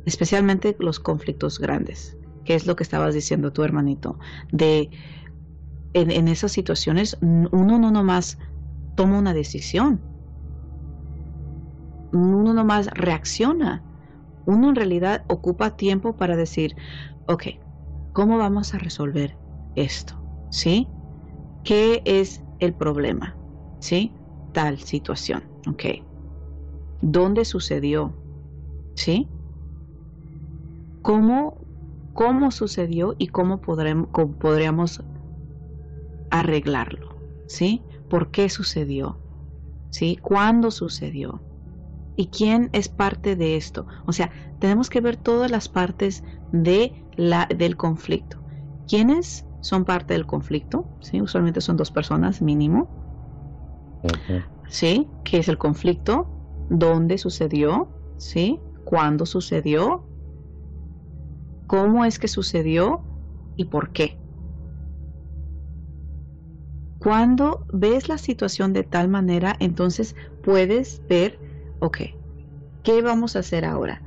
[0.05, 4.19] especialmente los conflictos grandes que es lo que estabas diciendo tu hermanito,
[4.51, 4.91] de
[5.95, 8.39] en, esas situaciones uno no nomás
[8.97, 10.01] toma una decisión,
[12.13, 13.85] uno nomás reacciona,
[14.45, 16.77] uno en realidad ocupa tiempo para decir,
[17.27, 17.45] ok,
[18.13, 19.39] ¿cómo vamos a resolver
[19.75, 20.15] esto?
[20.49, 20.89] ¿Sí?
[21.65, 23.39] ¿Qué es el problema?
[23.81, 24.15] ¿Sí?
[24.53, 25.85] Tal situación, ok.
[27.01, 28.15] ¿Dónde sucedió?
[28.95, 29.29] ¿Sí?
[31.03, 31.59] ¿Cómo
[32.13, 35.03] cómo sucedió y cómo, podríamos
[36.31, 37.07] arreglarlo,
[37.47, 37.87] ¿sí?
[38.09, 39.19] ¿Por qué sucedió?
[39.91, 40.17] ¿Sí?
[40.17, 41.43] ¿Cuándo sucedió?
[42.17, 43.87] ¿Y quién es parte de esto?
[44.07, 48.39] O sea, tenemos que ver todas las partes de la, del conflicto.
[48.87, 50.87] ¿Quiénes son parte del conflicto?
[51.01, 51.21] ¿Sí?
[51.21, 52.89] Usualmente son dos personas mínimo.
[54.69, 55.09] ¿Sí?
[55.25, 56.29] ¿Qué es el conflicto?
[56.69, 57.89] ¿Dónde sucedió?
[58.19, 58.59] ¿Sí?
[58.85, 60.05] ¿Cuándo sucedió?
[61.73, 63.01] cómo es que sucedió
[63.57, 64.19] y por qué.
[66.99, 71.41] Cuando ves la situación de tal manera, entonces puedes ver,
[71.83, 71.99] ok,
[72.83, 74.03] ¿qué vamos a hacer ahora?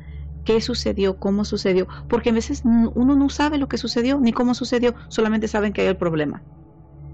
[0.46, 1.18] ¿Qué sucedió?
[1.18, 1.88] ¿Cómo sucedió?
[2.08, 5.82] Porque a veces uno no sabe lo que sucedió ni cómo sucedió, solamente saben que
[5.82, 6.44] hay el problema.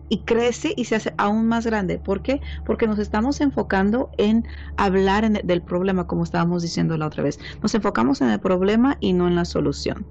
[0.09, 1.97] Y crece y se hace aún más grande.
[1.97, 2.41] ¿Por qué?
[2.65, 7.39] Porque nos estamos enfocando en hablar del problema, como estábamos diciendo la otra vez.
[7.63, 10.05] Nos enfocamos en el problema y no en la solución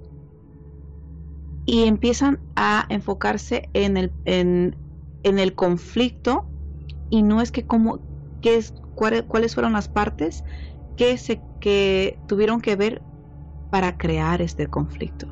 [1.65, 4.75] y empiezan a enfocarse en el, en,
[5.23, 6.45] el conflicto
[7.09, 7.99] y no es que como
[8.41, 10.43] qué es, cuáles fueron las partes
[10.95, 13.01] que, se, que tuvieron que ver
[13.69, 15.27] para crear este conflicto.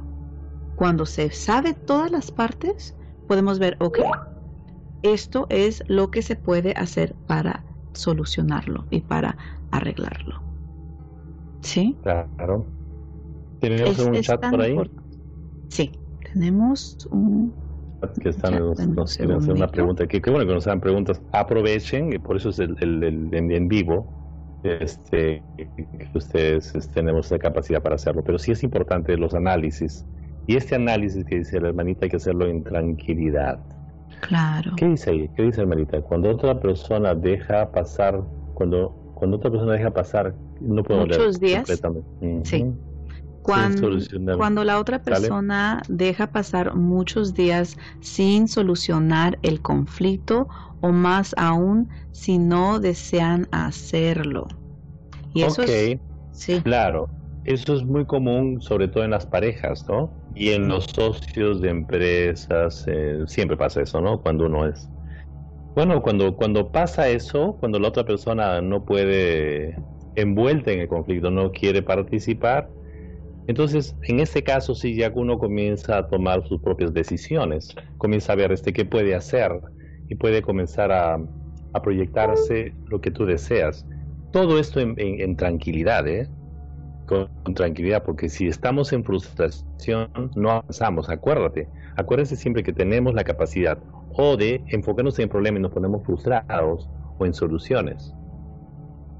[0.76, 2.96] Cuando se sabe todas las partes,
[3.28, 4.00] podemos ver, ok,
[5.02, 9.38] esto es lo que se puede hacer para solucionarlo y para
[9.72, 10.42] arreglarlo.
[11.62, 11.98] ¿Sí?
[12.02, 12.66] Claro.
[13.60, 14.78] ¿Tenemos un chat por ahí?
[15.70, 15.92] Sí,
[16.32, 17.54] tenemos un
[18.22, 20.08] que están nos, quieren hacer una pregunta.
[20.08, 21.22] Qué, bueno que nos hagan preguntas.
[21.32, 24.08] Aprovechen, y por eso es el, el, en, vivo,
[24.64, 28.24] este, que ustedes tenemos la capacidad para hacerlo.
[28.24, 30.06] Pero sí es importante los análisis.
[30.48, 33.60] Y este análisis que dice la hermanita hay que hacerlo en tranquilidad.
[34.22, 34.72] Claro.
[34.76, 35.30] ¿Qué dice ahí?
[35.36, 36.02] ¿Qué dice hermanita?
[36.02, 38.22] Cuando otra persona deja pasar,
[38.54, 41.68] cuando, cuando otra persona deja pasar, no puedo Muchos días.
[42.44, 42.66] Sí.
[43.50, 50.48] Cuando, cuando, la otra persona deja pasar muchos días sin solucionar el conflicto
[50.82, 54.48] o más aún si no desean hacerlo.
[55.34, 56.00] Y eso es,
[56.32, 56.62] sí.
[56.62, 57.10] claro,
[57.46, 60.12] eso es muy común sobre todo en las parejas, ¿no?
[60.36, 64.22] Y en los socios de empresas, eh, siempre pasa eso, ¿no?
[64.22, 64.88] Cuando uno es...
[65.76, 69.76] Bueno, cuando, cuando pasa eso, cuando la otra persona no puede,
[70.16, 72.70] envuelta en el conflicto, no quiere participar,
[73.50, 78.36] entonces, en este caso, sí, ya uno comienza a tomar sus propias decisiones, comienza a
[78.36, 79.52] ver este qué puede hacer
[80.08, 81.20] y puede comenzar a,
[81.82, 83.88] proyectarse lo que tú deseas.
[84.32, 86.30] Todo esto en, tranquilidad, ¿eh?
[87.08, 91.10] Con, tranquilidad, porque si estamos en frustración, no avanzamos.
[91.10, 93.80] Acuérdate, acuérdate siempre que tenemos la capacidad
[94.12, 98.14] o de enfocarnos en el problema y nos ponemos frustrados o en soluciones.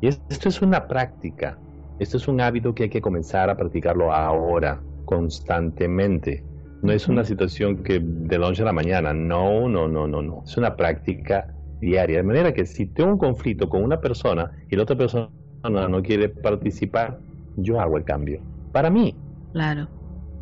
[0.02, 1.58] Y esto es una práctica.
[2.00, 6.44] Esto es un hábito que hay que comenzar a practicarlo ahora, constantemente.
[6.82, 10.22] No es una situación que de la noche a la mañana, no, no, no, no,
[10.22, 10.44] no.
[10.46, 12.18] Es una práctica diaria.
[12.18, 15.30] De manera que si tengo un conflicto con una persona y la otra persona
[15.64, 17.20] no quiere participar,
[17.58, 18.42] yo hago el cambio.
[18.72, 19.14] Para mí.
[19.52, 19.90] Claro.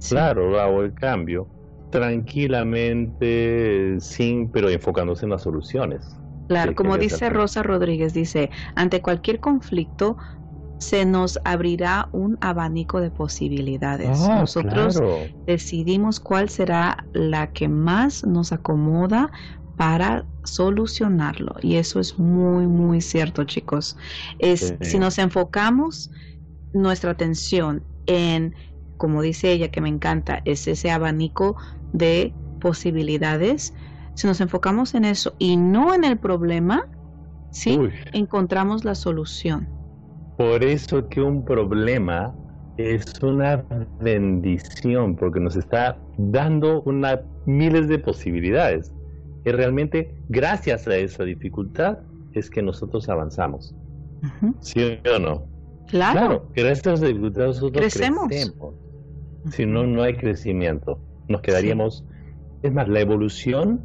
[0.07, 1.47] Claro, hago el cambio
[1.89, 6.17] tranquilamente, sin, pero enfocándose en las soluciones.
[6.47, 10.15] Claro, como dice Rosa Rodríguez, dice, ante cualquier conflicto,
[10.79, 14.19] se nos abrirá un abanico de posibilidades.
[14.21, 14.99] Ah, Nosotros
[15.45, 19.31] decidimos cuál será la que más nos acomoda
[19.75, 21.55] para solucionarlo.
[21.61, 23.97] Y eso es muy, muy cierto, chicos.
[24.39, 26.11] Es, Si nos enfocamos
[26.73, 28.55] nuestra atención en,
[28.97, 31.57] como dice ella, que me encanta, es ese abanico
[31.91, 33.73] de posibilidades.
[34.15, 36.87] Si nos enfocamos en eso y no en el problema,
[37.51, 37.79] ¿sí?
[38.13, 39.76] Encontramos la solución.
[40.37, 42.33] Por eso que un problema
[42.77, 43.65] es una
[43.99, 48.93] bendición, porque nos está dando una, miles de posibilidades.
[49.45, 51.99] Y realmente, gracias a esa dificultad,
[52.33, 53.75] es que nosotros avanzamos.
[54.59, 55.45] ¿Sí o no?
[55.87, 56.49] Claro.
[56.53, 58.31] gracias a esa dificultad nosotros crecemos.
[59.51, 60.99] Si no, no hay crecimiento.
[61.27, 62.05] Nos quedaríamos...
[62.63, 63.81] Es más, la evolución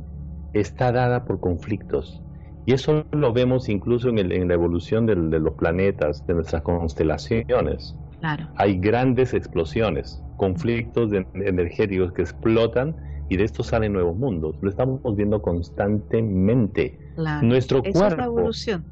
[0.55, 2.22] está dada por conflictos.
[2.65, 6.63] Y eso lo vemos incluso en, el, en la evolución de los planetas, de nuestras
[6.63, 7.97] constelaciones.
[8.21, 8.49] Claro.
[8.57, 12.95] Hay grandes explosiones, conflictos energéticos que explotan
[13.29, 14.57] y de esto salen nuevos mundos.
[14.61, 16.99] Lo estamos viendo constantemente.
[17.43, 18.85] Nuestro cuerpo, evolución.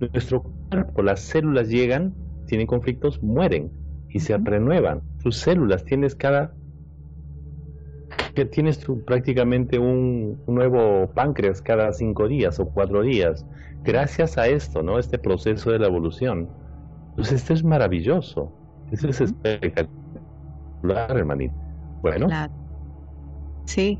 [0.00, 2.12] Nuestro cuerpo, las células llegan,
[2.46, 3.70] tienen conflictos, mueren
[4.10, 5.00] y se renuevan.
[5.22, 6.52] Sus células tienes cada
[8.34, 13.46] que tienes prácticamente un, nuevo páncreas cada cinco días o cuatro días,
[13.82, 14.98] gracias a esto, ¿no?
[14.98, 16.48] Este proceso de la evolución.
[17.10, 18.52] Entonces, esto es maravilloso.
[18.90, 21.54] Esto es espectacular, hermanito.
[22.02, 22.28] Bueno.
[23.66, 23.98] Sí,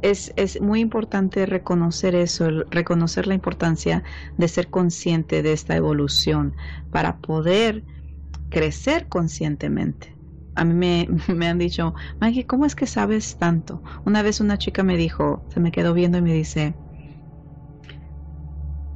[0.00, 4.04] es, es, muy importante reconocer eso, reconocer la importancia
[4.38, 6.54] de ser consciente de esta evolución
[6.90, 7.84] para poder
[8.48, 10.11] crecer conscientemente
[10.54, 13.82] a mí me, han dicho, Maggie, ¿cómo es que sabes tanto?
[14.04, 16.74] Una vez una chica me dijo, se me quedó viendo y me dice,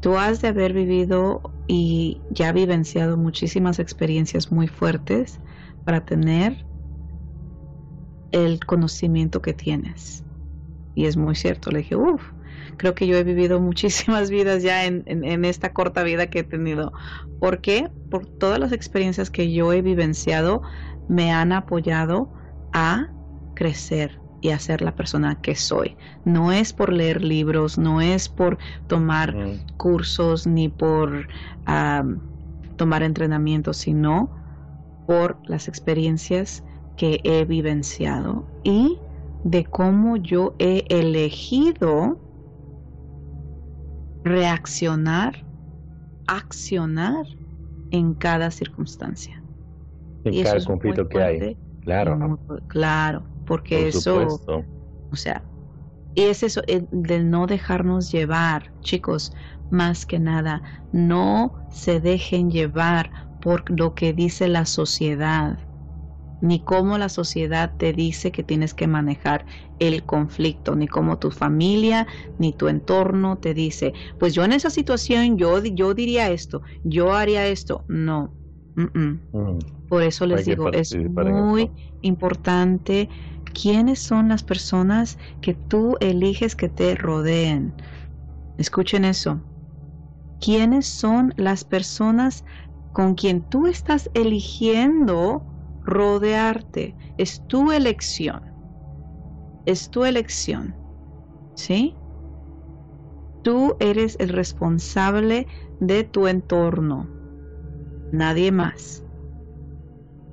[0.00, 5.40] tú has de haber vivido y ya vivenciado muchísimas experiencias muy fuertes
[5.84, 6.66] para tener
[8.30, 10.24] el conocimiento que tienes.
[10.94, 12.22] Y es muy cierto, le dije, uff,
[12.76, 16.44] creo que yo he vivido muchísimas vidas ya en, en, esta corta vida que he
[16.44, 16.92] tenido.
[17.38, 17.90] ¿Por qué?
[18.08, 20.62] Por todas las experiencias que yo he vivenciado,
[21.08, 22.30] me han apoyado
[22.72, 23.08] a
[23.54, 25.96] crecer y a ser la persona que soy.
[26.24, 29.34] No es por leer libros, no es por tomar
[29.76, 31.26] cursos ni por
[32.76, 34.30] tomar entrenamiento, sino
[35.06, 36.62] por las experiencias
[36.96, 38.98] que he vivenciado y
[39.44, 42.18] de cómo yo he elegido
[44.24, 45.44] reaccionar,
[46.26, 47.26] accionar
[47.92, 49.35] en cada circunstancia
[50.30, 51.48] en cada conflicto que hay.
[51.80, 52.24] Claro.
[52.66, 54.44] claro, porque eso,
[55.10, 55.48] o sea,
[56.14, 56.62] Y es eso,
[56.92, 59.32] del no dejarnos llevar, chicos,
[59.70, 60.62] más que nada,
[60.92, 65.60] no se dejen llevar por lo que dice la sociedad,
[66.40, 69.46] ni cómo la sociedad te dice que tienes que manejar
[69.78, 72.06] el conflicto, ni cómo tu familia,
[72.38, 77.14] ni tu entorno te dice, pues yo en esa situación yo, yo diría esto, yo
[77.14, 77.84] haría esto.
[77.88, 78.36] No.
[78.76, 79.20] Mm.
[79.88, 81.70] Por eso les digo, es muy
[82.02, 83.08] importante
[83.60, 87.72] quiénes son las personas que tú eliges que te rodeen.
[88.58, 89.40] Escuchen eso.
[90.40, 92.44] ¿Quiénes son las personas
[92.92, 95.44] con quien tú estás eligiendo
[95.84, 96.96] rodearte?
[97.16, 98.42] Es tu elección.
[99.64, 100.74] Es tu elección.
[101.54, 101.96] ¿Sí?
[103.42, 105.46] Tú eres el responsable
[105.80, 107.15] de tu entorno.
[108.12, 109.02] Nadie más.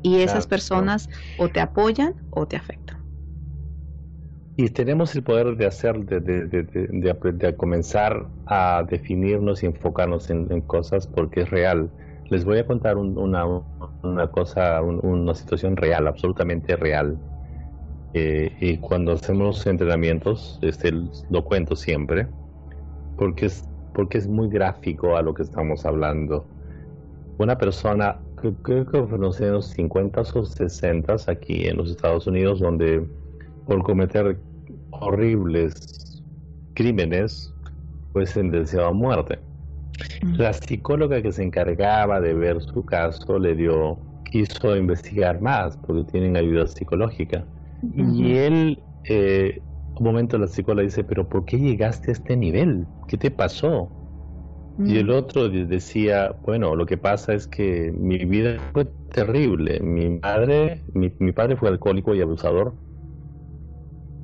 [0.01, 2.97] Y esas personas o te apoyan o te afectan.
[4.55, 10.29] Y tenemos el poder de hacer, de, de, de, de comenzar a definirnos y enfocarnos
[10.29, 11.89] en, cosas porque es real.
[12.29, 13.45] Les voy a contar una,
[14.03, 17.17] una cosa, una situación real, absolutamente real.
[18.13, 20.93] Eh, y cuando hacemos entrenamientos, este,
[21.31, 22.27] lo cuento siempre,
[23.17, 26.45] porque es, porque es muy gráfico a lo que estamos hablando.
[27.37, 33.05] Una persona, creo que fueron los 50 o 60 aquí en los Estados Unidos, donde
[33.65, 34.37] por cometer
[34.91, 36.21] horribles
[36.73, 37.53] crímenes,
[38.11, 39.39] fue sentenciado a muerte.
[40.21, 40.35] Mm.
[40.35, 43.97] La psicóloga que se encargaba de ver su caso le dio,
[44.31, 47.45] quiso investigar más porque tienen ayuda psicológica.
[47.95, 49.61] Y él, eh,
[49.97, 52.87] un momento la psicóloga dice, pero ¿por qué llegaste a este nivel?
[53.07, 53.89] ¿Qué te pasó?
[54.79, 55.11] Y el mm.
[55.11, 59.79] otro decía, bueno, lo que pasa es que mi vida fue terrible.
[59.79, 62.73] Mi madre, mi, mi padre fue alcohólico y abusador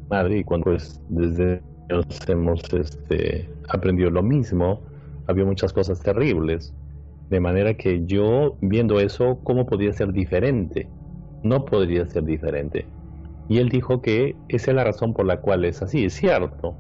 [0.10, 4.82] madre y cuando pues desde nos hemos este, aprendido lo mismo,
[5.28, 6.74] había muchas cosas terribles.
[7.30, 10.88] De manera que yo, viendo eso, ¿cómo podía ser diferente?
[11.42, 12.86] No podría ser diferente.
[13.48, 16.76] Y él dijo que esa es la razón por la cual es así, es cierto.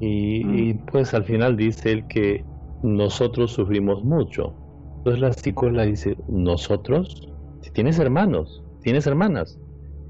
[0.00, 0.54] Y, mm.
[0.54, 2.42] y pues al final dice él que
[2.84, 4.54] nosotros sufrimos mucho.
[4.98, 7.28] Entonces la psicóloga dice, ¿nosotros?
[7.62, 9.58] Si tienes hermanos, tienes hermanas.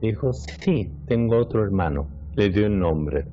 [0.03, 2.07] Dijo, sí, tengo otro hermano
[2.37, 3.27] le dio el nombre.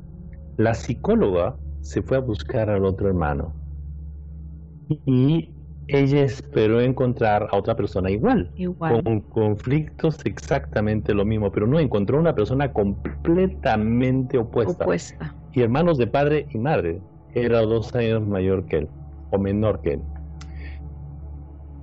[0.58, 3.54] La psicóloga se fue a buscar al otro hermano
[5.06, 5.50] y
[5.88, 12.20] ella esperó encontrar a otra persona igual, con conflictos exactamente lo mismo, pero no encontró
[12.20, 14.84] una persona completamente opuesta.
[14.84, 15.36] opuesta.
[15.54, 17.02] Y hermanos de padre y madre,
[17.34, 18.90] era dos años mayor que él,
[19.32, 20.02] o menor que él.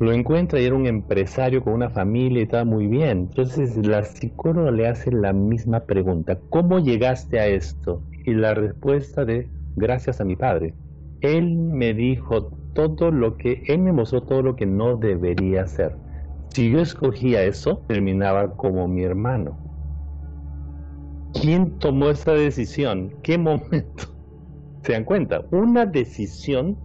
[0.00, 3.18] Lo encuentra y era un empresario con una familia y estaba muy bien.
[3.18, 6.38] Entonces la psicóloga le hace la misma pregunta.
[6.50, 8.04] ¿Cómo llegaste a esto?
[8.24, 10.74] Y la respuesta de gracias a mi padre.
[11.20, 15.96] Él me dijo todo lo que, él me mostró todo lo que no debería hacer.
[16.50, 19.58] Si yo escogía eso, terminaba como mi hermano.
[21.40, 23.14] ¿Quién tomó esa decisión?
[23.22, 24.04] ¿Qué momento?
[24.82, 25.44] ¿Se dan cuenta?
[25.50, 26.78] Una decisión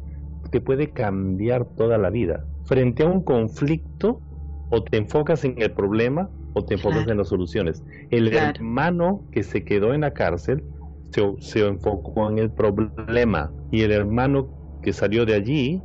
[0.53, 4.21] que puede cambiar toda la vida frente a un conflicto,
[4.69, 7.83] o te enfocas en el problema o te enfocas en las soluciones.
[8.11, 10.63] El hermano que se quedó en la cárcel
[11.09, 14.47] se, se, enfocó en el problema y el hermano
[14.83, 15.81] que salió de allí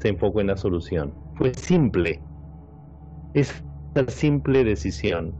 [0.00, 1.12] se enfocó en la solución.
[1.34, 2.22] Fue simple.
[3.34, 3.62] Es
[3.94, 5.34] una simple decisión.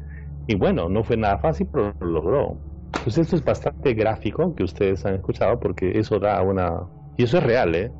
[0.47, 2.59] Y bueno, no fue nada fácil, pero lo logró.
[3.03, 6.83] Pues esto es bastante gráfico que ustedes han escuchado porque eso da una...
[7.17, 7.91] Y eso es real, ¿eh?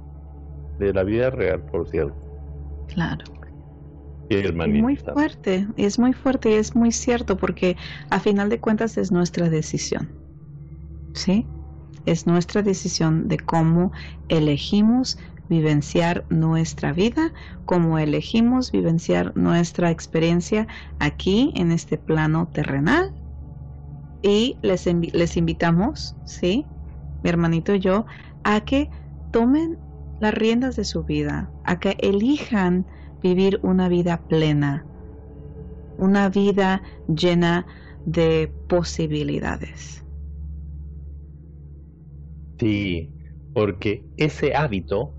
[0.79, 2.17] De la vida real, por cierto.
[2.89, 3.25] Claro.
[4.29, 7.77] Es muy fuerte, es muy fuerte y es muy cierto porque
[8.11, 10.09] a final de cuentas es nuestra decisión.
[11.15, 11.47] ¿Sí?
[12.07, 13.93] Es nuestra decisión de cómo
[14.29, 15.19] elegimos
[15.49, 17.33] vivenciar nuestra vida,
[17.67, 20.67] cómo elegimos vivenciar nuestra experiencia
[20.99, 23.13] aquí en este plano terrenal.
[24.23, 26.65] Y les, les invitamos, ¿sí?
[27.23, 28.07] Mi hermanito y yo,
[28.45, 28.89] a que
[29.31, 29.79] tomen
[30.23, 32.87] las riendas de su vida, a que elijan
[33.23, 34.89] vivir una vida plena,
[35.97, 37.67] una vida llena
[38.05, 40.05] de posibilidades.
[42.59, 43.15] Sí,
[43.53, 45.19] porque ese hábito,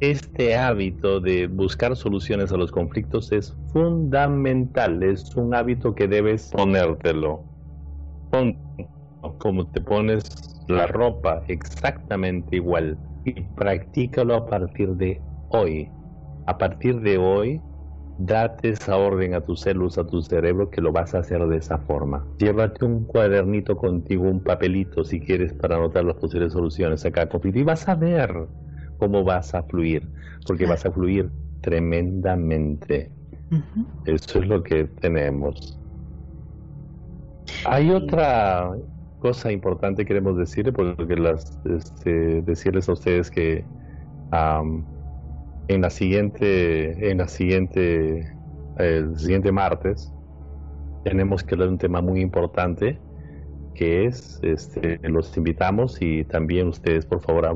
[0.00, 6.50] este hábito de buscar soluciones a los conflictos es fundamental, es un hábito que debes
[6.50, 7.48] ponértelo.
[9.38, 10.22] como te pones
[10.66, 15.90] la ropa exactamente igual y practícalo a partir de hoy.
[16.46, 17.62] A partir de hoy,
[18.18, 21.56] Date esa orden a tus células, a tu cerebro, que lo vas a hacer de
[21.56, 22.24] esa forma.
[22.38, 27.28] Llévate un cuadernito contigo, un papelito, si quieres, para anotar las posibles soluciones a cada
[27.28, 27.58] conflicto.
[27.58, 28.32] Y vas a ver
[28.98, 30.08] cómo vas a fluir,
[30.46, 31.30] porque vas a fluir
[31.62, 33.10] tremendamente.
[34.04, 35.80] Eso es lo que tenemos.
[37.64, 38.70] Hay otra
[39.22, 43.64] cosa importante que queremos decirle, porque las, este, decirles a ustedes que
[45.68, 48.36] en la siguiente, en la siguiente,
[48.78, 50.12] el siguiente martes,
[51.04, 52.98] tenemos que hablar de un tema muy importante
[53.74, 57.46] que es, este, los invitamos y también ustedes por favor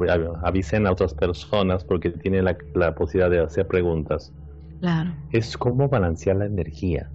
[0.45, 4.33] avisen a otras personas porque tienen la, la posibilidad de hacer preguntas.
[4.81, 5.11] Claro.
[5.33, 7.11] Es cómo balancear la energía.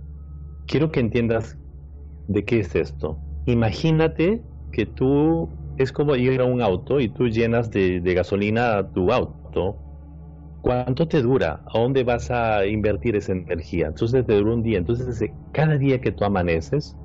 [0.67, 1.57] Quiero que entiendas
[2.27, 3.17] de qué es esto.
[3.51, 8.91] Imagínate que tú es como ir a un auto y tú llenas de, de gasolina
[8.91, 9.83] tu auto
[10.61, 11.63] ¿Cuánto te dura?
[11.67, 13.87] ¿A dónde vas a invertir esa energía?
[13.87, 14.77] Entonces te dura un día.
[14.77, 16.97] Entonces cada día que tú amaneces,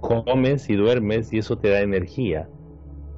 [0.00, 2.52] comes y duermes y eso te da energía.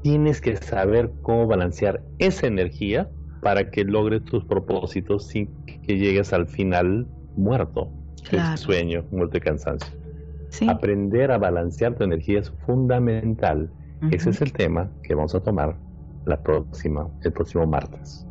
[0.02, 6.32] Tienes que saber cómo balancear esa energía para que logres tus propósitos sin que llegues
[6.32, 7.96] al final muerto.
[8.24, 8.59] Claro.
[8.59, 10.01] sueño, muerto y cansancio.
[10.68, 13.70] Aprender a balancear tu energía es fundamental.
[14.10, 15.76] Ese es el tema que vamos a tomar
[16.24, 18.26] la próxima, el próximo martes.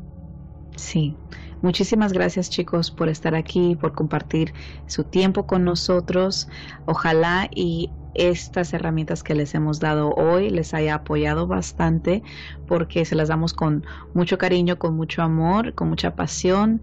[0.76, 1.15] Sí,
[1.61, 4.52] Muchísimas gracias chicos por estar aquí, por compartir
[4.88, 6.49] su tiempo con nosotros.
[6.88, 12.23] Ojalá y estas herramientas que les hemos dado hoy les haya apoyado bastante
[12.68, 13.85] porque se las damos con
[14.15, 16.81] mucho cariño, con mucho amor, con mucha pasión,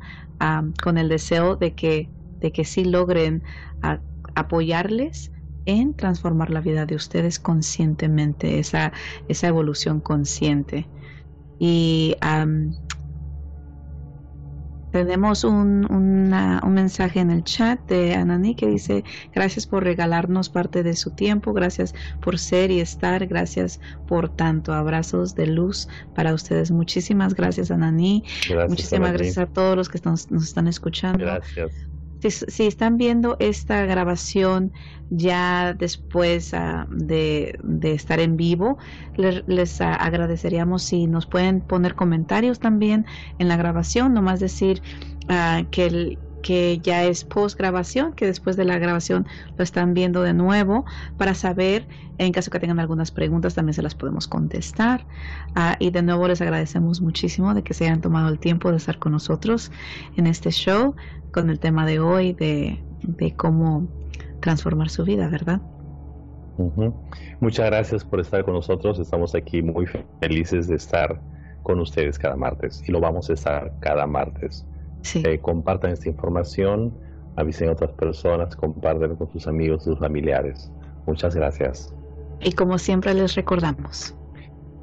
[0.81, 2.09] con el deseo de que,
[2.39, 3.43] de que sí logren
[4.39, 5.33] apoyarles
[5.67, 8.93] en transformar la vida de ustedes conscientemente, esa,
[9.29, 10.89] esa evolución consciente.
[11.59, 12.17] Y
[14.93, 19.05] tenemos un, un, mensaje en el chat de Anani que dice,
[19.35, 24.73] gracias por regalarnos parte de su tiempo, gracias por ser y estar, gracias por tanto.
[24.73, 26.71] Abrazos de luz para ustedes.
[26.71, 28.25] Muchísimas gracias Anani.
[28.69, 31.19] Muchísimas gracias a todos los que nos están escuchando.
[31.19, 31.88] Gracias
[32.21, 34.73] si, están viendo esta grabación
[35.11, 38.79] ya después ah, de, estar en vivo,
[39.17, 43.07] les, ah, agradeceríamos si nos pueden poner comentarios también
[43.39, 44.83] en la grabación, nomás decir
[45.29, 50.23] uh, que, que ya es post grabación, que después de la grabación lo están viendo
[50.23, 50.85] de nuevo
[51.17, 51.87] para saber,
[52.19, 55.07] en caso que tengan algunas preguntas, también se las podemos contestar.
[55.79, 58.99] y de nuevo les agradecemos muchísimo de que se hayan tomado el tiempo de estar
[58.99, 59.71] con nosotros
[60.17, 60.95] en este show
[61.33, 62.83] con el tema de hoy de,
[63.37, 63.89] cómo
[64.41, 65.61] transformar su vida, ¿verdad?
[67.41, 68.99] Muchas gracias por estar con nosotros.
[68.99, 69.87] Estamos aquí muy
[70.21, 71.21] felices de estar
[71.63, 74.67] con ustedes cada martes y lo vamos a estar cada martes.
[75.15, 76.97] Eh, compartan esta información,
[77.37, 80.71] avisen a otras personas, compartan con sus amigos, sus familiares.
[81.07, 81.95] Muchas gracias.
[82.41, 84.15] Y como siempre les recordamos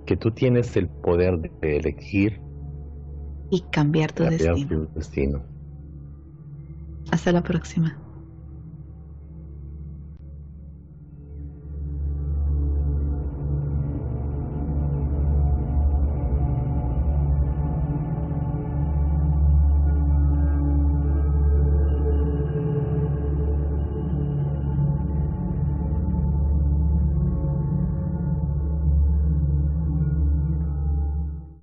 [0.05, 2.41] que tú tienes el poder de elegir
[3.49, 5.43] y cambiar tu destino.
[7.11, 8.04] Hasta la próxima.